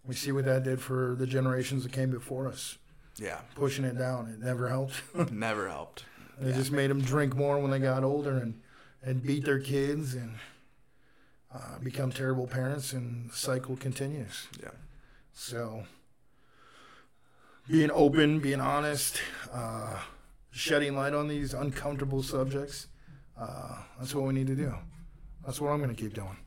we 0.06 0.16
see 0.16 0.32
what 0.32 0.46
that 0.46 0.64
did 0.64 0.80
for 0.80 1.16
the 1.20 1.28
generations 1.28 1.84
that 1.84 1.92
came 1.92 2.10
before 2.10 2.48
us 2.48 2.78
Yeah, 3.18 3.40
pushing 3.56 3.84
it 3.84 3.98
down 3.98 4.28
it 4.28 4.40
never 4.40 4.70
helped 4.70 5.02
never 5.32 5.68
helped. 5.68 6.06
it 6.42 6.48
Yeah. 6.48 6.56
just 6.56 6.72
made 6.72 6.90
them 6.90 7.02
drink 7.02 7.36
more 7.36 7.60
when 7.60 7.72
they 7.72 7.80
got 7.80 8.04
older 8.06 8.38
and 8.38 8.62
and 9.04 9.22
beat 9.22 9.44
their 9.44 9.60
kids 9.60 10.14
and 10.16 10.36
uh, 11.54 11.80
become 11.84 12.12
terrible 12.12 12.48
parents 12.48 12.94
and 12.94 13.30
the 13.32 13.36
cycle 13.36 13.76
continues 13.76 14.48
Yeah. 14.62 14.70
so 15.34 15.84
being 17.68 17.92
open 17.92 18.40
being 18.40 18.60
honest 18.62 19.22
uh, 19.54 19.98
shedding 20.52 20.96
light 20.96 21.14
on 21.14 21.28
these 21.28 21.54
uncomfortable 21.54 22.24
subjects 22.24 22.88
uh, 23.40 23.76
that's 24.00 24.14
what 24.16 24.26
we 24.26 24.34
need 24.34 24.48
to 24.48 24.56
do 24.56 24.74
that's 25.46 25.60
what 25.62 25.70
i'm 25.72 25.80
going 25.82 25.94
to 25.94 26.02
keep 26.02 26.14
doing 26.14 26.38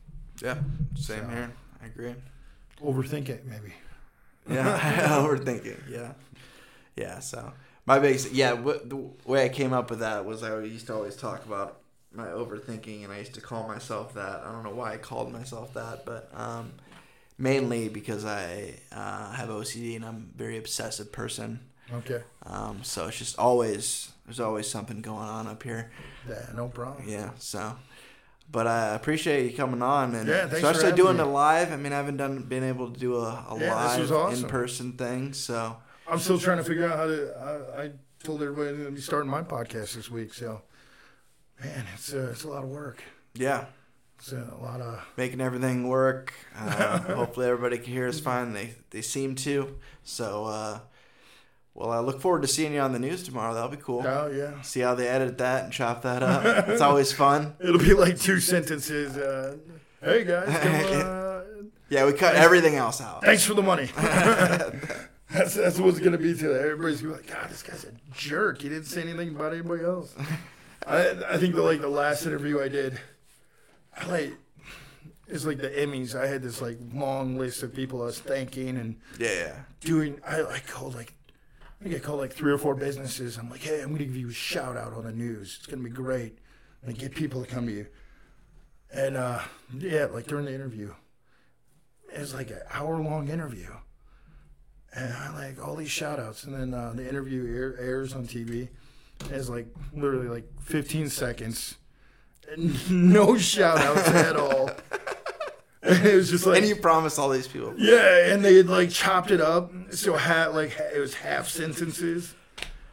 Yeah, 0.41 0.55
same 0.95 1.23
So- 1.23 1.29
here. 1.29 1.51
I 1.81 1.85
agree. 1.87 2.15
overthink 2.83 3.29
it 3.29 3.45
maybe 3.45 3.73
Yeah, 4.49 4.79
overthinking. 5.23 5.89
Yeah, 5.89 6.13
yeah. 6.95 7.19
So 7.19 7.51
my 7.87 7.97
biggest, 7.99 8.31
yeah, 8.31 8.53
what, 8.53 8.87
the 8.89 8.97
way 9.25 9.43
I 9.45 9.49
came 9.49 9.73
up 9.73 9.89
with 9.89 9.99
that 9.99 10.23
was 10.25 10.43
I 10.43 10.59
used 10.59 10.85
to 10.87 10.93
always 10.95 11.15
talk 11.15 11.43
about 11.45 11.79
my 12.15 12.27
overthinking, 12.27 13.03
and 13.03 13.11
I 13.13 13.19
used 13.19 13.33
to 13.35 13.41
call 13.41 13.67
myself 13.67 14.13
that. 14.15 14.41
I 14.45 14.51
don't 14.51 14.63
know 14.63 14.73
why 14.75 14.93
I 14.93 14.97
called 14.97 15.31
myself 15.31 15.73
that, 15.73 16.05
but 16.05 16.29
um, 16.33 16.73
mainly 17.37 17.89
because 17.89 18.25
I 18.25 18.75
uh, 18.91 19.31
have 19.33 19.49
OCD 19.49 19.95
and 19.95 20.05
I'm 20.05 20.31
a 20.33 20.37
very 20.37 20.57
obsessive 20.57 21.11
person. 21.11 21.59
okay 21.93 22.21
Um, 22.45 22.79
so 22.83 23.07
it's 23.07 23.17
just 23.17 23.37
always 23.39 24.11
there's 24.25 24.39
always 24.39 24.67
something 24.67 25.01
going 25.01 25.27
on 25.27 25.45
up 25.47 25.61
here. 25.63 25.91
yeah, 26.29 26.47
no 26.55 26.67
problem 26.67 27.07
Yeah. 27.07 27.31
So. 27.37 27.75
But 28.51 28.67
I 28.67 28.93
appreciate 28.93 29.49
you 29.49 29.57
coming 29.57 29.81
on, 29.81 30.13
and 30.13 30.27
Yeah, 30.29 30.45
especially 30.45 30.91
doing 30.93 31.17
me. 31.17 31.23
it 31.23 31.25
live. 31.25 31.71
I 31.71 31.77
mean, 31.77 31.91
I 31.93 31.97
haven't 31.97 32.17
done 32.17 32.43
been 32.43 32.63
able 32.63 32.91
to 32.91 32.99
do 32.99 33.15
a, 33.15 33.43
a 33.49 33.57
Yeah, 33.59 33.73
live 33.75 34.11
awesome. 34.11 34.43
in 34.43 34.49
person 34.49 34.91
thing, 34.93 35.33
so 35.33 35.77
i'm 36.07 36.19
still 36.19 36.37
trying 36.37 36.57
to 36.59 36.63
figure 36.63 36.85
out 36.87 36.95
how 36.97 37.07
to 37.07 37.33
i, 37.75 37.83
I 37.85 37.91
told 38.23 38.43
everybody 38.43 38.69
i'm 38.69 38.75
going 38.75 38.85
to 38.89 38.91
be 38.91 39.01
starting 39.01 39.31
my 39.31 39.41
podcast 39.41 39.95
this 39.95 40.11
week 40.11 40.35
so 40.35 40.61
man 41.63 41.85
it's, 41.93 42.13
uh, 42.13 42.29
it's 42.31 42.43
a 42.43 42.47
lot 42.47 42.63
of 42.63 42.69
work 42.69 43.03
yeah, 43.37 43.65
it's 44.17 44.31
a 44.31 44.57
lot 44.61 44.79
of 44.79 45.05
making 45.17 45.41
everything 45.41 45.87
work. 45.89 46.33
Uh, 46.57 46.99
hopefully, 47.15 47.47
everybody 47.47 47.77
can 47.77 47.91
hear 47.91 48.07
us 48.07 48.17
fine. 48.21 48.53
They 48.53 48.73
they 48.91 49.01
seem 49.01 49.35
to. 49.35 49.75
So, 50.03 50.45
uh, 50.45 50.79
well, 51.73 51.91
I 51.91 51.99
look 51.99 52.21
forward 52.21 52.43
to 52.43 52.47
seeing 52.47 52.73
you 52.73 52.79
on 52.79 52.93
the 52.93 52.99
news 52.99 53.23
tomorrow. 53.23 53.53
That'll 53.53 53.67
be 53.69 53.75
cool. 53.75 54.03
oh 54.07 54.31
yeah 54.33 54.61
See 54.61 54.79
how 54.79 54.95
they 54.95 55.09
edit 55.09 55.37
that 55.39 55.65
and 55.65 55.73
chop 55.73 56.03
that 56.03 56.23
up. 56.23 56.67
It's 56.69 56.79
always 56.81 57.11
fun. 57.11 57.55
It'll 57.59 57.77
be 57.77 57.93
like 57.93 58.17
two 58.17 58.39
sentences. 58.39 59.17
Uh, 59.17 59.57
hey 60.01 60.23
guys, 60.23 60.47
come, 60.59 61.71
Yeah, 61.89 62.05
we 62.05 62.13
cut 62.13 62.35
everything 62.35 62.75
else 62.75 63.01
out. 63.01 63.21
thanks 63.21 63.43
for 63.43 63.53
the 63.53 63.61
money. 63.63 63.89
that's 65.29 65.55
that's 65.55 65.77
what's 65.77 65.99
gonna 65.99 66.17
be 66.17 66.33
today. 66.33 66.59
Everybody's 66.61 67.01
gonna 67.01 67.15
be 67.15 67.21
like, 67.21 67.29
God, 67.29 67.49
this 67.49 67.63
guy's 67.63 67.83
a 67.83 67.91
jerk. 68.13 68.61
He 68.61 68.69
didn't 68.69 68.85
say 68.85 69.01
anything 69.01 69.35
about 69.35 69.51
anybody 69.51 69.83
else. 69.83 70.15
I 70.87 71.33
I 71.33 71.37
think 71.37 71.55
the 71.55 71.61
like 71.61 71.81
the 71.81 71.89
last 71.89 72.25
interview 72.25 72.61
I 72.61 72.67
did, 72.67 72.99
I 73.97 74.05
like 74.07 74.33
it's 75.27 75.45
like 75.45 75.57
the 75.57 75.69
Emmys. 75.69 76.15
I 76.15 76.27
had 76.27 76.43
this 76.43 76.61
like 76.61 76.77
long 76.93 77.37
list 77.37 77.63
of 77.63 77.73
people 77.73 78.01
I 78.01 78.05
was 78.05 78.19
thanking 78.19 78.77
and 78.77 78.97
Yeah, 79.19 79.55
doing. 79.81 80.19
I 80.25 80.41
like 80.41 80.67
called 80.67 80.95
like. 80.95 81.13
I 81.81 81.83
think 81.83 81.95
I 81.95 81.99
called 81.99 82.19
like 82.19 82.33
three 82.33 82.51
or 82.53 82.57
four 82.57 82.73
businesses. 82.73 83.37
I'm 83.37 83.49
like, 83.49 83.61
hey, 83.61 83.81
I'm 83.81 83.91
gonna 83.91 84.05
give 84.05 84.15
you 84.15 84.29
a 84.29 84.33
shout 84.33 84.77
out 84.77 84.93
on 84.93 85.03
the 85.03 85.11
news. 85.11 85.57
It's 85.57 85.67
gonna 85.67 85.83
be 85.83 85.89
great. 85.89 86.37
And 86.83 86.97
get 86.97 87.15
people 87.15 87.43
to 87.43 87.49
come 87.49 87.65
to 87.65 87.71
you. 87.73 87.87
And 88.93 89.17
uh, 89.17 89.41
yeah, 89.77 90.05
like 90.05 90.27
during 90.27 90.45
the 90.45 90.53
interview, 90.53 90.93
it 92.13 92.19
was 92.19 92.33
like 92.33 92.51
an 92.51 92.61
hour 92.71 93.01
long 93.01 93.27
interview. 93.27 93.69
And 94.93 95.11
I 95.13 95.33
like 95.33 95.61
all 95.67 95.75
these 95.75 95.89
shout 95.91 96.19
outs. 96.19 96.43
And 96.43 96.53
then 96.53 96.73
uh, 96.73 96.93
the 96.95 97.07
interview 97.07 97.45
air, 97.53 97.75
airs 97.79 98.13
on 98.13 98.25
TV. 98.27 98.69
It's 99.29 99.49
like 99.49 99.67
literally 99.93 100.27
like 100.27 100.45
15 100.61 101.09
seconds. 101.09 101.75
No 102.91 103.37
shout 103.39 103.79
outs 103.79 104.07
at 104.07 104.35
all. 104.35 104.69
And 105.81 106.05
it 106.05 106.15
was 106.15 106.29
just 106.29 106.45
like. 106.45 106.59
And 106.59 106.67
you 106.67 106.75
promised 106.75 107.17
all 107.17 107.29
these 107.29 107.47
people. 107.47 107.73
Yeah, 107.75 108.27
and 108.33 108.45
they 108.45 108.55
had 108.55 108.67
like 108.69 108.91
chopped 108.91 109.31
it 109.31 109.41
up, 109.41 109.71
so 109.91 110.15
ha- 110.15 110.49
like 110.53 110.77
it 110.93 110.99
was 110.99 111.15
half 111.15 111.47
sentences. 111.47 112.35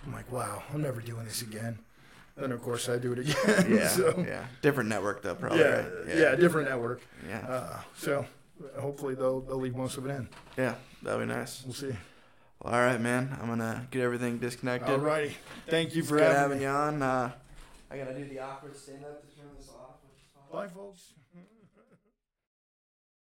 I'm 0.07 0.13
like, 0.15 0.33
wow, 0.33 0.63
I'm 0.73 0.81
never 0.81 1.01
doing 1.03 1.25
this 1.27 1.43
again. 1.43 1.79
Then 2.37 2.51
of 2.51 2.63
course 2.63 2.89
I 2.89 2.97
do 2.97 3.13
it 3.13 3.19
again. 3.19 3.67
Yeah, 3.79 3.89
so, 3.89 4.25
yeah. 4.27 4.47
Different 4.63 4.89
network 4.89 5.21
though, 5.23 5.35
probably. 5.35 5.61
yeah, 5.61 5.87
right? 5.87 6.17
yeah, 6.17 6.35
different 6.35 6.71
network. 6.71 7.03
yeah, 7.29 7.47
Uh, 7.47 7.81
so 7.95 8.25
hopefully 8.81 9.15
they'll 9.15 9.41
they'll 9.43 9.61
leave 9.61 9.77
most 9.77 9.99
of 9.99 10.07
it 10.07 10.11
in. 10.11 10.29
yeah. 10.57 10.75
That'd 11.03 11.29
be 11.29 11.35
nice. 11.35 11.63
We'll 11.65 11.75
see. 11.75 11.95
All 12.65 12.71
right, 12.73 13.01
man. 13.01 13.37
I'm 13.41 13.49
gonna 13.49 13.87
get 13.91 14.03
everything 14.03 14.39
disconnected. 14.39 15.01
Alrighty, 15.01 15.33
thank 15.69 15.97
you 15.97 16.05
for 16.05 16.19
having, 16.19 16.37
having 16.37 16.59
me. 16.59 16.65
you 16.65 16.71
on. 16.71 17.03
Uh, 17.03 17.33
I 17.91 17.97
gotta 17.99 18.15
do 18.15 18.25
the 18.25 18.39
awkward 18.39 18.77
stand 18.77 19.05
up 19.05 19.21
to 19.29 19.37
turn 19.37 19.49
this 19.57 19.69
off. 19.69 19.97
which 20.05 20.23
is 20.23 20.29
fine. 20.33 20.67
Bye, 20.69 20.73
folks. 20.73 21.13